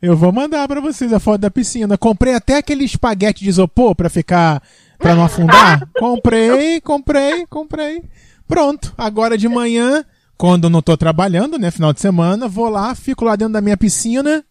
[0.02, 1.98] Eu vou mandar pra vocês a foto da piscina.
[1.98, 4.62] Comprei até aquele espaguete de isopor pra ficar,
[5.00, 5.90] pra não afundar.
[5.98, 8.04] comprei, comprei, comprei.
[8.48, 8.94] Pronto.
[8.98, 10.06] Agora de manhã,
[10.38, 13.78] quando não tô trabalhando, né, final de semana, vou lá, fico lá dentro da minha
[13.78, 14.46] piscina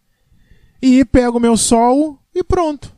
[0.81, 2.93] e pego meu sol e pronto.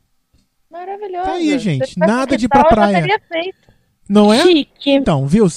[0.72, 1.26] Maravilhoso.
[1.26, 2.00] Tá aí, gente.
[2.00, 3.02] Nada de ir pra praia.
[3.02, 3.58] teria feito.
[4.08, 4.42] Não é?
[4.42, 4.92] Chique.
[4.92, 5.48] Então, viu?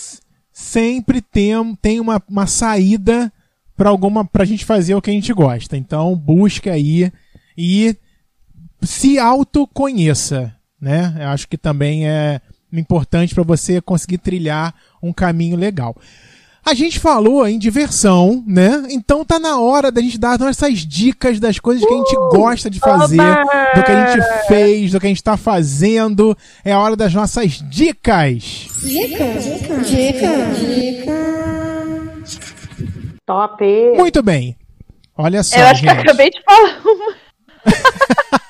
[0.53, 3.33] Sempre tem, tem uma, uma saída
[3.77, 5.77] para alguma pra gente fazer o que a gente gosta.
[5.77, 7.12] Então, busque aí
[7.57, 7.97] e
[8.83, 10.55] se autoconheça,
[10.85, 11.16] né?
[11.19, 12.40] Eu acho que também é
[12.70, 15.97] importante para você conseguir trilhar um caminho legal.
[16.66, 18.86] A gente falou em diversão, né?
[18.90, 22.70] Então tá na hora da gente dar nossas dicas das coisas que a gente gosta
[22.70, 23.16] de fazer,
[23.74, 26.36] do que a gente fez, do que a gente tá fazendo.
[26.65, 28.66] É a hora das nossas dicas.
[33.27, 33.65] Top.
[33.97, 34.56] Muito bem.
[35.16, 36.02] Olha só, eu acho que eu gente.
[36.02, 37.24] acabei de falar uma.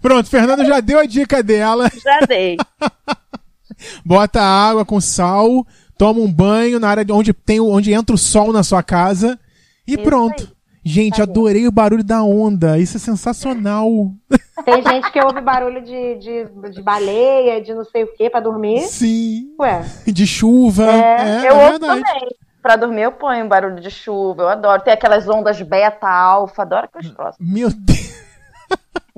[0.00, 1.90] Pronto, Fernando já deu a dica dela.
[2.02, 2.56] Já dei.
[4.04, 8.18] Bota água com sal, toma um banho na área de onde tem onde entra o
[8.18, 9.38] sol na sua casa
[9.86, 10.42] e Isso pronto.
[10.42, 10.58] aí.
[10.84, 12.78] Gente, adorei o barulho da onda.
[12.78, 13.86] Isso é sensacional.
[14.64, 18.40] Tem gente que ouve barulho de, de, de baleia, de não sei o que, pra
[18.40, 18.80] dormir.
[18.82, 19.54] Sim.
[19.60, 20.84] Ué, De chuva.
[20.90, 22.02] É, eu é ouço verdade.
[22.02, 22.28] também.
[22.62, 24.82] Pra dormir eu ponho barulho de chuva, eu adoro.
[24.82, 27.36] Tem aquelas ondas beta, alfa, adoro aqueles troços.
[27.38, 28.27] Meu Deus.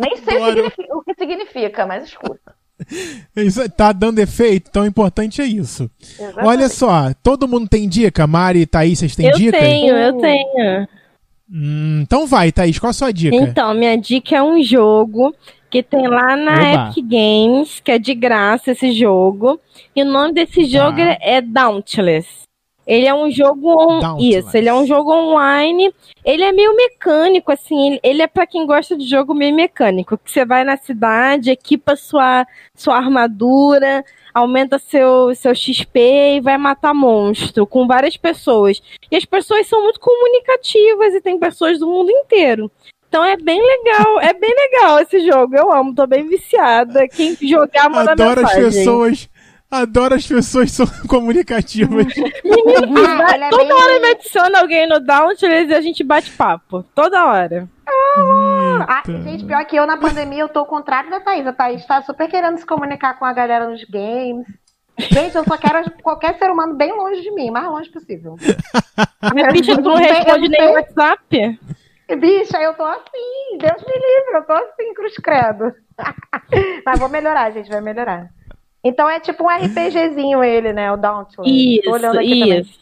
[0.01, 0.37] Nem sei
[0.91, 2.55] o, que significa, mas escuta.
[3.37, 5.91] Isso tá dando efeito, tão importante é isso.
[6.03, 6.47] Exatamente.
[6.47, 8.27] Olha só, todo mundo tem dica?
[8.27, 9.59] Mari e Thaís, vocês têm Eu dica?
[9.59, 10.89] tenho, eu tenho.
[11.53, 13.37] Hum, então vai, Thaís, qual a sua dica?
[13.37, 15.35] Então, minha dica é um jogo
[15.69, 16.91] Que tem lá na Oba.
[16.91, 19.61] Epic Games, que é de graça esse jogo.
[19.95, 21.19] E o nome desse jogo Tá.
[21.21, 22.27] é Dauntless.
[22.87, 24.19] Ele é um jogo on...
[24.19, 25.93] Isso, ele é um jogo online.
[26.25, 30.31] Ele é meio mecânico assim, ele- é pra quem gosta de jogo meio mecânico, que
[30.31, 34.05] você vai na cidade, equipa sua sua armadura,
[34.35, 35.99] aumenta seu seu XP
[36.37, 38.81] e vai matar monstro com várias pessoas.
[39.11, 42.71] E as pessoas são muito comunicativas e tem pessoas do mundo inteiro.
[43.09, 45.57] Então é bem legal, é bem legal esse jogo.
[45.57, 47.09] Eu amo, tô bem viciada.
[47.09, 48.63] Quem jogar manda Adoro as mensagem.
[48.65, 49.29] pessoas.
[49.71, 52.07] Adoro as pessoas são comunicativas.
[52.45, 56.31] Menino, Ah, é toda bem- hora me adiciona alguém no Dauntless e a gente bate
[56.33, 56.83] papo.
[56.95, 57.69] Toda hora.
[58.89, 61.47] Ah, gente, pior que eu na pandemia, eu tô ao contrário da Thaís.
[61.47, 64.47] A Thaís tá super querendo se comunicar com a galera nos games.
[64.99, 68.37] Gente, eu só quero qualquer ser humano bem longe de mim, o mais longe possível.
[69.23, 70.73] A bicha Eu não responde nem o sei.
[70.75, 71.59] WhatsApp.
[72.19, 75.73] Bicha, eu tô assim, Deus me livre, eu tô assim, cruz credo.
[76.85, 78.29] Mas vou melhorar, gente, vai melhorar.
[78.83, 80.91] Então é tipo um RPGzinho ele, né?
[80.93, 81.81] O Dauntless.
[81.85, 82.61] Tô olhando Isso, aqui também.
[82.61, 82.81] isso.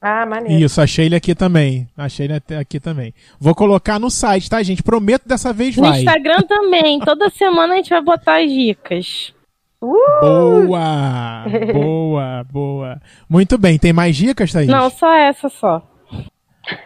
[0.00, 0.62] Ah, maneiro.
[0.64, 1.88] Isso, achei ele aqui também.
[1.96, 3.14] Achei ele aqui também.
[3.40, 4.82] Vou colocar no site, tá, gente?
[4.82, 5.98] Prometo dessa vez No vai.
[6.00, 7.00] Instagram também.
[7.00, 9.32] Toda semana a gente vai botar as dicas.
[9.80, 11.44] Boa!
[11.72, 13.00] Boa, boa.
[13.28, 14.68] Muito bem, tem mais dicas, Thaís?
[14.68, 15.82] Não, só essa só.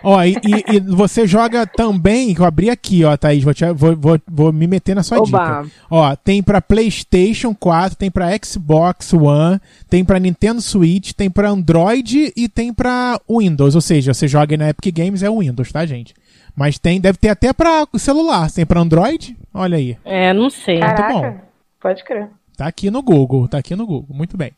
[0.02, 3.72] Ó, e, e- e você joga também, que eu abri aqui, ó, Thaís, vou, te-
[3.72, 5.26] vou, vou, vou me meter na sua Oba.
[5.64, 5.66] dica.
[5.90, 11.50] Ó, tem pra PlayStation 4, tem pra Xbox One, tem pra Nintendo Switch, tem pra
[11.50, 13.74] Android e tem pra Windows.
[13.74, 16.14] Ou seja, você joga na Epic Games é o Windows, tá, gente?
[16.56, 18.50] Mas tem, deve ter até pra celular.
[18.50, 19.36] Tem pra Android?
[19.54, 19.96] Olha aí.
[20.04, 20.80] É, não sei.
[20.80, 21.38] Caraca, bom.
[21.80, 22.28] pode crer.
[22.56, 24.16] Tá aqui no Google, tá aqui no Google.
[24.16, 24.50] Muito bem.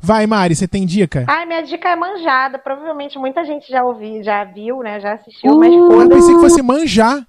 [0.00, 1.24] Vai, Mari, você tem dica?
[1.28, 2.58] Ai, minha dica é manjada.
[2.58, 5.00] Provavelmente muita gente já ouviu, já viu, né?
[5.00, 7.26] Já assistiu, mas Uh, Eu pensei que fosse manjar.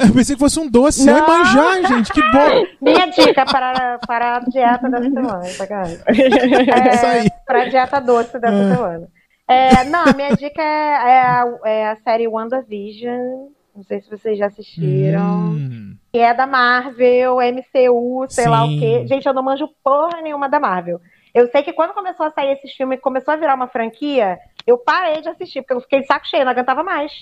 [0.00, 1.08] Eu pensei que fosse um doce.
[1.08, 1.26] É Não.
[1.26, 2.12] manjar, gente.
[2.12, 2.66] Que bom.
[2.82, 5.98] Minha dica para, para a dieta da semana, sacanagem.
[6.08, 7.28] É isso aí.
[7.46, 8.74] Para a dieta doce dessa É.
[8.74, 9.08] semana.
[9.50, 13.48] É, não, a minha dica é, é a, é a série WandaVision.
[13.74, 15.52] Não sei se vocês já assistiram.
[15.52, 15.96] Hum.
[16.12, 18.78] Que é da Marvel, MCU, sei lá o Sim.
[18.80, 19.06] quê.
[19.06, 21.00] Gente, eu não manjo porra nenhuma da Marvel.
[21.34, 24.78] Eu sei que quando começou a sair esses filmes, começou a virar uma franquia, eu
[24.78, 27.12] parei de assistir, porque eu fiquei de saco cheio, não aguentava mais.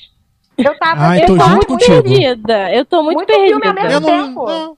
[0.56, 2.02] Eu tava Ai, Eu tô muito contigo.
[2.02, 2.72] perdida.
[2.72, 3.68] Eu tô muito, Muito filme perdida.
[3.68, 4.46] ao mesmo Eu não, tempo.
[4.46, 4.76] não.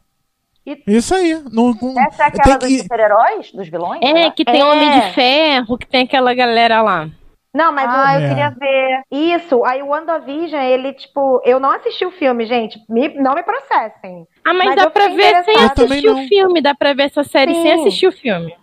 [0.67, 1.35] E- Isso aí.
[1.53, 4.01] Não, não- Essa é tem aquela dos que- super-heróis, dos vilões?
[4.03, 4.65] É, que tem É.
[4.65, 7.09] Homem de Ferro, que tem aquela galera lá.
[7.55, 8.29] Não, mas Ah, eu É.
[8.29, 9.01] queria ver.
[9.11, 12.79] Isso, aí o WandaVision, ele, tipo, eu não assisti o filme, gente.
[12.89, 14.27] Me- não me processem.
[14.45, 16.61] Ah, mas, Mas dá pra ver sem assistir o filme.
[16.61, 17.63] Dá pra ver essa série Sim.
[17.63, 18.55] sem assistir o filme.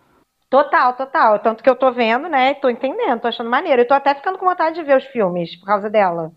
[0.56, 1.40] Total, total.
[1.40, 2.54] Tanto que eu tô vendo, né?
[2.54, 3.82] Tô entendendo, tô achando maneiro.
[3.82, 6.32] Eu tô até ficando com vontade de ver os filmes por causa dela.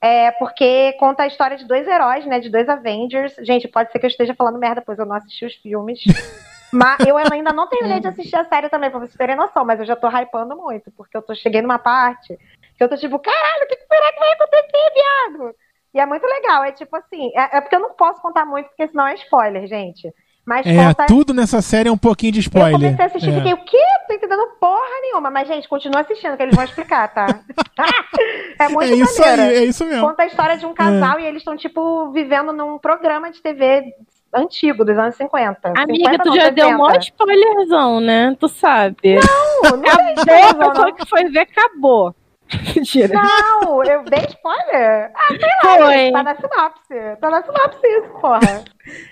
[0.00, 2.40] É, porque conta a história de dois heróis, né?
[2.40, 3.34] De dois Avengers.
[3.40, 6.00] Gente, pode ser que eu esteja falando merda, pois eu não assisti os filmes.
[6.72, 9.78] mas eu ainda não terminei de assistir a série também, pra vocês terem noção, mas
[9.80, 12.38] eu já tô hypando muito, porque eu tô cheguei numa parte
[12.76, 15.54] que eu tô tipo, caralho, o que que será que vai acontecer, viado?
[15.92, 18.68] E é muito legal, é tipo assim, é, é porque eu não posso contar muito,
[18.68, 20.10] porque senão é spoiler, gente.
[20.48, 22.72] Mas É, conta tudo nessa série é um pouquinho de eu spoiler.
[22.72, 23.34] comecei a assistir e É.
[23.36, 23.76] fiquei, o quê?
[23.76, 25.30] Não tô entendendo porra nenhuma.
[25.30, 27.26] Mas, gente, continua assistindo, que eles vão explicar, tá?
[28.58, 29.42] é muito É isso maneiro.
[29.42, 30.08] aí, é isso mesmo.
[30.08, 33.92] Conta a história de um casal e eles estão, tipo, vivendo num programa de TV
[34.34, 35.68] antigo, dos anos 50.
[35.76, 36.78] Amiga, 50 tu não, já deu 60.
[36.78, 38.34] mó spoilerzão, né?
[38.40, 39.16] Tu sabe.
[39.62, 42.14] Não, não dei Acabou, a pessoa que foi ver, acabou.
[42.74, 43.12] Mentira.
[43.14, 45.10] Não, eu dei spoiler.
[45.14, 45.92] Ah, sei lá, Foi.
[45.94, 47.16] gente, tá na sinopse.
[47.20, 48.64] Tá na sinopse isso, porra.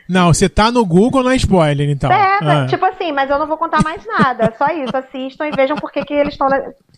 [0.08, 2.10] Não, você tá no Google, não é spoiler, então.
[2.10, 2.66] É, Ah.
[2.66, 4.54] tipo assim, mas eu não vou contar mais nada.
[4.56, 4.96] Só isso.
[4.96, 6.48] Assistam e vejam por que, que eles estão.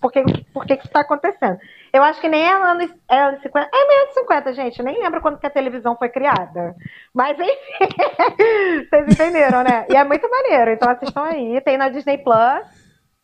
[0.00, 0.22] Por que,
[0.54, 1.58] por que, que isso tá acontecendo.
[1.92, 3.68] Eu acho que nem é anos, é anos 50.
[3.74, 4.78] É meio anos 50, gente.
[4.78, 6.76] Eu nem lembro quando que a televisão foi criada.
[7.12, 7.48] Mas enfim.
[8.88, 9.86] Vocês entenderam, né?
[9.88, 10.70] E é muito maneiro.
[10.70, 11.60] Então assistam aí.
[11.62, 12.77] Tem na Disney Plus.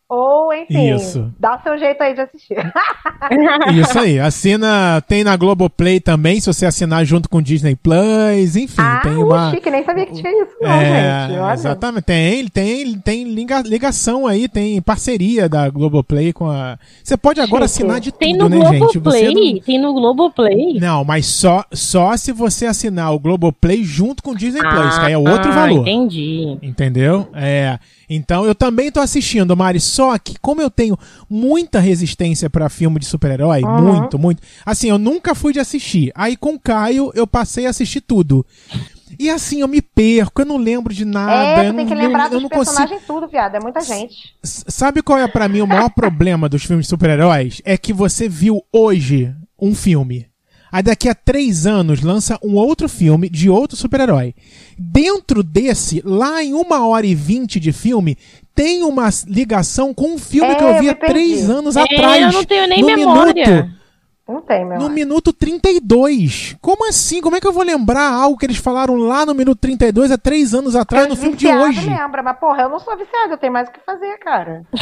[0.08, 1.32] Ou, enfim, Isso.
[1.40, 2.56] dá o seu jeito aí de assistir.
[3.74, 4.20] Isso aí.
[4.20, 9.00] Assina, tem na Globoplay também, se você assinar junto com o Disney Plus, enfim, ah,
[9.02, 9.50] tem uh, uma.
[9.50, 11.38] chique, nem sabia que tinha isso, não, É, gente.
[11.38, 11.54] Olha.
[11.54, 12.04] exatamente.
[12.04, 16.78] Tem, tem, tem liga- ligação aí, tem parceria da Globoplay com a.
[17.02, 17.82] Você pode agora Chique.
[17.82, 18.98] assinar de Tem tudo, né, gente?
[18.98, 19.54] Você Globoplay?
[19.54, 19.60] não...
[19.62, 20.78] Tem no Globoplay?
[20.80, 25.06] Não, mas só, só se você assinar o Globoplay junto com o Disney Plus, que
[25.06, 25.80] aí é outro ah, valor.
[25.80, 26.58] Entendi.
[26.62, 27.26] Entendeu?
[27.32, 27.78] É.
[28.08, 30.98] Então eu também tô assistindo, Mari, só que como eu tenho
[31.28, 33.82] muita resistência pra filme de super-herói, Uhum.
[33.82, 34.42] muito, muito.
[34.64, 36.12] Assim, eu nunca fui de assistir.
[36.14, 38.44] Aí com o Caio eu passei a assistir tudo.
[39.18, 41.62] E assim, eu me perco, eu não lembro de nada.
[41.62, 42.64] É, eu tem que lembrar eu, eu dos consigo.
[42.64, 43.54] personagens tudo, viado.
[43.54, 44.34] É muita gente.
[44.42, 47.62] S- Sabe qual é pra mim o maior problema dos filmes de super-heróis?
[47.64, 50.26] É que você viu hoje um filme.
[50.74, 54.34] Aí daqui a três anos lança um outro filme de outro super-herói.
[54.76, 58.18] Dentro desse, lá em uma hora e vinte de filme,
[58.56, 61.80] tem uma ligação com um filme É, que eu vi eu há três anos É,
[61.82, 62.22] atrás.
[62.26, 63.46] eu não tenho nem no memória.
[63.46, 63.74] Minuto,
[64.26, 64.78] Não tem, meu.
[64.78, 64.90] no amor.
[64.90, 66.56] minuto 32.
[66.60, 67.20] Como assim?
[67.20, 70.18] Como é que eu vou lembrar algo que eles falaram lá no minuto 32 há
[70.18, 71.88] três anos atrás no filme de hoje?
[71.88, 74.64] lembra, mas porra, eu não sou viciada, eu tenho mais o que fazer, cara.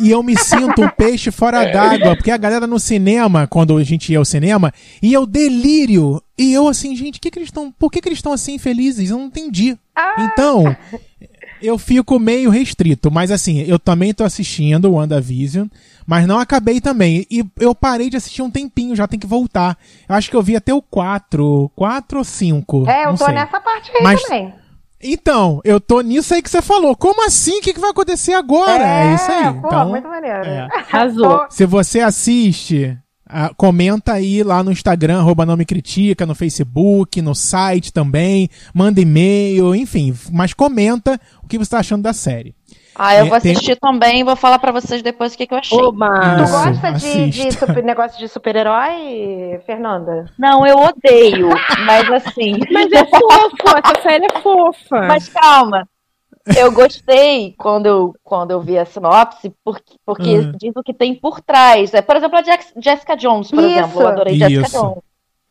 [0.00, 3.84] E eu me sinto um peixe fora d'água, porque a galera no cinema, quando a
[3.84, 6.22] gente ia ao cinema, ia o delírio.
[6.38, 9.10] E eu assim, gente, que que eles estão, por que, que eles estão assim felizes?
[9.10, 9.76] Eu não entendi.
[9.94, 10.14] Ah.
[10.30, 10.76] Então,
[11.62, 15.66] eu fico meio restrito, mas assim, eu também tô assistindo o WandaVision,
[16.06, 17.26] mas não acabei também.
[17.30, 19.78] E eu parei de assistir um tempinho, já tem que voltar.
[20.08, 22.90] Eu acho que eu vi até o 4, 4 ou 5.
[22.90, 23.34] É, eu tô sei.
[23.34, 24.52] nessa parte aí Mas- também.
[25.06, 26.96] Então, eu tô nisso aí que você falou.
[26.96, 27.58] Como assim?
[27.58, 28.82] O que, que vai acontecer agora?
[28.82, 29.52] É, isso aí.
[29.54, 30.44] Pô, então, muito maneiro.
[30.44, 30.68] é.
[30.76, 31.46] Arrasou.
[31.48, 37.20] Se você assiste, ah, comenta aí lá no Instagram, arroba não me critica, no Facebook,
[37.20, 42.54] no site também, manda e-mail, enfim, mas comenta o que você tá achando da série.
[42.98, 45.46] Ah, eu É, vou tem- assistir também e vou falar pra vocês depois o que,
[45.46, 45.78] que eu achei.
[45.78, 46.08] Oba!
[46.38, 50.26] Tu Isso, gosta de, de super- negócio de super-herói, Fernanda?
[50.38, 51.48] Não, eu odeio,
[51.84, 52.52] mas assim.
[52.72, 55.02] Mas é fofo, essa série é fofa.
[55.06, 55.86] Mas calma.
[56.56, 60.52] Eu gostei quando eu, quando eu vi a sinopse, porque, porque Uhum.
[60.56, 61.92] diz o que tem por trás.
[61.92, 62.42] É, por exemplo, a
[62.80, 63.72] Jessica Jones, por Isso.
[63.78, 64.02] exemplo.
[64.02, 64.80] Eu adorei Jessica Isso.
[64.80, 64.98] Jones.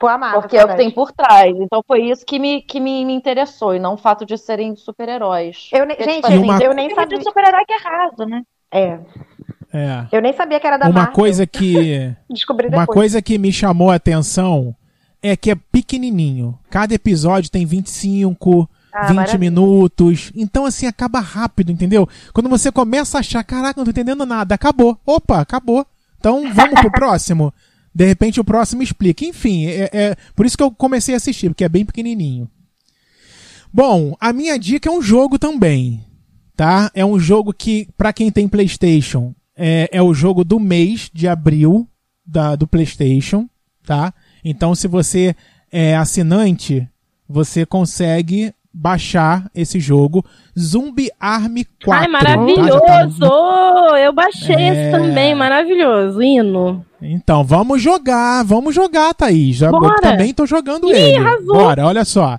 [0.01, 0.41] Amava.
[0.41, 1.55] Porque é o que tem por trás.
[1.57, 4.75] Então foi isso que me, que me, me interessou, e não o fato de serem
[4.75, 5.69] super-heróis.
[5.71, 7.17] Eu nem- Porque, gente, tipo, E uma- eu nem sabia.
[7.17, 8.41] de super-herói que é raso, né?
[8.71, 8.99] É,
[9.73, 10.05] É.
[10.11, 11.13] eu nem sabia que era da Uma Marvel.
[11.13, 12.95] coisa que Descobri uma depois.
[12.95, 14.75] coisa que me chamou a atenção
[15.23, 16.57] é que é pequenininho.
[16.69, 19.39] Cada episódio tem 25, Ah, 20 maravilha.
[19.39, 20.31] minutos.
[20.35, 22.07] Então, assim, acaba rápido, entendeu?
[22.33, 24.97] Quando você começa a achar, caraca, não tô entendendo nada, acabou.
[25.05, 25.85] Opa, acabou.
[26.19, 27.53] Então, vamos pro próximo.
[27.95, 29.23] De repente, o próximo explica.
[29.23, 32.49] Enfim, é, é por isso que eu comecei a assistir, porque é bem pequenininho.
[33.73, 36.03] Bom, a minha dica é um jogo também,
[36.57, 36.91] tá?
[36.93, 41.25] É um jogo que, pra quem tem PlayStation, é, é o jogo do mês de
[41.25, 41.87] abril
[42.25, 43.49] da, do PlayStation,
[43.85, 44.13] tá?
[44.43, 45.33] Então, se você
[45.71, 46.87] é assinante,
[47.27, 50.23] você consegue baixar esse jogo
[50.59, 51.93] Zumbi Army 4.
[51.93, 52.11] Ai, tá?
[52.11, 52.67] maravilhoso!
[52.67, 54.67] Já tá no- Eu baixei É.
[54.67, 56.21] esse também, maravilhoso.
[56.21, 56.85] Hino.
[57.01, 59.55] Então, vamos jogar, vamos jogar, Thaís.
[59.57, 59.95] Já, eu Bora.
[60.01, 61.17] também tô jogando Ih, ele.
[61.17, 61.55] arrasou.
[61.55, 62.37] Bora, olha só.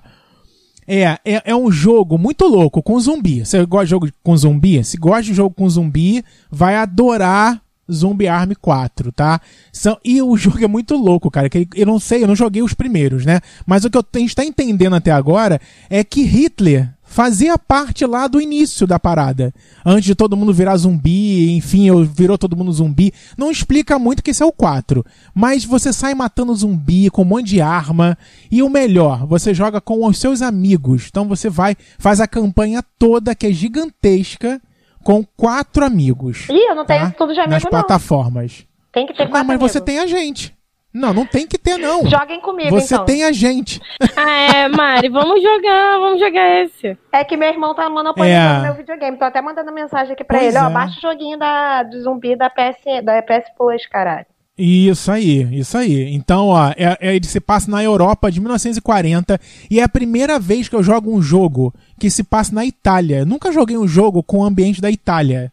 [0.87, 3.43] É, é, é um jogo muito louco com zumbi.
[3.45, 4.83] Você gosta de jogo com zumbi?
[4.83, 7.59] Se gosta de jogo com zumbi, vai adorar
[7.91, 9.39] Zumbi Army 4, tá?
[9.71, 11.49] São, e o jogo é muito louco, cara.
[11.49, 13.39] Que eu não sei, eu não joguei os primeiros, né?
[13.65, 15.59] Mas o que eu- a gente tá entendendo até agora
[15.89, 19.53] é que Hitler fazia parte lá do início da parada.
[19.85, 23.13] Antes de todo mundo virar zumbi, enfim, virou todo mundo zumbi.
[23.37, 25.05] Não explica muito que esse é o 4.
[25.33, 28.17] Mas você sai matando zumbi com um monte de arma.
[28.51, 31.05] E o melhor, você joga com os seus amigos.
[31.09, 34.61] Então você vai, faz a campanha toda, que é gigantesca,
[35.07, 36.49] com quatro amigos.
[36.49, 37.15] Ih, eu não tenho tá?
[37.17, 37.69] tudo de amigo, Nas não.
[37.71, 38.67] plataformas.
[38.91, 39.93] Tem que ter Não, quatro mas você amigos.
[39.93, 40.53] tem a gente.
[40.93, 42.05] Não, não tem que ter, não.
[42.05, 43.05] Joguem comigo, Você então.
[43.05, 43.79] tem a gente.
[44.17, 46.97] Ah, é, Mari, vamos jogar, vamos jogar esse.
[47.13, 48.61] É que meu irmão tá monopolizando É.
[48.63, 49.17] meu videogame.
[49.17, 50.65] Tô até mandando mensagem aqui pra Pois ele.
[50.65, 50.73] Ó, é.
[50.73, 54.25] baixa o joguinho da, do zumbi da PS, da PS Plus, caralho.
[54.57, 56.13] Isso aí, isso aí.
[56.15, 59.39] Então, ó, é, é- ele se passa na Europa de 1940
[59.69, 63.19] e é a primeira vez que eu jogo um jogo que se passa na Itália.
[63.19, 65.51] Eu nunca joguei um jogo com o ambiente da Itália.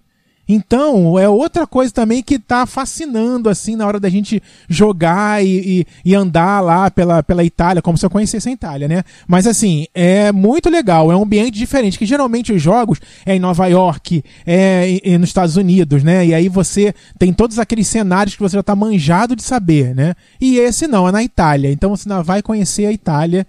[0.48, 5.80] Então, é outra coisa também que tá fascinando, assim, na hora da gente jogar e,
[5.80, 9.02] e- e andar lá pela, pela Itália, como se eu conhecesse a Itália, né?
[9.26, 13.40] Mas, assim, é muito legal, é um ambiente diferente, que geralmente os jogos é em
[13.40, 16.26] Nova York, é nos Estados Unidos, né?
[16.26, 20.14] E aí você tem todos aqueles cenários que você já tá manjado de saber, né?
[20.40, 21.70] E esse não, é na Itália.
[21.72, 23.46] Então você ainda vai conhecer a Itália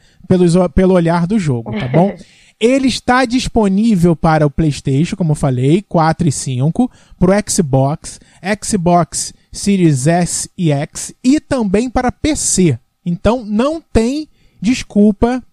[0.73, 2.15] pelo olhar do jogo, tá bom?
[2.59, 8.19] Ele está disponível para o PlayStation, como eu falei, 4 e 5, para o Xbox,
[8.63, 12.79] Xbox Series S e X e também para PC.
[13.05, 14.27] Então não tem
[14.61, 15.43] desculpa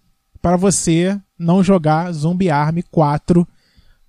[0.41, 3.47] para você não jogar Zombie Army 4,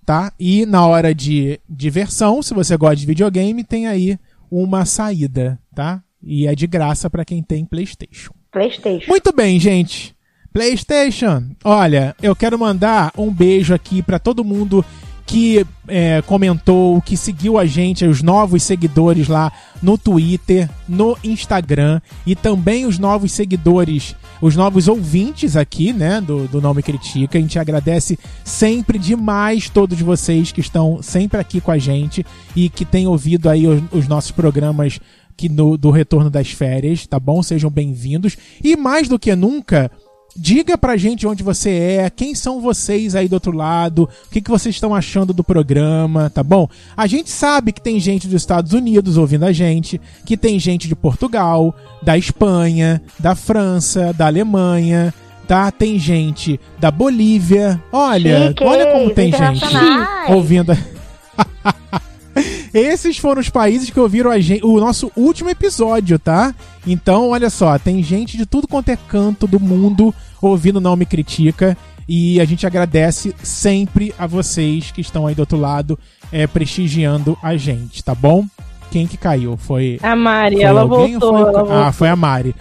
[0.05, 0.31] tá?
[0.39, 4.17] E na hora de diversão, se você gosta de videogame, tem aí
[4.49, 6.01] uma saída, tá?
[6.21, 8.33] E é de graça para quem tem PlayStation.
[8.51, 9.09] Playstation.
[9.09, 10.14] Muito bem, gente.
[10.55, 11.43] PlayStation.
[11.65, 14.85] Olha, eu quero mandar um beijo aqui pra todo mundo
[15.25, 19.51] que é, comentou, que seguiu a gente, os novos seguidores lá
[19.83, 26.47] no Twitter, no Instagram e também os novos seguidores, os novos ouvintes aqui, né, do,
[26.47, 27.37] do Não Me Critica.
[27.37, 32.25] A gente agradece sempre demais todos vocês que estão sempre aqui com a gente
[32.55, 35.01] e que têm ouvido aí os, os nossos programas
[35.35, 37.43] que no, do retorno das férias, tá bom?
[37.43, 38.37] Sejam bem-vindos.
[38.63, 39.91] E mais do que nunca,
[40.35, 44.41] diga pra gente onde você é, quem são vocês aí do outro lado, o que,
[44.41, 46.67] que vocês estão achando do programa, tá bom?
[46.95, 50.87] A gente sabe que tem gente dos Estados Unidos ouvindo a gente, que tem gente
[50.87, 55.13] de Portugal, da Espanha, da França, da Alemanha,
[55.47, 55.71] tá?
[55.71, 57.81] Tem gente da Bolívia.
[57.91, 59.65] Olha, olha como tem gente
[60.29, 60.71] ouvindo.
[60.73, 60.77] a-
[62.73, 66.53] Esses foram os países que ouviram gente, o nosso último episódio, tá?
[66.85, 71.05] Então, olha só, tem gente de tudo quanto é canto do mundo ouvindo Não Me
[71.05, 71.77] Critica.
[72.07, 75.97] E a gente agradece sempre a vocês que estão aí do outro lado
[76.31, 78.45] é, prestigiando a gente, tá bom?
[78.91, 79.57] Quem que caiu?
[79.57, 81.19] Foi, A Mari, foi ela voltou.
[81.31, 81.73] foi ela voltou.
[81.73, 82.55] Ah, foi a Mari.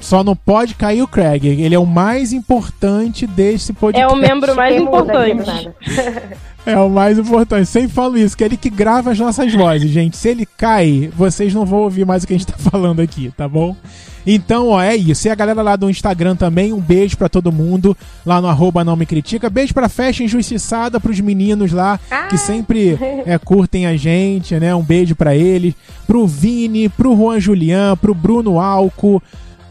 [0.00, 1.44] Só não pode cair o Craig.
[1.46, 4.14] Ele é o mais importante desse É podcast.
[4.14, 5.70] o membro mais importante.
[6.66, 7.64] É o mais importante.
[7.66, 10.16] Sempre falo isso, que é ele que grava as nossas vozes, gente.
[10.16, 13.32] Se ele cai, vocês não vão ouvir mais o que a gente tá falando aqui,
[13.36, 13.76] tá bom?
[14.26, 15.28] Então, ó, é isso.
[15.28, 18.82] E a galera lá do Instagram também, um beijo pra todo mundo, lá no arroba
[18.84, 19.48] não me critica.
[19.48, 22.26] Beijo pra Festa Injustiçada, pros meninos lá, Ah.
[22.28, 24.74] que sempre é, curtem a gente, né?
[24.74, 25.74] Um beijo pra eles.
[26.06, 29.22] Pro Vini, pro Juan Julian, pro Bruno Alco.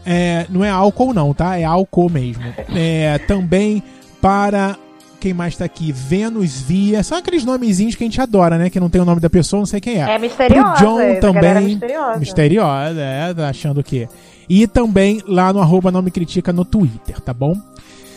[0.04, 1.58] É, não é álcool não, tá?
[1.58, 2.44] É álcool mesmo.
[2.74, 3.82] É, também
[4.20, 4.76] para
[5.20, 5.90] quem mais tá aqui?
[5.92, 7.02] Vênus Via.
[7.02, 8.70] São aqueles nomezinhos que a gente adora, né?
[8.70, 10.14] Que não tem o nome da pessoa, não sei quem é.
[10.14, 10.72] É misteriosa.
[10.76, 11.64] Pro John também.
[11.64, 12.18] misteriosa.
[12.18, 14.08] Misteriosa, é, tá achando o quê?
[14.48, 17.56] E também lá no arroba não me critica no Twitter, tá bom?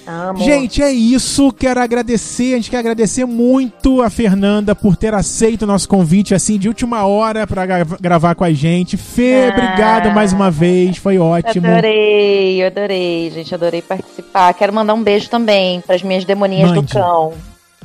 [0.07, 0.39] Amo.
[0.43, 1.51] Gente, é isso.
[1.53, 2.53] Quero agradecer.
[2.53, 6.68] A gente quer agradecer muito a Fernanda por ter aceito o nosso convite assim de
[6.68, 8.97] última hora pra gra- gravar com a gente.
[8.97, 9.49] Fê, Ah.
[9.53, 10.97] obrigado mais uma vez.
[10.97, 11.68] Foi ótimo.
[11.68, 14.51] Adorei, adorei, gente, adorei participar.
[14.56, 16.88] Quero mandar um beijo também para as minhas demoninhas Mande.
[16.88, 17.34] do cão,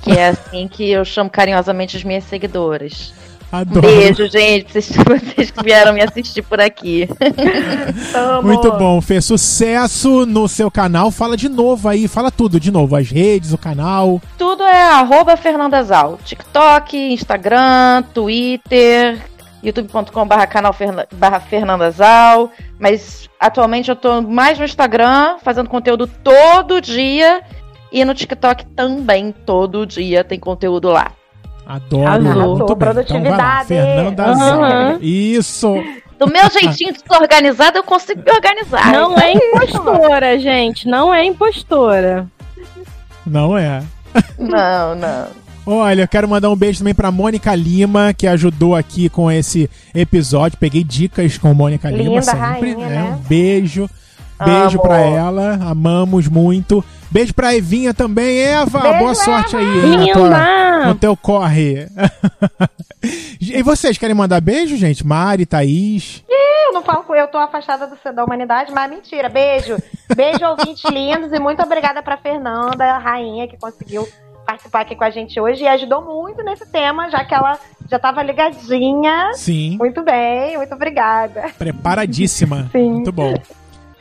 [0.00, 3.12] que é assim que eu chamo carinhosamente as minhas seguidoras.
[3.54, 3.86] Adoro.
[3.86, 7.08] beijo, gente, vocês, vocês que vieram me assistir por aqui.
[8.42, 9.20] Muito bom, Fê.
[9.20, 11.12] Sucesso no seu canal.
[11.12, 12.96] Fala de novo aí, fala tudo de novo.
[12.96, 14.20] As redes, o canal.
[14.36, 16.18] Tudo é arroba Fernandazal.
[16.24, 19.24] TikTok, Instagram, Twitter,
[19.62, 20.74] youtube.com barra canal
[21.12, 22.50] barra Fernandazal.
[22.76, 27.40] Mas atualmente eu tô mais no Instagram, fazendo conteúdo todo dia.
[27.92, 31.12] E no TikTok também, todo dia tem conteúdo lá.
[31.66, 32.06] Adoro.
[32.06, 32.56] Arrasou.
[32.56, 32.88] Muito bem.
[32.90, 33.68] Então vai lá, Produtividade.
[33.68, 34.34] Fernanda.
[34.34, 34.98] Zé.
[35.04, 35.74] Isso.
[36.18, 38.92] Do meu jeitinho desorganizado, eu consigo me organizar.
[38.92, 40.86] Não é impostora, gente.
[40.86, 42.26] Não é impostora.
[43.26, 43.82] Não é.
[44.38, 45.44] Não, não.
[45.66, 49.68] Olha, eu quero mandar um beijo também pra Mônica Lima, que ajudou aqui com esse
[49.94, 50.58] episódio.
[50.58, 52.94] Peguei dicas com Mônica Lima Linda, sempre, rainha, né?
[52.94, 53.16] né?
[53.18, 53.88] Um beijo.
[54.42, 54.82] Beijo Amo.
[54.82, 56.84] pra ela, amamos muito.
[57.10, 58.38] Beijo pra Evinha também.
[58.40, 61.86] Eva, Beijo, boa sorte aí na tua- no teu corre.
[63.40, 65.06] e vocês querem mandar beijo, gente?
[65.06, 66.24] Mari, Thaís.
[66.28, 69.28] Eu não falo com eu tô afastada do, da humanidade, mas mentira.
[69.28, 69.76] Beijo.
[70.16, 74.08] Beijo, ouvintes lindos, e muito obrigada pra Fernanda, a rainha, que conseguiu
[74.44, 77.58] participar aqui com a gente hoje e ajudou muito nesse tema, já que ela
[77.90, 79.30] já tava ligadinha.
[79.34, 81.44] Sim, Muito bem, muito obrigada.
[81.58, 82.68] preparadíssima.
[82.72, 82.90] Sim.
[82.90, 83.34] Muito bom.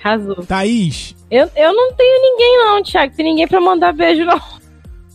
[0.04, 0.44] Arrasou.
[0.46, 3.14] Thaís, Eu, eu não tenho ninguém, não, Thiago.
[3.16, 4.42] Tem ninguém pra mandar beijo, não.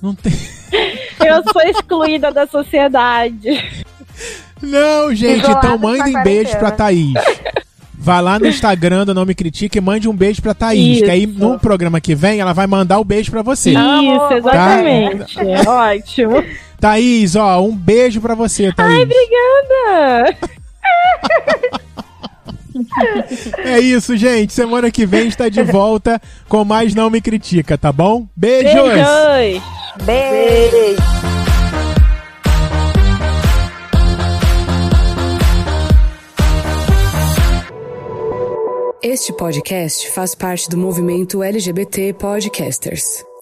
[0.03, 0.33] não tem.
[1.25, 3.85] Eu sou excluída da sociedade.
[4.63, 7.15] Não, gente, Isolados então mandem beijo pra Thaís.
[7.95, 10.97] Vá lá no Instagram do Não Me Critique e mande um beijo pra Thaís.
[10.97, 11.05] Isso.
[11.05, 13.71] Que aí no programa que vem ela vai mandar o beijo pra você.
[13.71, 15.39] Isso, exatamente.
[15.41, 16.45] É ótimo.
[16.81, 19.03] Thaís, ó, um beijo pra você, Thaís.
[19.03, 20.37] Obrigada.
[23.59, 24.53] É isso, gente.
[24.53, 28.27] Semana que vem está de volta com mais Não Me Critica, tá bom?
[28.37, 28.73] Beijos!
[28.75, 29.63] Beijos.
[30.05, 31.09] Beijo.
[39.03, 43.28] Este podcast faz parte do movimento LGBT Podcasters.